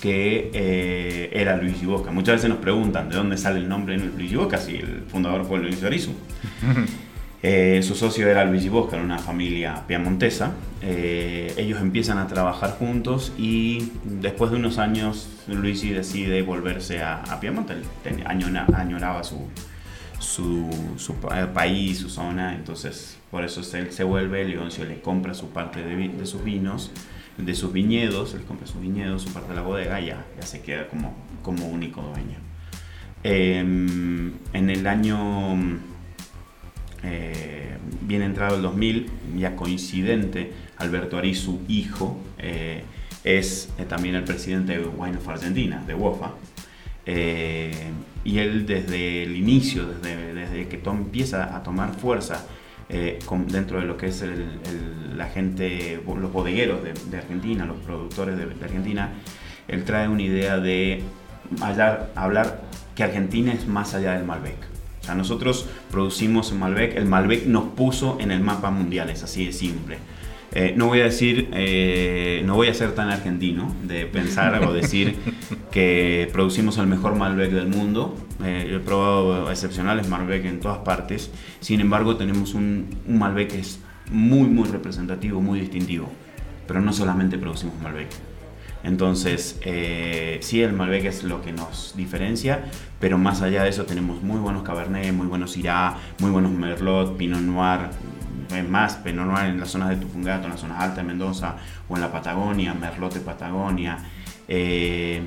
que 0.00 1.30
era 1.32 1.56
Luigi 1.56 1.84
Bosca. 1.84 2.10
Muchas 2.10 2.36
veces 2.36 2.48
nos 2.48 2.58
preguntan 2.58 3.10
de 3.10 3.16
dónde 3.16 3.36
sale 3.36 3.58
el 3.58 3.68
nombre 3.68 3.98
de 3.98 4.06
Luigi 4.06 4.34
Bosca, 4.34 4.56
si 4.56 4.76
el 4.76 5.04
fundador 5.08 5.44
fue 5.44 5.58
Luigi 5.58 5.84
Arisu. 5.84 6.12
Eh, 7.42 7.80
su 7.82 7.94
socio 7.94 8.28
era 8.28 8.44
Luigi 8.44 8.68
Bosca, 8.68 8.96
una 8.98 9.18
familia 9.18 9.84
piamontesa. 9.86 10.52
Eh, 10.82 11.54
ellos 11.56 11.80
empiezan 11.80 12.18
a 12.18 12.26
trabajar 12.26 12.72
juntos 12.78 13.32
y 13.38 13.90
después 14.04 14.50
de 14.50 14.58
unos 14.58 14.76
años 14.78 15.28
Luigi 15.48 15.90
decide 15.90 16.42
volverse 16.42 17.02
a, 17.02 17.22
a 17.22 17.40
Piamonte. 17.40 17.74
Él 18.04 18.24
añoraba 18.26 19.24
su, 19.24 19.48
su, 20.18 21.14
pa- 21.14 21.52
país, 21.54 21.98
su 21.98 22.10
zona, 22.10 22.54
entonces 22.54 23.16
por 23.30 23.44
eso 23.44 23.62
él 23.76 23.90
se 23.92 24.04
vuelve, 24.04 24.44
Leoncio 24.44 24.84
le 24.84 25.00
compra 25.00 25.32
su 25.34 25.48
parte 25.48 25.82
de, 25.82 26.26
sus 26.26 26.44
vinos, 26.44 26.90
de 27.38 27.54
sus 27.54 27.72
viñedos, 27.72 28.34
le 28.34 28.42
compra 28.42 28.66
sus 28.66 28.80
viñedos, 28.82 29.22
su 29.22 29.32
parte 29.32 29.48
de 29.50 29.54
la 29.54 29.62
bodega 29.62 29.98
y 30.00 30.06
ya, 30.06 30.26
ya 30.38 30.46
se 30.46 30.60
queda 30.60 30.88
como, 30.88 31.14
como 31.42 31.66
único 31.68 32.02
dueño. 32.02 32.36
Em, 33.22 34.32
en 34.52 34.70
el 34.70 34.86
año 34.86 35.54
eh, 37.02 37.76
bien 38.02 38.22
entrado 38.22 38.56
el 38.56 38.62
2000, 38.62 39.06
ya 39.36 39.56
coincidente, 39.56 40.52
Alberto 40.78 41.18
Arizu, 41.18 41.60
hijo, 41.68 42.18
eh, 42.38 42.82
es 43.24 43.68
eh, 43.78 43.84
también 43.84 44.14
el 44.14 44.24
presidente 44.24 44.78
de 44.78 44.84
Wine 44.86 45.16
of 45.18 45.28
Argentina, 45.28 45.82
de 45.86 45.94
WOFA. 45.94 46.32
Eh, 47.06 47.72
y 48.24 48.38
él 48.38 48.66
desde 48.66 49.22
el 49.24 49.36
inicio, 49.36 49.86
desde, 49.86 50.68
que 50.68 50.76
to- 50.76 50.90
empieza 50.92 51.56
a 51.56 51.62
tomar 51.62 51.94
fuerza 51.94 52.46
eh, 52.88 53.18
dentro 53.48 53.80
de 53.80 53.86
lo 53.86 53.96
que 53.96 54.06
es 54.08 54.20
el- 54.22 55.16
la 55.16 55.26
gente, 55.28 56.00
los 56.06 56.32
bodegueros 56.32 56.80
de, 56.82 57.16
Argentina, 57.16 57.64
los 57.64 57.78
productores 57.78 58.36
de, 58.36 58.44
Argentina, 58.64 59.10
él 59.68 59.84
trae 59.84 60.08
una 60.08 60.22
idea 60.22 60.58
de 60.58 61.02
hablar, 61.60 62.10
hablar 62.14 62.62
que 62.94 63.02
Argentina 63.04 63.52
es 63.52 63.66
más 63.66 63.94
allá 63.94 64.14
del 64.14 64.24
Malbec. 64.24 64.56
O 65.00 65.04
sea, 65.04 65.14
nosotros 65.14 65.66
producimos 65.90 66.52
Malbec, 66.52 66.96
el 66.96 67.06
Malbec 67.06 67.46
nos 67.46 67.64
puso 67.74 68.18
en 68.20 68.30
el 68.30 68.40
mapa 68.40 68.70
mundial, 68.70 69.10
es 69.10 69.22
así 69.22 69.46
de 69.46 69.52
simple. 69.52 69.98
Eh, 70.52 70.74
no 70.76 70.88
voy 70.88 71.00
a 71.00 71.04
decir, 71.04 71.48
eh, 71.52 72.42
no 72.44 72.56
voy 72.56 72.68
a 72.68 72.74
ser 72.74 72.92
tan 72.94 73.08
argentino 73.08 73.72
de 73.84 74.06
pensar 74.06 74.64
o 74.64 74.72
decir 74.72 75.16
que 75.70 76.28
producimos 76.32 76.76
el 76.78 76.88
mejor 76.88 77.14
Malbec 77.14 77.52
del 77.52 77.68
mundo. 77.68 78.16
Eh, 78.44 78.72
he 78.74 78.78
probado 78.80 79.50
excepcionales 79.50 80.08
Malbec 80.08 80.44
en 80.44 80.60
todas 80.60 80.78
partes. 80.78 81.30
Sin 81.60 81.80
embargo, 81.80 82.16
tenemos 82.16 82.54
un, 82.54 82.88
un 83.06 83.18
Malbec 83.18 83.52
que 83.52 83.60
es 83.60 83.80
muy, 84.10 84.48
muy 84.48 84.68
representativo, 84.68 85.40
muy 85.40 85.60
distintivo. 85.60 86.10
Pero 86.66 86.80
no 86.80 86.92
solamente 86.92 87.38
producimos 87.38 87.80
Malbec. 87.80 88.08
Entonces, 88.82 89.58
eh, 89.62 90.38
sí, 90.42 90.62
el 90.62 90.72
Malbec 90.72 91.04
es 91.04 91.22
lo 91.22 91.42
que 91.42 91.52
nos 91.52 91.94
diferencia, 91.96 92.64
pero 92.98 93.18
más 93.18 93.42
allá 93.42 93.64
de 93.64 93.68
eso 93.68 93.84
tenemos 93.84 94.22
muy 94.22 94.38
buenos 94.38 94.62
Cabernet, 94.62 95.12
muy 95.12 95.26
buenos 95.26 95.52
Syrah, 95.52 95.98
muy 96.18 96.30
buenos 96.30 96.52
Merlot, 96.52 97.16
Pinot 97.16 97.40
Noir, 97.40 97.90
es 98.54 98.68
más, 98.68 98.94
Pinot 98.94 99.26
Noir 99.26 99.46
en 99.46 99.60
las 99.60 99.70
zonas 99.70 99.90
de 99.90 99.96
Tupungato, 99.96 100.44
en 100.44 100.50
las 100.50 100.60
zonas 100.60 100.80
altas 100.80 100.96
de 100.96 101.02
Mendoza 101.02 101.56
o 101.88 101.94
en 101.94 102.00
la 102.00 102.10
Patagonia, 102.10 102.72
Merlot 102.72 103.12
de 103.12 103.20
Patagonia. 103.20 103.98
Eh, 104.48 105.22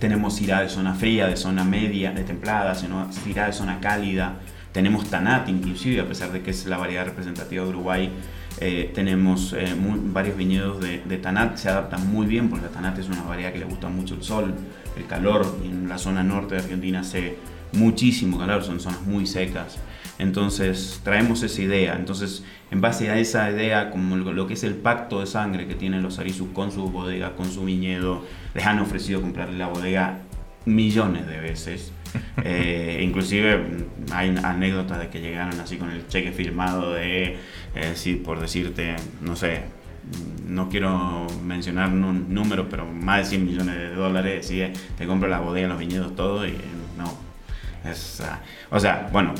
tenemos 0.00 0.34
Syrah 0.34 0.62
de 0.62 0.68
zona 0.68 0.94
fría, 0.94 1.26
de 1.28 1.36
zona 1.36 1.64
media, 1.64 2.10
de 2.10 2.24
templada, 2.24 2.74
Syrah 2.74 3.46
de 3.46 3.52
zona 3.52 3.80
cálida. 3.80 4.40
Tenemos 4.72 5.08
Tanat 5.08 5.48
inclusive, 5.48 6.00
a 6.00 6.06
pesar 6.06 6.32
de 6.32 6.42
que 6.42 6.50
es 6.50 6.66
la 6.66 6.76
variedad 6.76 7.06
representativa 7.06 7.62
de 7.62 7.70
Uruguay. 7.70 8.12
Eh, 8.58 8.90
tenemos 8.94 9.52
eh, 9.52 9.74
varios 9.78 10.36
viñedos 10.36 10.80
de, 10.80 11.02
de 11.04 11.18
Tanat, 11.18 11.56
se 11.56 11.68
adaptan 11.68 12.10
muy 12.10 12.26
bien 12.26 12.48
porque 12.48 12.66
la 12.66 12.72
Tanat 12.72 12.98
es 12.98 13.08
una 13.08 13.22
variedad 13.22 13.52
que 13.52 13.58
le 13.58 13.66
gusta 13.66 13.88
mucho 13.88 14.14
el 14.14 14.22
sol, 14.22 14.54
el 14.96 15.06
calor. 15.06 15.46
Y 15.64 15.68
en 15.68 15.88
la 15.88 15.98
zona 15.98 16.22
norte 16.22 16.54
de 16.54 16.62
Argentina 16.62 17.00
hace 17.00 17.36
muchísimo 17.72 18.38
calor, 18.38 18.64
son 18.64 18.80
zonas 18.80 19.02
muy 19.02 19.26
secas. 19.26 19.78
Entonces 20.18 21.00
traemos 21.04 21.42
esa 21.42 21.62
idea. 21.62 21.96
Entonces, 21.96 22.44
en 22.70 22.80
base 22.80 23.10
a 23.10 23.18
esa 23.18 23.50
idea, 23.50 23.90
como 23.90 24.16
lo, 24.16 24.46
que 24.46 24.54
es 24.54 24.64
el 24.64 24.74
pacto 24.74 25.20
de 25.20 25.26
sangre 25.26 25.66
que 25.66 25.74
tienen 25.74 26.02
los 26.02 26.18
Arizu 26.18 26.52
con 26.52 26.72
su 26.72 26.88
bodega, 26.88 27.36
con 27.36 27.50
su 27.50 27.64
viñedo, 27.64 28.24
les 28.54 28.66
han 28.66 28.78
ofrecido 28.78 29.20
comprarle 29.20 29.58
la 29.58 29.68
bodega 29.68 30.20
millones 30.64 31.26
de 31.26 31.38
veces. 31.38 31.92
Eh, 32.44 33.00
inclusive 33.02 33.64
hay 34.12 34.34
anécdotas 34.42 34.98
de 34.98 35.08
que 35.08 35.20
llegaron 35.20 35.58
así 35.60 35.76
con 35.76 35.90
el 35.90 36.06
cheque 36.06 36.32
firmado 36.32 36.92
de, 36.92 37.38
eh, 37.74 37.92
sí, 37.94 38.14
por 38.14 38.40
decirte, 38.40 38.96
no 39.20 39.36
sé, 39.36 39.62
no 40.46 40.68
quiero 40.68 41.26
mencionar 41.44 41.88
un 41.90 42.32
número, 42.32 42.68
pero 42.68 42.86
más 42.86 43.18
de 43.18 43.24
100 43.24 43.46
millones 43.46 43.76
de 43.76 43.94
dólares, 43.94 44.46
sí, 44.46 44.60
eh, 44.60 44.72
te 44.96 45.06
compro 45.06 45.28
la 45.28 45.40
bodega, 45.40 45.68
los 45.68 45.78
viñedos, 45.78 46.14
todo, 46.14 46.46
y 46.46 46.56
no. 46.96 47.12
Ah, 47.84 48.40
o 48.70 48.80
sea, 48.80 49.08
bueno, 49.12 49.32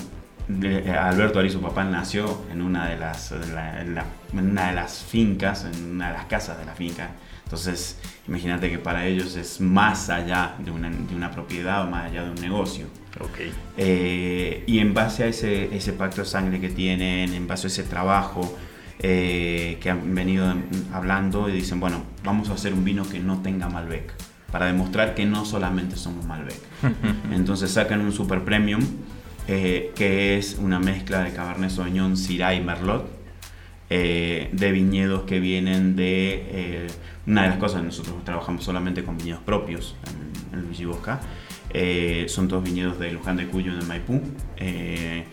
eh, 0.62 0.90
Alberto 0.90 1.38
Ari, 1.38 1.50
su 1.50 1.60
papá, 1.60 1.84
nació 1.84 2.44
en 2.52 2.62
una 2.62 2.88
de 2.88 2.96
las, 2.96 3.32
en 3.32 3.98
una 4.32 4.68
de 4.68 4.74
las 4.74 5.02
fincas, 5.02 5.64
en 5.64 5.92
una 5.92 6.08
de 6.08 6.12
las 6.14 6.26
casas 6.26 6.58
de 6.58 6.64
la 6.64 6.74
finca. 6.74 7.10
Entonces, 7.46 7.96
imagínate 8.26 8.68
que 8.68 8.78
para 8.80 9.06
ellos 9.06 9.36
es 9.36 9.60
más 9.60 10.10
allá 10.10 10.56
de 10.58 10.72
una, 10.72 10.90
de 10.90 11.14
una 11.14 11.30
propiedad 11.30 11.86
o 11.86 11.90
más 11.90 12.10
allá 12.10 12.24
de 12.24 12.30
un 12.30 12.40
negocio. 12.40 12.86
Ok. 13.20 13.38
Eh, 13.76 14.64
y 14.66 14.80
en 14.80 14.92
base 14.94 15.22
a 15.22 15.26
ese, 15.28 15.74
ese 15.74 15.92
pacto 15.92 16.22
de 16.22 16.26
sangre 16.26 16.60
que 16.60 16.70
tienen, 16.70 17.32
en 17.32 17.46
base 17.46 17.68
a 17.68 17.70
ese 17.70 17.84
trabajo 17.84 18.52
eh, 18.98 19.78
que 19.80 19.90
han 19.90 20.12
venido 20.12 20.52
hablando 20.92 21.48
y 21.48 21.52
dicen, 21.52 21.78
bueno, 21.78 22.02
vamos 22.24 22.50
a 22.50 22.54
hacer 22.54 22.72
un 22.72 22.84
vino 22.84 23.08
que 23.08 23.20
no 23.20 23.42
tenga 23.42 23.68
Malbec, 23.68 24.12
para 24.50 24.66
demostrar 24.66 25.14
que 25.14 25.24
no 25.24 25.44
solamente 25.44 25.94
somos 25.94 26.26
Malbec. 26.26 26.58
Entonces 27.32 27.70
sacan 27.70 28.00
un 28.00 28.12
super 28.12 28.42
premium, 28.42 28.80
eh, 29.46 29.92
que 29.94 30.36
es 30.36 30.58
una 30.60 30.80
mezcla 30.80 31.22
de 31.22 31.32
Cabernet 31.32 31.70
Sauvignon, 31.70 32.16
Syrah 32.16 32.54
y 32.54 32.60
Merlot, 32.60 33.15
eh, 33.90 34.48
de 34.52 34.72
viñedos 34.72 35.22
que 35.22 35.40
vienen 35.40 35.96
de... 35.96 36.46
eh, 36.50 36.86
una 37.26 37.42
de 37.42 37.48
las 37.48 37.58
cosas, 37.58 37.82
nosotros 37.82 38.24
trabajamos 38.24 38.62
solamente 38.62 39.02
con 39.02 39.18
viñedos 39.18 39.42
propios 39.42 39.96
en, 40.52 40.58
en 40.58 40.64
Luigi 40.64 40.84
Bosca. 40.84 41.20
Eh, 41.70 42.26
son 42.28 42.46
todos 42.46 42.62
viñedos 42.62 42.98
de 42.98 43.10
Luján 43.10 43.36
de 43.36 43.46
Cuyo, 43.48 43.76
de 43.76 43.84
Maipú. 43.84 44.22
eh, 44.56 45.24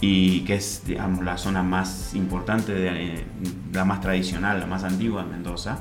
y 0.00 0.40
que 0.40 0.54
es, 0.54 0.82
digamos, 0.84 1.24
la 1.24 1.38
zona 1.38 1.62
más 1.62 2.14
importante, 2.14 2.72
de, 2.74 2.88
eh, 2.88 3.24
la 3.72 3.84
más 3.84 4.00
tradicional, 4.00 4.58
la 4.58 4.66
más 4.66 4.82
antigua 4.82 5.22
de 5.22 5.30
Mendoza. 5.30 5.78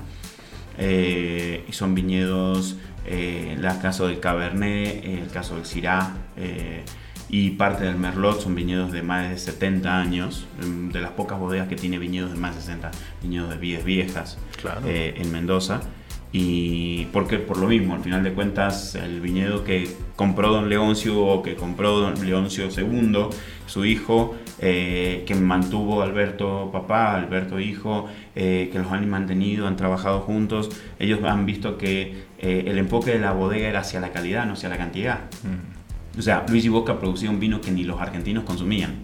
Eh, 0.77 1.65
y 1.67 1.73
son 1.73 1.95
viñedos, 1.95 2.77
eh, 3.05 3.57
el 3.57 3.63
caso 3.81 4.07
del 4.07 4.19
Cabernet, 4.19 5.03
el 5.03 5.27
caso 5.29 5.55
del 5.55 5.65
Syrah 5.65 6.15
eh, 6.37 6.83
y 7.31 7.51
parte 7.51 7.85
del 7.85 7.95
Merlot 7.95 8.41
son 8.41 8.53
viñedos 8.55 8.91
de 8.91 9.01
más 9.01 9.29
de 9.29 9.37
70 9.37 9.97
años, 9.97 10.45
mm, 10.63 10.89
de 10.89 10.99
las 10.99 11.11
pocas 11.11 11.39
bodegas 11.39 11.67
que 11.69 11.77
tiene 11.77 11.97
viñedos 11.97 12.33
de 12.33 12.37
más 12.37 12.55
de 12.55 12.61
60, 12.61 12.91
viñedos 13.23 13.49
de 13.49 13.57
vides 13.57 13.85
viejas 13.85 14.37
Claro. 14.61 14.81
eh, 14.85 15.15
en 15.17 15.31
Mendoza. 15.31 15.81
Y 16.33 17.05
porque 17.11 17.39
por 17.39 17.57
lo 17.57 17.67
mismo, 17.67 17.93
al 17.93 18.01
final 18.01 18.23
de 18.23 18.31
cuentas, 18.31 18.95
el 18.95 19.19
viñedo 19.19 19.65
que 19.65 19.89
compró 20.15 20.49
don 20.49 20.69
Leoncio 20.69 21.19
o 21.19 21.41
que 21.43 21.55
compró 21.55 21.99
don 21.99 22.25
Leoncio 22.25 22.69
II, 22.69 23.25
su 23.65 23.83
hijo, 23.85 24.35
eh, 24.59 25.23
que 25.25 25.35
mantuvo 25.35 26.01
Alberto 26.01 26.69
papá, 26.71 27.15
Alberto 27.15 27.59
hijo, 27.59 28.07
eh, 28.35 28.69
que 28.71 28.79
los 28.79 28.91
han 28.93 29.09
mantenido, 29.09 29.67
han 29.67 29.75
trabajado 29.75 30.21
juntos, 30.21 30.69
ellos 30.99 31.19
han 31.23 31.45
visto 31.45 31.77
que 31.77 32.23
eh, 32.39 32.63
el 32.65 32.77
enfoque 32.77 33.11
de 33.11 33.19
la 33.19 33.33
bodega 33.33 33.67
era 33.67 33.81
hacia 33.81 33.99
la 33.99 34.11
calidad, 34.11 34.45
no 34.45 34.53
hacia 34.53 34.69
la 34.69 34.77
cantidad. 34.77 35.19
O 36.17 36.21
sea, 36.21 36.45
Luigi 36.49 36.67
Bosca 36.67 36.99
producía 36.99 37.29
un 37.29 37.39
vino 37.39 37.61
que 37.61 37.71
ni 37.71 37.83
los 37.83 37.99
argentinos 38.01 38.43
consumían, 38.43 38.95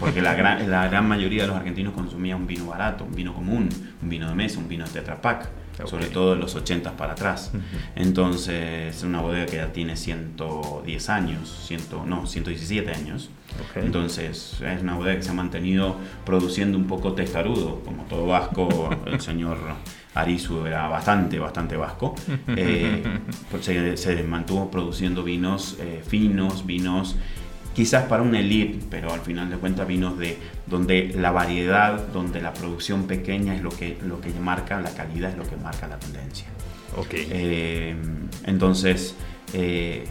porque 0.00 0.20
la 0.20 0.34
gran, 0.34 0.68
la 0.70 0.88
gran 0.88 1.06
mayoría 1.06 1.42
de 1.42 1.48
los 1.48 1.56
argentinos 1.56 1.94
consumían 1.94 2.40
un 2.40 2.46
vino 2.46 2.66
barato, 2.66 3.04
un 3.04 3.14
vino 3.14 3.32
común, 3.32 3.68
un 4.02 4.08
vino 4.08 4.28
de 4.28 4.34
mesa, 4.34 4.58
un 4.58 4.68
vino 4.68 4.84
de 4.84 4.90
Tetra 4.90 5.20
Pak, 5.20 5.48
sobre 5.86 6.06
todo 6.06 6.34
de 6.34 6.40
los 6.40 6.54
80 6.54 6.96
para 6.96 7.12
atrás. 7.12 7.52
Entonces, 7.94 8.96
es 8.96 9.02
una 9.04 9.20
bodega 9.20 9.46
que 9.46 9.56
ya 9.56 9.72
tiene 9.72 9.96
110 9.96 11.08
años, 11.08 11.64
100, 11.66 11.80
no, 12.06 12.26
117 12.26 12.90
años. 12.90 13.30
Entonces, 13.76 14.60
es 14.60 14.82
una 14.82 14.96
bodega 14.96 15.16
que 15.16 15.22
se 15.22 15.30
ha 15.30 15.34
mantenido 15.34 15.96
produciendo 16.24 16.76
un 16.76 16.86
poco 16.86 17.12
testarudo, 17.12 17.80
como 17.84 18.02
todo 18.04 18.26
vasco, 18.26 18.90
el 19.06 19.20
señor 19.20 19.58
Arisu 20.14 20.66
era 20.66 20.88
bastante, 20.88 21.38
bastante 21.38 21.76
vasco. 21.76 22.14
Eh, 22.56 23.02
pues 23.50 23.64
se, 23.64 24.22
mantuvo 24.24 24.70
produciendo 24.70 25.22
vinos 25.22 25.76
eh, 25.80 26.02
finos, 26.06 26.66
vinos 26.66 27.16
quizás 27.74 28.04
para 28.04 28.22
una 28.22 28.40
elite, 28.40 28.84
pero 28.90 29.12
al 29.12 29.20
final 29.20 29.48
de 29.48 29.56
cuentas 29.56 29.86
vinos 29.86 30.18
de 30.18 30.36
donde 30.66 31.14
la 31.16 31.30
variedad, 31.30 32.08
donde 32.08 32.40
la 32.42 32.52
producción 32.52 33.06
pequeña 33.06 33.54
es 33.54 33.62
lo 33.62 33.70
que, 33.70 33.96
lo 34.02 34.20
que 34.20 34.30
marca 34.32 34.80
la 34.80 34.90
calidad, 34.90 35.30
es 35.30 35.36
lo 35.38 35.48
que 35.48 35.56
marca 35.56 35.88
la 35.88 35.98
tendencia. 35.98 36.46
Okay. 36.96 37.26
Eh, 37.30 37.96
entonces, 38.44 39.16
eh, 39.52 40.04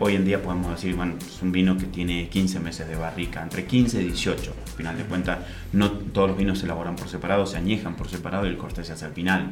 hoy 0.00 0.14
en 0.14 0.24
día 0.24 0.42
podemos 0.42 0.70
decir, 0.70 0.94
bueno, 0.94 1.14
es 1.18 1.42
un 1.42 1.50
vino 1.50 1.76
que 1.76 1.86
tiene 1.86 2.28
15 2.28 2.60
meses 2.60 2.86
de 2.88 2.96
barrica, 2.96 3.42
entre 3.42 3.64
15 3.64 4.00
y 4.00 4.04
18. 4.06 4.54
Al 4.66 4.72
final 4.72 4.96
de 4.96 5.04
cuentas, 5.04 5.38
no 5.72 5.90
todos 5.90 6.28
los 6.28 6.38
vinos 6.38 6.58
se 6.58 6.66
elaboran 6.66 6.94
por 6.94 7.08
separado, 7.08 7.46
se 7.46 7.56
añejan 7.56 7.96
por 7.96 8.08
separado 8.08 8.46
y 8.46 8.50
el 8.50 8.56
corte 8.56 8.84
se 8.84 8.92
hace 8.92 9.04
al 9.04 9.12
final. 9.12 9.50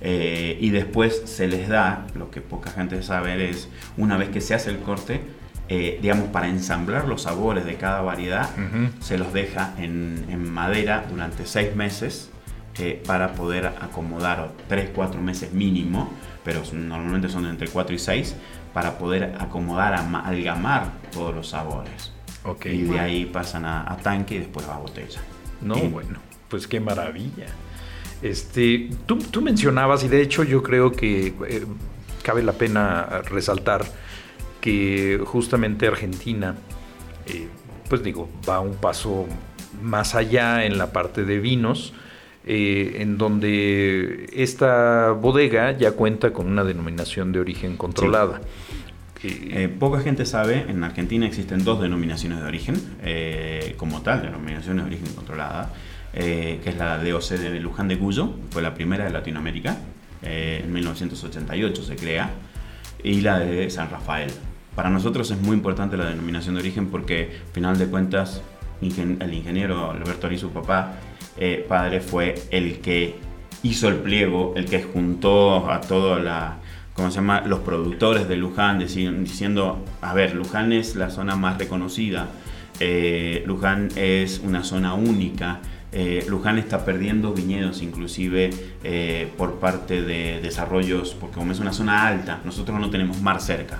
Eh, 0.00 0.58
y 0.60 0.70
después 0.70 1.22
se 1.24 1.48
les 1.48 1.68
da, 1.68 2.06
lo 2.14 2.30
que 2.30 2.40
poca 2.40 2.70
gente 2.70 3.02
sabe 3.02 3.50
es, 3.50 3.68
una 3.96 4.16
vez 4.16 4.28
que 4.28 4.40
se 4.40 4.54
hace 4.54 4.70
el 4.70 4.78
corte, 4.78 5.20
eh, 5.68 5.98
digamos, 6.00 6.28
para 6.28 6.48
ensamblar 6.48 7.08
los 7.08 7.22
sabores 7.22 7.64
de 7.64 7.74
cada 7.74 8.02
variedad, 8.02 8.48
se 9.00 9.18
los 9.18 9.32
deja 9.32 9.74
en, 9.78 10.26
en 10.28 10.48
madera 10.48 11.06
durante 11.10 11.44
6 11.44 11.74
meses 11.74 12.30
para 13.06 13.32
poder 13.32 13.66
acomodar 13.66 14.52
3, 14.68 14.90
4 14.94 15.20
meses 15.22 15.52
mínimo, 15.52 16.12
pero 16.44 16.62
normalmente 16.72 17.28
son 17.28 17.46
entre 17.46 17.68
4 17.68 17.94
y 17.94 17.98
6, 17.98 18.36
para 18.76 18.98
poder 18.98 19.34
acomodar, 19.40 19.94
amalgamar 19.94 20.92
todos 21.10 21.34
los 21.34 21.48
sabores. 21.48 22.12
Okay. 22.44 22.78
Y 22.78 22.82
de 22.82 23.00
ahí 23.00 23.24
pasan 23.24 23.64
a, 23.64 23.96
tanque 24.02 24.34
y 24.34 24.38
después 24.40 24.68
a 24.68 24.76
botella. 24.76 25.18
No, 25.62 25.76
bueno, 25.76 26.18
pues 26.50 26.66
qué 26.68 26.78
maravilla. 26.78 27.46
Este, 28.20 28.90
tú, 29.06 29.16
tú, 29.16 29.40
mencionabas, 29.40 30.04
y 30.04 30.08
de 30.08 30.20
hecho 30.20 30.44
yo 30.44 30.62
creo 30.62 30.92
que 30.92 31.28
eh, 31.48 31.64
cabe 32.22 32.42
la 32.42 32.52
pena 32.52 33.22
resaltar 33.24 33.86
que 34.60 35.22
justamente 35.24 35.86
Argentina, 35.86 36.54
eh, 37.28 37.48
pues 37.88 38.02
digo, 38.02 38.28
va 38.46 38.60
un 38.60 38.74
paso 38.74 39.24
más 39.80 40.14
allá 40.14 40.66
en 40.66 40.76
la 40.76 40.92
parte 40.92 41.24
de 41.24 41.40
vinos, 41.40 41.94
eh, 42.48 42.98
en 43.00 43.18
donde 43.18 44.30
esta 44.32 45.10
bodega 45.10 45.76
ya 45.76 45.90
cuenta 45.92 46.32
con 46.32 46.46
una 46.46 46.62
denominación 46.62 47.32
de 47.32 47.40
origen 47.40 47.76
controlada. 47.76 48.40
Eh, 49.24 49.68
poca 49.80 49.98
gente 50.00 50.24
sabe, 50.24 50.64
en 50.68 50.84
Argentina 50.84 51.26
existen 51.26 51.64
dos 51.64 51.80
denominaciones 51.80 52.38
de 52.38 52.44
origen, 52.44 52.76
eh, 53.02 53.74
como 53.76 54.02
tal, 54.02 54.22
denominaciones 54.22 54.84
de 54.84 54.90
origen 54.94 55.12
controlada, 55.16 55.72
que 56.14 56.60
es 56.64 56.76
la 56.76 57.02
DOC 57.02 57.30
de 57.30 57.58
Luján 57.58 57.88
de 57.88 57.98
Cuyo, 57.98 58.34
fue 58.50 58.62
la 58.62 58.74
primera 58.74 59.04
de 59.04 59.10
Latinoamérica, 59.10 59.76
en 60.22 60.72
1988 60.72 61.82
se 61.82 61.96
crea, 61.96 62.30
y 63.02 63.22
la 63.22 63.40
de 63.40 63.68
San 63.70 63.90
Rafael. 63.90 64.30
Para 64.76 64.88
nosotros 64.88 65.30
es 65.32 65.40
muy 65.40 65.56
importante 65.56 65.96
la 65.96 66.08
denominación 66.08 66.54
de 66.54 66.60
origen 66.60 66.86
porque, 66.90 67.40
al 67.48 67.52
final 67.52 67.76
de 67.76 67.86
cuentas, 67.88 68.40
el 68.80 69.34
ingeniero 69.34 69.90
Alberto 69.90 70.28
Ari, 70.28 70.38
su 70.38 70.50
papá, 70.50 70.94
eh, 71.38 71.64
padre, 71.68 72.00
fue 72.00 72.34
el 72.50 72.78
que 72.78 73.16
hizo 73.62 73.88
el 73.88 73.96
pliego, 73.96 74.54
el 74.56 74.64
que 74.64 74.82
juntó 74.82 75.70
a 75.70 75.82
todos 75.82 76.22
la, 76.22 76.58
¿cómo 76.94 77.10
se 77.10 77.16
llama? 77.16 77.42
los 77.42 77.60
productores 77.60 78.26
de 78.26 78.36
Luján, 78.36 78.78
diciendo, 78.78 79.84
a 80.00 80.14
ver, 80.14 80.34
Luján 80.34 80.72
es 80.72 80.96
la 80.96 81.10
zona 81.10 81.36
más 81.36 81.58
reconocida, 81.58 82.28
eh, 82.80 83.42
Luján 83.46 83.88
es 83.96 84.40
una 84.42 84.64
zona 84.64 84.94
única, 84.94 85.60
eh, 85.92 86.24
Luján 86.26 86.58
está 86.58 86.84
perdiendo 86.86 87.34
viñedos 87.34 87.82
inclusive 87.82 88.50
por 89.36 89.58
parte 89.58 90.02
de 90.02 90.40
desarrollos, 90.40 91.14
porque 91.18 91.36
como 91.36 91.52
es 91.52 91.60
una 91.60 91.72
zona 91.72 92.06
alta, 92.06 92.40
nosotros 92.44 92.80
no 92.80 92.88
tenemos 92.88 93.20
mar 93.20 93.42
cerca 93.42 93.78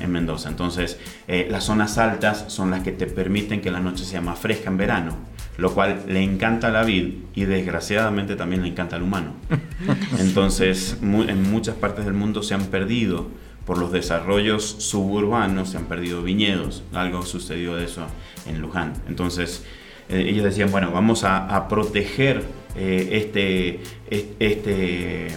en 0.00 0.10
Mendoza. 0.10 0.48
Entonces, 0.48 0.98
las 1.26 1.64
zonas 1.64 1.98
altas 1.98 2.46
son 2.48 2.70
las 2.70 2.82
que 2.82 2.92
te 2.92 3.06
permiten 3.06 3.60
que 3.60 3.70
la 3.70 3.80
noche 3.80 4.04
sea 4.04 4.20
más 4.20 4.38
fresca 4.38 4.68
en 4.68 4.76
verano 4.76 5.37
lo 5.58 5.74
cual 5.74 6.04
le 6.06 6.22
encanta 6.22 6.68
a 6.68 6.70
la 6.70 6.84
vid 6.84 7.14
y 7.34 7.44
desgraciadamente 7.44 8.36
también 8.36 8.62
le 8.62 8.68
encanta 8.68 8.94
al 8.94 9.02
humano. 9.02 9.32
Entonces, 10.18 10.96
en 11.02 11.50
muchas 11.50 11.74
partes 11.74 12.04
del 12.04 12.14
mundo 12.14 12.44
se 12.44 12.54
han 12.54 12.66
perdido 12.66 13.26
por 13.66 13.76
los 13.76 13.90
desarrollos 13.90 14.64
suburbanos, 14.64 15.70
se 15.70 15.76
han 15.76 15.86
perdido 15.86 16.22
viñedos, 16.22 16.84
algo 16.94 17.22
sucedió 17.22 17.74
de 17.74 17.86
eso 17.86 18.06
en 18.46 18.60
Luján. 18.60 18.94
Entonces, 19.08 19.64
eh, 20.08 20.26
ellos 20.28 20.44
decían, 20.44 20.70
bueno, 20.70 20.92
vamos 20.92 21.24
a, 21.24 21.66
proteger 21.68 22.44
eh, 22.76 23.08
este, 23.12 23.80
este, 24.08 25.28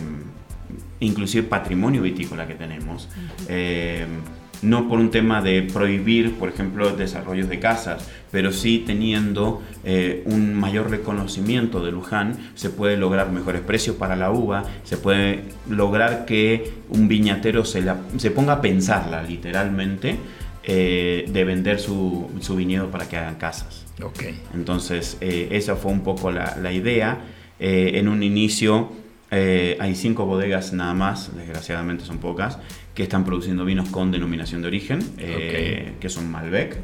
inclusive 0.99 1.47
patrimonio 1.47 2.03
vitícola 2.03 2.45
que 2.45 2.53
tenemos 2.53 3.09
no 4.61 4.87
por 4.87 4.99
un 4.99 5.11
tema 5.11 5.41
de 5.41 5.63
prohibir, 5.63 6.35
por 6.35 6.49
ejemplo, 6.49 6.95
desarrollos 6.95 7.49
de 7.49 7.59
casas, 7.59 8.07
pero 8.31 8.51
sí 8.51 8.83
teniendo 8.85 9.61
eh, 9.83 10.23
un 10.25 10.53
mayor 10.53 10.89
reconocimiento 10.89 11.83
de 11.83 11.91
Luján, 11.91 12.37
se 12.55 12.69
puede 12.69 12.97
lograr 12.97 13.31
mejores 13.31 13.61
precios 13.61 13.95
para 13.95 14.15
la 14.15 14.31
uva, 14.31 14.63
se 14.83 14.97
puede 14.97 15.43
lograr 15.69 16.25
que 16.25 16.73
un 16.89 17.07
viñatero 17.07 17.65
se, 17.65 17.83
se 18.17 18.31
ponga 18.31 18.53
a 18.53 18.61
pensarla 18.61 19.23
literalmente 19.23 20.17
eh, 20.63 21.25
de 21.27 21.43
vender 21.43 21.79
su, 21.79 22.29
su, 22.39 22.55
viñedo 22.55 22.89
para 22.89 23.09
que 23.09 23.17
hagan 23.17 23.35
casas. 23.35 23.85
Okay. 24.01 24.39
Entonces, 24.53 25.17
eh, 25.21 25.49
esa 25.51 25.75
fue 25.75 25.91
un 25.91 26.01
poco 26.01 26.31
la, 26.31 26.55
la 26.61 26.71
idea. 26.71 27.19
en 27.59 28.07
un 28.07 28.23
inicio 28.23 28.89
hay 29.31 29.95
cinco 29.95 30.25
bodegas 30.25 30.73
nada 30.73 30.93
más, 30.93 31.33
desgraciadamente 31.33 32.03
son 32.03 32.17
pocas, 32.17 32.57
que 32.93 33.03
están 33.03 33.23
produciendo 33.23 33.63
vinos 33.65 33.89
con 33.89 34.11
denominación 34.11 34.61
de 34.61 34.67
origen, 34.67 34.99
eh, 35.17 35.93
que 35.99 36.09
son 36.09 36.29
Malbec. 36.29 36.77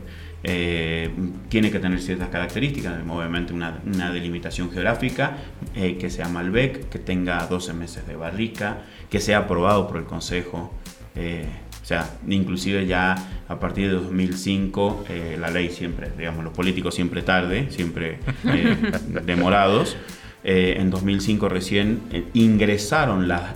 Eh, 0.43 1.09
tiene 1.49 1.71
que 1.71 1.79
tener 1.79 1.99
ciertas 1.99 2.29
características, 2.29 2.95
obviamente 3.09 3.53
una, 3.53 3.79
una 3.85 4.11
delimitación 4.11 4.71
geográfica, 4.71 5.37
eh, 5.75 5.97
que 5.97 6.09
sea 6.09 6.29
Malbec, 6.29 6.89
que 6.89 6.99
tenga 6.99 7.45
12 7.47 7.73
meses 7.73 8.07
de 8.07 8.15
barrica, 8.15 8.83
que 9.09 9.19
sea 9.19 9.39
aprobado 9.39 9.87
por 9.87 9.97
el 9.97 10.05
Consejo. 10.05 10.73
o 11.15 11.85
sea, 11.87 12.17
inclusive 12.27 12.85
ya 12.85 13.15
a 13.47 13.59
partir 13.59 13.87
de 13.87 13.93
2005, 13.95 15.05
la 15.39 15.49
ley 15.49 15.69
siempre, 15.69 16.11
digamos, 16.17 16.43
los 16.43 16.53
políticos 16.53 16.93
siempre 16.93 17.21
tarde, 17.21 17.67
siempre 17.71 18.19
demorados. 19.25 19.97
Eh, 20.43 20.75
en 20.79 20.89
2005 20.89 21.49
recién 21.49 22.01
eh, 22.11 22.25
ingresaron 22.33 23.27
la, 23.27 23.53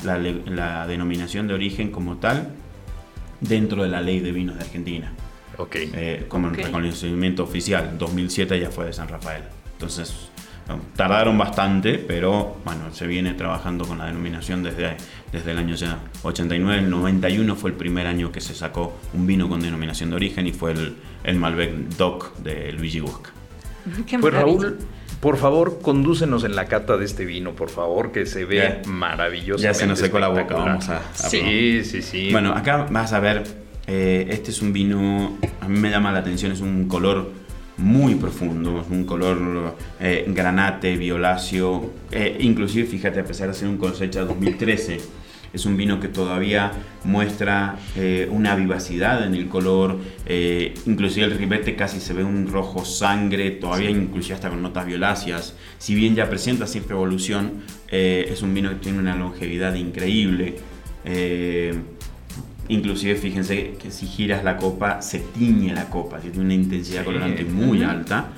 denominación 0.88 1.48
de 1.48 1.54
origen 1.54 1.92
como 1.92 2.18
tal 2.18 2.50
dentro 3.40 3.84
de 3.84 3.90
la 3.90 4.02
ley 4.02 4.20
de 4.20 4.32
vinos 4.32 4.56
de 4.56 4.62
Argentina. 4.64 5.14
Ok. 5.58 5.76
Eh, 5.76 6.26
como 6.28 6.50
okay. 6.50 6.66
reconocimiento 6.66 7.44
oficial. 7.44 7.98
2007 7.98 8.60
ya 8.60 8.72
fue 8.72 8.86
de 8.86 8.94
San 8.94 9.08
Rafael. 9.08 9.44
Entonces, 9.74 10.32
tardaron 10.96 11.38
bastante, 11.38 11.98
pero 11.98 12.58
bueno, 12.66 12.94
se 12.94 13.08
viene 13.08 13.34
trabajando 13.34 13.86
con 13.86 13.98
la 13.98 14.06
denominación 14.06 14.64
desde, 14.64 14.98
desde 15.32 15.52
el 15.52 15.58
año 15.58 15.76
ya 15.76 16.00
89. 16.24 16.84
El 16.84 16.90
91 16.90 17.56
fue 17.56 17.72
el 17.72 17.76
primer 17.76 18.08
año 18.08 18.32
que 18.32 18.42
se 18.42 18.54
sacó 18.54 18.98
un 19.14 19.26
vino 19.28 19.50
con 19.50 19.62
denominación 19.62 20.10
de 20.10 20.16
origen 20.16 20.48
y 20.48 20.52
fue 20.52 20.72
el, 20.72 20.96
el 21.24 21.38
Malbec 21.38 21.72
DOC 21.98 22.38
de 22.38 22.72
Luigi 22.74 23.00
Busca. 23.00 23.32
Pues 24.20 24.34
Raúl, 24.34 24.78
por 25.22 25.38
favor, 25.38 25.80
condúcenos 25.82 26.44
en 26.44 26.56
la 26.56 26.66
cata 26.66 26.98
de 26.98 27.06
este 27.06 27.26
vino, 27.26 27.54
por 27.54 27.70
favor, 27.70 28.12
que 28.12 28.26
se 28.26 28.44
vea 28.44 28.82
maravilloso. 28.88 29.64
Ya 29.64 29.74
se 29.74 29.86
nos 29.86 30.00
secó 30.00 30.18
la 30.18 30.30
boca, 30.30 30.56
vamos 30.56 30.90
a, 30.90 31.02
Sí, 31.14 31.84
sí, 31.84 32.02
sí. 32.02 32.30
Bueno, 32.32 32.54
acá 32.54 32.88
vas 32.90 33.14
a 33.14 33.20
ver, 33.20 33.44
eh, 33.86 34.26
este 34.30 34.50
es 34.50 34.64
un 34.64 34.74
vino, 34.74 35.38
a 35.62 35.68
mí 35.68 35.80
me 35.80 35.92
llama 35.92 36.12
la 36.12 36.20
atención, 36.20 36.52
es 36.52 36.60
un 36.62 36.88
color 36.88 37.30
muy 37.78 38.16
profundo, 38.16 38.82
es 38.82 38.88
un 38.90 39.06
color 39.06 39.76
eh, 40.00 40.26
granate, 40.28 40.98
violáceo, 40.98 41.92
eh, 42.12 42.38
inclusive 42.40 42.88
fíjate, 42.88 43.20
a 43.20 43.24
pesar 43.24 43.50
de 43.50 43.54
ser 43.54 43.68
un 43.68 43.78
cosecha 43.78 44.22
2013, 44.22 45.00
Es 45.54 45.66
un 45.66 45.76
vino 45.76 46.00
que 46.00 46.08
todavía 46.08 46.72
muestra 47.04 47.76
eh, 47.96 48.28
una 48.32 48.56
vivacidad 48.56 49.26
en 49.26 49.36
el 49.36 49.48
color, 49.48 50.00
eh, 50.26 50.74
inclusive 50.86 51.26
el 51.26 51.38
ribete 51.38 51.76
casi 51.76 52.00
se 52.00 52.14
ve 52.14 52.24
un 52.24 52.48
rojo 52.48 52.86
sangre, 52.86 53.52
todavía 53.52 53.90
inclusive 53.90 54.36
hasta 54.36 54.50
con 54.50 54.62
notas 54.62 54.86
violáceas. 54.86 55.56
Si 55.78 55.94
bien 55.94 56.16
ya 56.16 56.30
presenta 56.30 56.68
cierta 56.68 56.94
evolución, 56.94 57.64
eh, 57.90 58.28
es 58.30 58.42
un 58.42 58.54
vino 58.54 58.70
que 58.70 58.76
tiene 58.76 59.00
una 59.00 59.16
longevidad 59.16 59.76
increíble. 59.76 60.56
inclusive 62.70 63.16
fíjense 63.16 63.74
que 63.82 63.92
si 63.92 64.06
giras 64.06 64.44
la 64.44 64.56
copa, 64.56 65.02
se 65.02 65.20
tiñe 65.20 65.74
la 65.74 65.90
copa, 65.90 66.20
tiene 66.20 66.40
una 66.40 66.54
intensidad 66.54 67.04
colorante 67.04 67.44
muy 67.44 67.84
alta 67.84 68.30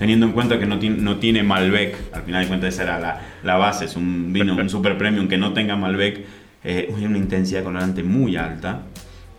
teniendo 0.00 0.24
en 0.24 0.32
cuenta 0.32 0.58
que 0.58 0.64
no 0.64 0.78
tiene, 0.78 0.96
no 0.96 1.18
tiene 1.18 1.42
Malbec, 1.42 1.94
al 2.14 2.22
final 2.22 2.40
de 2.40 2.48
cuentas 2.48 2.72
esa 2.72 2.84
era 2.84 2.98
la, 2.98 3.20
la 3.42 3.56
base, 3.56 3.84
es 3.84 3.96
un 3.96 4.32
vino, 4.32 4.54
un 4.54 4.70
super 4.70 4.96
premium 4.96 5.28
que 5.28 5.36
no 5.36 5.52
tenga 5.52 5.76
Malbec, 5.76 6.24
eh, 6.64 6.92
una 6.96 7.18
intensidad 7.18 7.62
colorante 7.62 8.02
muy 8.02 8.36
alta, 8.36 8.82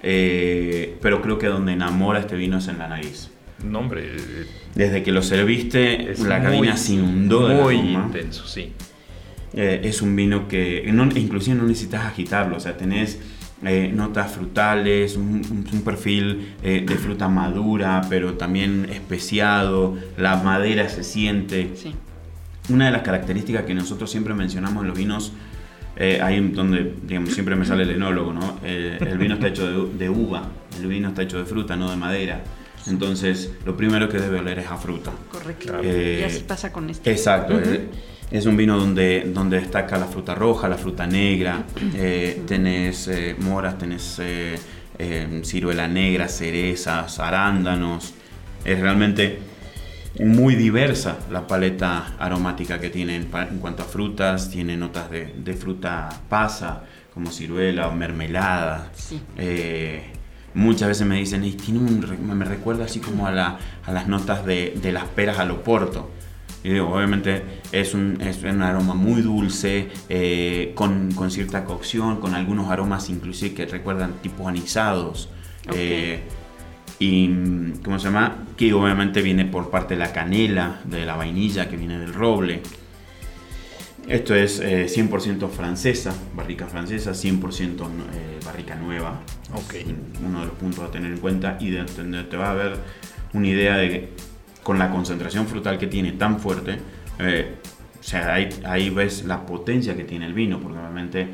eh, 0.04 0.98
pero 1.02 1.22
creo 1.22 1.38
que 1.38 1.48
donde 1.48 1.74
enamora 1.74 2.20
este 2.20 2.36
vino 2.36 2.58
es 2.58 2.68
en 2.68 2.80
la 2.80 2.88
nariz. 2.88 3.30
No, 3.64 3.80
hombre. 3.80 4.16
Desde 4.76 5.04
que 5.04 5.12
lo 5.12 5.22
serviste, 5.22 6.14
la 6.26 6.42
cabina 6.42 6.78
se 6.78 6.94
inundó 6.94 7.48
de 7.48 7.56
Muy 7.56 7.76
intenso, 7.76 8.48
sí. 8.48 8.74
Eh, 9.54 9.82
es 9.84 10.02
un 10.02 10.16
vino 10.16 10.48
que 10.48 10.90
no, 10.94 11.04
inclusive 11.16 11.58
no 11.58 11.64
necesitas 11.64 12.06
agitarlo, 12.06 12.56
o 12.56 12.60
sea, 12.60 12.78
tenés 12.78 13.20
eh, 13.64 13.92
notas 13.94 14.32
frutales, 14.32 15.18
un, 15.18 15.44
perfil 15.84 16.56
eh, 16.64 16.84
de 16.88 16.96
fruta 16.96 17.28
madura, 17.28 18.02
pero 18.10 18.36
también 18.36 18.88
especiado, 18.90 19.98
la 20.18 20.38
madera 20.38 20.88
se 20.90 21.04
siente. 21.04 21.70
Una 22.70 22.86
de 22.86 22.92
las 22.92 23.02
características 23.02 23.66
que 23.66 23.74
nosotros 23.74 24.10
siempre 24.10 24.34
mencionamos 24.34 24.84
en 24.84 24.88
los 24.88 24.98
vinos, 24.98 25.34
eh, 25.96 26.20
ahí 26.22 26.40
donde 26.50 26.96
digamos, 27.04 27.34
siempre 27.34 27.56
me 27.56 27.66
sale 27.66 27.84
el 27.84 27.92
enólogo, 27.92 28.34
¿no? 28.34 28.60
el 28.64 29.18
vino 29.18 29.36
está 29.36 29.48
hecho 29.48 29.88
de, 29.88 30.10
uva, 30.10 30.44
el 30.80 30.88
vino 30.88 31.10
está 31.10 31.24
hecho 31.24 31.38
de 31.38 31.46
fruta, 31.46 31.76
no 31.76 31.90
de 31.90 31.98
madera. 31.98 32.42
Entonces, 32.88 33.52
lo 33.66 33.78
primero 33.78 34.10
que 34.10 34.18
debe 34.18 34.40
oler 34.40 34.60
es 34.60 34.68
a 34.68 34.78
fruta. 34.78 35.12
Correcto. 35.32 35.84
y 35.84 36.24
así 36.24 36.44
pasa 36.48 36.72
con 36.72 36.90
este. 36.90 37.12
Exacto. 37.12 37.60
Es 38.32 38.46
un 38.46 38.56
vino 38.56 38.80
donde, 38.80 39.30
donde 39.34 39.60
destaca 39.60 39.98
la 39.98 40.06
fruta 40.06 40.34
roja, 40.34 40.70
la 40.70 40.78
fruta 40.78 41.06
negra, 41.06 41.66
eh, 41.96 42.44
tenés 42.48 43.10
eh, 43.10 43.36
moras, 43.38 43.78
tenés 43.78 44.22
eh, 44.22 45.42
ciruela 45.44 45.86
negra, 45.90 46.30
cerezas, 46.30 47.20
arándanos. 47.20 48.14
Es 48.64 48.80
realmente 48.80 49.40
muy 50.20 50.56
diversa 50.56 51.18
la 51.32 51.48
paleta 51.48 52.16
aromática 52.20 52.80
que 52.80 52.90
tiene 52.90 53.16
en, 53.16 53.26
cuanto 53.60 53.84
a 53.84 53.86
frutas. 53.86 54.50
Tiene 54.50 54.78
notas 54.78 55.10
de, 55.10 55.54
fruta 55.54 56.10
pasa, 56.30 56.84
como 57.14 57.32
ciruela 57.32 57.88
o 57.88 57.94
mermelada. 57.94 58.92
muchas 60.54 60.88
veces 60.90 61.08
me 61.08 61.16
dicen, 61.18 61.42
tiene 61.58 61.80
un, 61.80 62.38
me 62.38 62.46
recuerda 62.46 62.86
así 62.86 63.00
como 63.00 63.28
a, 63.28 63.32
la, 63.32 63.60
a 63.86 63.92
las 63.92 64.08
notas 64.08 64.46
de, 64.46 64.78
de 64.82 64.92
las 64.92 65.06
peras 65.06 65.40
al 65.40 65.52
oporto. 65.52 66.12
Y 66.64 66.70
digo, 66.70 66.90
obviamente 66.90 67.44
es 67.72 67.94
un, 67.94 68.22
es 68.22 68.44
un 68.44 68.62
aroma 68.62 68.94
muy 68.94 69.22
dulce, 69.22 69.90
eh, 70.10 70.74
con, 70.76 71.12
con, 71.14 71.32
cierta 71.32 71.66
cocción, 71.66 72.20
con 72.20 72.36
algunos 72.36 72.70
aromas 72.70 73.10
inclusive 73.10 73.56
que 73.56 73.66
recuerdan 73.66 74.14
tipos 74.22 74.48
anisados. 74.48 75.30
Eh, 75.74 76.22
y, 77.02 77.74
¿cómo 77.84 77.98
se 77.98 78.06
llama? 78.06 78.46
Que 78.56 78.72
obviamente 78.74 79.24
viene 79.24 79.46
por 79.46 79.72
parte 79.72 79.96
de 79.96 80.00
la 80.00 80.14
canela, 80.14 80.82
de 80.84 81.04
la 81.04 81.16
vainilla 81.16 81.68
que 81.68 81.76
viene 81.76 81.98
del 81.98 82.14
roble. 82.14 82.62
Esto 84.08 84.36
es 84.36 84.62
100% 84.62 85.44
eh, 85.44 85.48
francesa, 85.48 86.14
barrica 86.36 86.68
francesa, 86.68 87.12
100% 87.12 87.88
barrica 88.46 88.76
nueva. 88.76 89.20
Okay. 89.66 89.96
uno 90.24 90.42
de 90.42 90.46
los 90.46 90.56
puntos 90.56 90.84
a 90.84 90.92
tener 90.92 91.12
en 91.12 91.18
cuenta 91.18 91.58
y 91.60 91.72
de, 91.72 91.84
te 91.86 92.38
va 92.38 92.52
a 92.52 92.54
ver 92.54 92.78
una 93.34 93.48
idea 93.48 93.78
de 93.78 94.10
con 94.62 94.78
la 94.78 94.92
concentración 94.92 95.48
frutal 95.48 95.80
que 95.80 95.88
tiene 95.88 96.12
tan 96.12 96.40
fuerte, 96.40 96.78
eh, 97.18 97.56
o 98.00 98.04
sea, 98.04 98.36
ahí, 98.36 98.90
ves 98.92 99.26
la 99.26 99.44
potencia 99.44 99.96
que 99.96 100.04
tiene 100.04 100.28
el 100.28 100.34
vino, 100.34 100.60
porque 100.60 100.78
obviamente 100.78 101.28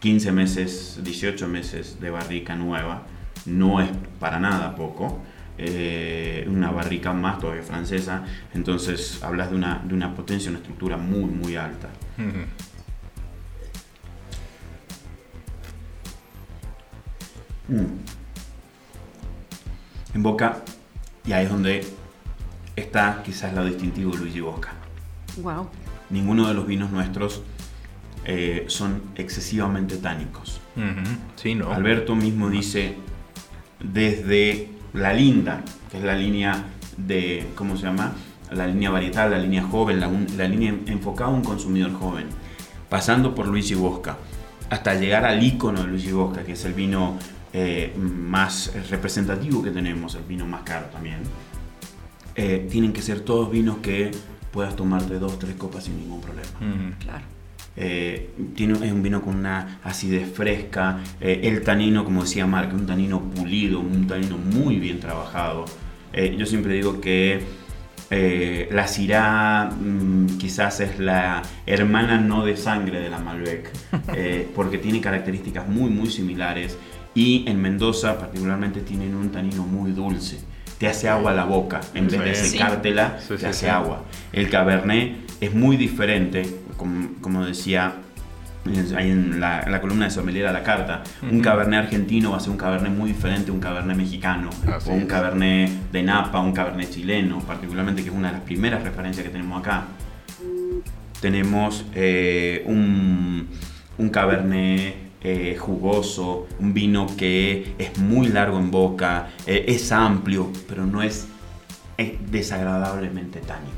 15 0.00 0.28
eh, 0.28 0.32
meses, 0.32 1.00
18 1.04 1.46
meses 1.46 2.00
de 2.00 2.10
barrica 2.10 2.56
nueva 2.56 3.06
no 3.48 3.80
es 3.80 3.90
para 4.20 4.38
nada 4.38 4.74
poco. 4.74 5.22
Eh, 5.60 6.46
una 6.48 6.70
barrica 6.70 7.12
más 7.12 7.40
todavía 7.40 7.64
francesa, 7.64 8.24
entonces 8.54 9.20
hablas 9.24 9.50
de 9.50 9.56
una, 9.56 9.82
de 9.84 9.92
una 9.92 10.14
potencia, 10.14 10.50
una 10.50 10.60
estructura 10.60 10.96
muy, 10.96 11.24
muy 11.24 11.56
alta. 11.56 11.88
Mm. 17.66 17.84
En 20.14 20.22
boca 20.22 20.62
y 21.26 21.32
ahí 21.32 21.44
es 21.44 21.50
donde 21.50 21.86
está 22.74 23.22
quizás 23.24 23.52
lo 23.52 23.64
distintivo 23.64 24.12
de 24.12 24.18
Luigi 24.18 24.40
Bosca. 24.40 24.72
Wow. 25.42 25.68
Ninguno 26.10 26.48
de 26.48 26.54
los 26.54 26.66
vinos 26.66 26.90
nuestros 26.90 27.42
eh, 28.24 28.64
son 28.68 29.02
excesivamente 29.16 29.96
tánicos. 29.98 30.60
sí, 31.36 31.54
¿no? 31.54 31.72
Alberto 31.72 32.14
mismo 32.14 32.48
dice, 32.48 32.96
desde 33.80 34.68
la 34.92 35.12
linda, 35.12 35.62
que 35.90 35.98
es 35.98 36.04
la 36.04 36.14
línea 36.14 36.64
de, 36.96 37.46
¿cómo 37.54 37.76
se 37.76 37.84
llama? 37.84 38.14
La 38.50 38.66
línea 38.66 38.90
varietal, 38.90 39.30
la 39.30 39.38
línea 39.38 39.62
joven, 39.62 40.00
la, 40.00 40.48
línea 40.48 40.74
enfocada 40.86 41.30
a 41.30 41.34
un 41.34 41.42
consumidor 41.42 41.92
joven, 41.92 42.26
pasando 42.88 43.34
por 43.34 43.46
Luigi 43.46 43.74
Bosca, 43.74 44.16
hasta 44.70 44.94
llegar 44.94 45.24
al 45.24 45.42
icono 45.42 45.82
de 45.82 45.88
Luigi 45.88 46.12
Bosca, 46.12 46.44
que 46.44 46.52
es 46.52 46.64
el 46.64 46.72
vino 46.72 47.18
eh, 47.52 47.94
más 47.96 48.72
representativo 48.90 49.62
que 49.62 49.70
tenemos, 49.70 50.14
el 50.14 50.24
vino 50.24 50.46
más 50.46 50.62
caro 50.62 50.86
también, 50.86 51.20
eh, 52.34 52.66
tienen 52.70 52.92
que 52.92 53.02
ser 53.02 53.20
todos 53.20 53.50
vinos 53.50 53.78
que 53.78 54.10
puedas 54.52 54.76
tomarte 54.76 55.18
dos, 55.18 55.38
tres 55.38 55.54
copas 55.56 55.84
sin 55.84 55.98
ningún 55.98 56.20
problema. 56.20 56.48
Claro. 56.98 57.37
Eh, 57.80 58.30
tiene, 58.56 58.74
es 58.84 58.92
un 58.92 59.02
vino 59.02 59.22
con 59.22 59.36
una 59.36 59.78
acidez 59.84 60.28
fresca, 60.32 60.98
el 61.20 61.62
tanino, 61.62 62.04
como 62.04 62.22
decía 62.22 62.46
Mark, 62.46 62.70
un 62.74 62.86
tanino 62.86 63.20
pulido, 63.20 63.78
un 63.78 64.06
tanino 64.06 64.36
muy 64.36 64.76
bien 64.78 64.98
trabajado. 64.98 65.64
yo 66.36 66.44
siempre 66.44 66.74
digo 66.74 67.00
que 67.00 67.40
la 68.70 68.88
Syrah 68.88 69.70
mm, 69.70 70.38
quizás 70.38 70.80
es 70.80 70.98
la 70.98 71.42
hermana 71.66 72.18
no 72.18 72.44
de 72.44 72.56
sangre 72.56 73.00
de 73.00 73.10
la 73.10 73.18
Malbec, 73.18 73.70
porque 74.56 74.78
tiene 74.78 75.00
características 75.00 75.68
muy, 75.68 75.88
muy 75.90 76.10
similares. 76.10 76.76
Y 77.14 77.44
en 77.48 77.60
Mendoza 77.60 78.18
particularmente 78.18 78.80
tienen 78.80 79.14
un 79.14 79.30
tanino 79.30 79.64
muy 79.64 79.92
dulce. 79.92 80.38
Te 80.78 80.86
hace 80.86 81.08
agua 81.08 81.32
la 81.32 81.44
boca, 81.44 81.80
en 81.94 82.06
vez 82.06 82.20
de 82.22 82.34
secártela, 82.36 83.18
te 83.26 83.46
hace 83.46 83.68
agua. 83.68 84.04
El 84.32 84.48
Cabernet 84.48 85.16
es 85.40 85.52
muy 85.52 85.76
diferente, 85.76 86.42
como, 86.78 87.44
decía 87.44 87.96
ahí 88.96 89.10
en 89.10 89.40
la, 89.40 89.80
columna 89.80 90.06
de 90.06 90.10
sommelier 90.10 90.46
a 90.46 90.52
la 90.52 90.62
carta. 90.62 91.02
Un 91.30 91.40
cabernet 91.40 91.84
argentino 91.84 92.30
va 92.30 92.38
a 92.38 92.40
ser 92.40 92.50
un 92.50 92.56
cabernet 92.56 92.92
muy 92.92 93.10
diferente 93.10 93.50
a 93.50 93.54
un 93.54 93.60
cabernet 93.60 93.96
mexicano, 93.96 94.48
o 94.86 94.92
un 94.92 95.06
cabernet 95.06 95.70
de 95.92 96.02
Napa, 96.02 96.40
un 96.40 96.52
cabernet 96.52 96.90
chileno, 96.90 97.40
particularmente 97.40 98.02
que 98.02 98.08
es 98.08 98.14
una 98.14 98.28
de 98.28 98.34
las 98.34 98.42
primeras 98.42 98.82
referencias 98.82 99.26
que 99.26 99.30
tenemos 99.30 99.60
acá. 99.60 99.84
Tenemos 101.20 101.84
eh, 101.94 102.62
un, 102.66 103.48
un 103.98 104.08
cabernet 104.08 105.08
eh, 105.20 105.56
jugoso, 105.58 106.46
un 106.60 106.72
vino 106.72 107.08
que 107.16 107.74
es 107.76 107.98
muy 107.98 108.28
largo 108.28 108.56
en 108.56 108.70
boca, 108.70 109.30
eh, 109.46 109.64
es 109.66 109.90
amplio, 109.90 110.52
pero 110.68 110.86
no 110.86 111.02
es, 111.02 111.26
desagradablemente 112.30 113.40
tánico. 113.40 113.77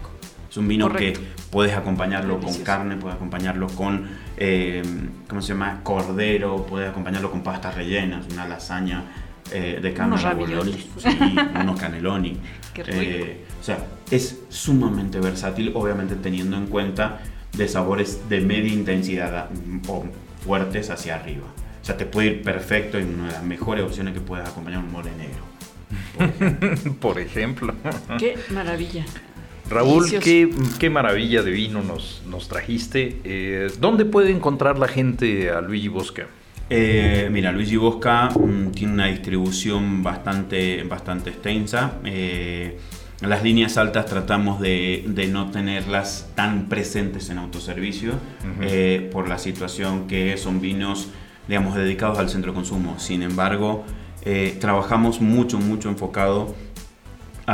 Es 0.50 0.56
un 0.56 0.66
vino 0.66 0.92
que 0.92 1.12
puedes 1.50 1.74
acompañarlo 1.74 2.40
con 2.40 2.52
carne, 2.64 2.96
puedes 2.96 3.16
acompañarlo 3.16 3.68
con, 3.68 4.08
eh, 4.36 4.82
¿cómo 5.28 5.40
se 5.40 5.52
llama? 5.52 5.80
Cordero, 5.84 6.66
puedes 6.66 6.90
acompañarlo 6.90 7.30
con 7.30 7.42
pastas 7.42 7.76
rellenas, 7.76 8.26
una 8.32 8.48
lasaña 8.48 9.04
de 9.50 9.92
carne 9.94 10.14
unos, 10.14 10.24
unos 11.60 11.80
caneloni. 11.80 12.38
o 13.60 13.64
sea, 13.64 13.78
es 14.10 14.40
sumamente 14.48 15.20
versátil, 15.20 15.72
obviamente 15.74 16.16
teniendo 16.16 16.56
en 16.56 16.66
cuenta 16.66 17.20
de 17.56 17.68
sabores 17.68 18.28
de 18.28 18.40
media 18.40 18.72
intensidad 18.72 19.50
o 19.88 20.04
fuertes 20.44 20.90
hacia 20.90 21.16
arriba. 21.16 21.46
O 21.80 21.84
sea, 21.84 21.96
te 21.96 22.06
puede 22.06 22.28
ir 22.28 22.42
perfecto 22.42 22.98
y 22.98 23.02
una 23.02 23.26
de 23.26 23.32
las 23.32 23.42
mejores 23.42 23.84
opciones 23.84 24.14
que 24.14 24.20
puedes 24.20 24.48
acompañar 24.48 24.80
un 24.80 24.92
mole 24.92 25.10
negro. 25.16 25.50
Por 27.00 27.18
ejemplo. 27.18 27.74
Qué 28.18 28.38
maravilla. 28.50 29.04
Raúl, 29.70 30.04
qué, 30.20 30.90
maravilla 30.90 31.42
de 31.42 31.52
vino 31.52 31.80
nos, 31.82 32.22
nos 32.26 32.48
trajiste. 32.48 33.20
Eh, 33.22 33.70
¿Dónde 33.78 34.04
puede 34.04 34.32
encontrar 34.32 34.78
la 34.78 34.88
gente 34.88 35.50
a 35.50 35.60
Luigi 35.60 35.86
Bosca? 35.86 36.26
Eh, 36.68 37.28
mira, 37.30 37.52
Luigi 37.52 37.76
Bosca 37.76 38.30
mm, 38.30 38.72
tiene 38.72 38.94
una 38.94 39.06
distribución 39.06 40.02
bastante, 40.02 40.82
bastante 40.82 41.30
extensa. 41.30 41.98
Eh, 42.04 42.78
las 43.20 43.44
líneas 43.44 43.76
altas 43.76 44.06
tratamos 44.06 44.60
de, 44.60 45.04
de, 45.06 45.28
no 45.28 45.50
tenerlas 45.50 46.30
tan 46.34 46.68
presentes 46.68 47.30
en 47.30 47.38
autoservicio 47.38 48.14
eh, 48.62 49.08
por 49.12 49.28
la 49.28 49.38
situación 49.38 50.08
que 50.08 50.36
son 50.36 50.60
vinos, 50.60 51.08
digamos, 51.46 51.76
dedicados 51.76 52.18
al 52.18 52.28
centro 52.28 52.52
de 52.52 52.56
consumo. 52.56 52.98
Sin 52.98 53.22
embargo, 53.22 53.84
eh, 54.22 54.56
trabajamos 54.60 55.20
mucho, 55.20 55.58
mucho 55.58 55.88
enfocado 55.88 56.54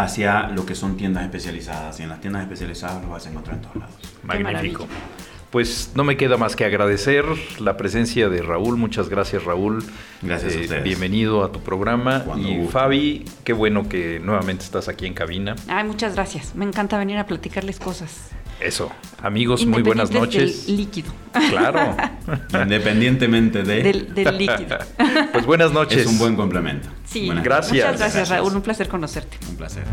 hacia 0.03 0.49
lo 0.49 0.67
que 0.67 0.75
son 0.75 0.97
tiendas 0.97 1.25
especializadas. 1.25 1.99
Y 2.01 2.03
en 2.05 2.09
las 2.11 2.21
tiendas 2.21 2.43
especializadas 2.43 3.03
lo 3.03 3.11
vas 3.11 3.27
a 3.27 3.31
encontrar 3.31 3.57
en 3.57 3.63
todos 3.63 3.77
lados. 3.77 3.95
Magnífico. 4.23 4.87
Pues 5.51 5.93
no 5.95 6.05
me 6.05 6.17
queda 6.17 6.37
más 6.37 6.57
que 6.57 6.65
agradecer 6.65 7.25
la 7.61 7.77
presencia 7.77 8.29
de 8.29 8.43
Raúl. 8.43 8.77
Muchas 8.77 9.09
gracias, 9.09 9.45
Raúl. 9.45 9.83
Gracias 10.21 10.55
a 10.55 10.59
Eh, 10.59 10.63
ustedes. 10.63 10.85
Bienvenido 10.85 11.45
a 11.45 11.53
tu 11.53 11.61
programa. 11.61 12.25
Cuando 12.25 12.47
y 12.49 12.57
guste. 12.59 12.73
Fabi, 12.73 13.25
qué 13.45 13.53
bueno 13.53 13.89
que 13.89 14.19
nuevamente 14.21 14.65
estás 14.65 14.89
aquí 14.89 15.07
en 15.07 15.15
cabina. 15.15 15.55
Ay, 15.69 15.85
muchas 15.85 16.15
gracias. 16.15 16.55
Me 16.57 16.65
encanta 16.67 16.99
venir 16.99 17.17
a 17.19 17.27
platicarles 17.27 17.79
cosas. 17.79 18.31
Eso. 18.61 18.91
Amigos, 19.23 19.67
muy 19.67 19.83
buenas 19.83 20.11
noches. 20.11 20.67
Del 20.67 20.77
líquido. 20.77 21.13
Claro. 21.51 21.97
Independientemente 22.63 23.63
de... 23.63 23.83
del, 23.83 24.15
del 24.15 24.39
líquido. 24.39 24.79
Pues 25.33 25.45
buenas 25.47 25.73
noches. 25.73 25.99
Es 25.99 26.07
un 26.07 26.19
buen 26.19 26.37
complemento. 26.37 26.89
Sí. 27.05 27.27
Buenas 27.27 27.45
Gracias. 27.45 27.87
Muchas 27.87 27.99
gracias, 27.99 28.29
Raúl. 28.31 28.55
Un 28.55 28.63
placer 28.63 28.89
conocerte. 28.89 29.37
Un 29.49 29.57
placer. 29.57 29.85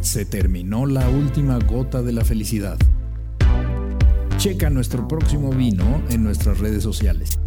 Se 0.00 0.24
terminó 0.24 0.86
la 0.86 1.08
última 1.08 1.58
gota 1.58 2.02
de 2.02 2.12
la 2.12 2.24
felicidad. 2.24 2.78
Checa 4.36 4.70
nuestro 4.70 5.08
próximo 5.08 5.50
vino 5.50 6.02
en 6.10 6.22
nuestras 6.22 6.58
redes 6.58 6.82
sociales. 6.82 7.38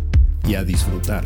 Y 0.46 0.56
a 0.56 0.64
disfrutar. 0.64 1.26